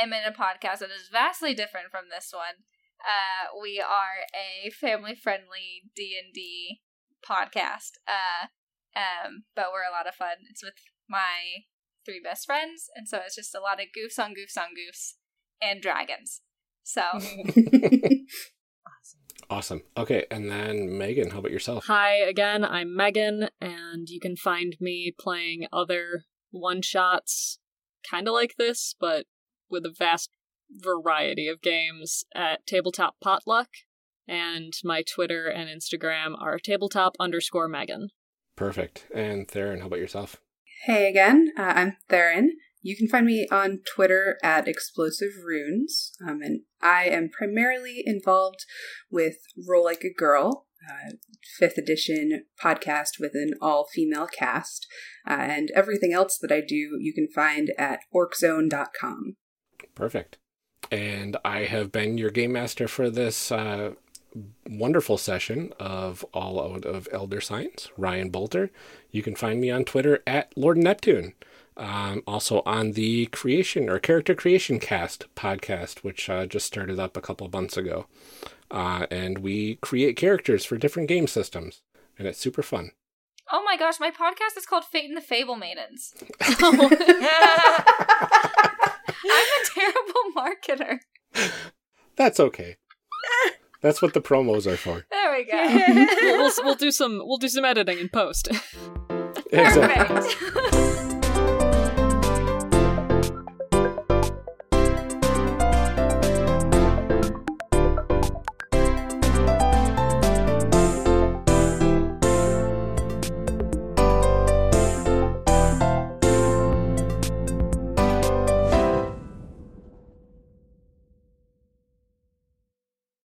[0.00, 2.64] am in a podcast that is vastly different from this one.
[3.02, 6.80] Uh, we are a family-friendly D and D
[7.28, 7.98] podcast.
[8.06, 8.46] Uh,
[8.96, 10.46] um, but we're a lot of fun.
[10.48, 10.74] It's with
[11.08, 11.66] my
[12.06, 15.14] three best friends, and so it's just a lot of goofs on goofs on goofs
[15.64, 16.40] and dragons.
[16.82, 17.02] So
[19.50, 19.82] Awesome.
[19.96, 21.84] Okay, and then Megan, how about yourself?
[21.86, 27.58] Hi again, I'm Megan, and you can find me playing other one shots
[28.08, 29.26] kind of like this, but
[29.70, 30.30] with a vast
[30.70, 33.68] variety of games at Tabletop Potluck.
[34.26, 38.08] And my Twitter and Instagram are tabletop underscore Megan.
[38.56, 39.06] Perfect.
[39.14, 40.40] And Theron, how about yourself?
[40.84, 42.56] Hey again, uh, I'm Theron.
[42.84, 48.66] You can find me on Twitter at Explosive Runes, um, and I am primarily involved
[49.10, 51.12] with Roll Like a Girl, uh,
[51.58, 54.86] fifth edition podcast with an all female cast,
[55.26, 59.36] uh, and everything else that I do you can find at orczone.com.
[59.94, 60.36] Perfect.
[60.90, 63.92] And I have been your game master for this uh,
[64.68, 68.68] wonderful session of All Out of Elder Signs, Ryan Boelter.
[69.10, 71.32] You can find me on Twitter at Lord Neptune.
[71.76, 77.16] Um, also on the Creation or Character Creation Cast podcast, which uh, just started up
[77.16, 78.06] a couple months ago.
[78.70, 81.82] Uh, and we create characters for different game systems,
[82.18, 82.92] and it's super fun.
[83.52, 86.14] Oh my gosh, my podcast is called Fate and the Fable Maidens.
[86.40, 86.88] I'm a
[89.74, 91.00] terrible marketer.
[92.16, 92.76] That's okay.
[93.82, 95.04] That's what the promos are for.
[95.10, 95.62] There we go.
[96.22, 98.48] we'll, we'll, we'll do some we'll do some editing in post.
[99.52, 100.32] Exactly.
[100.32, 100.93] Perfect.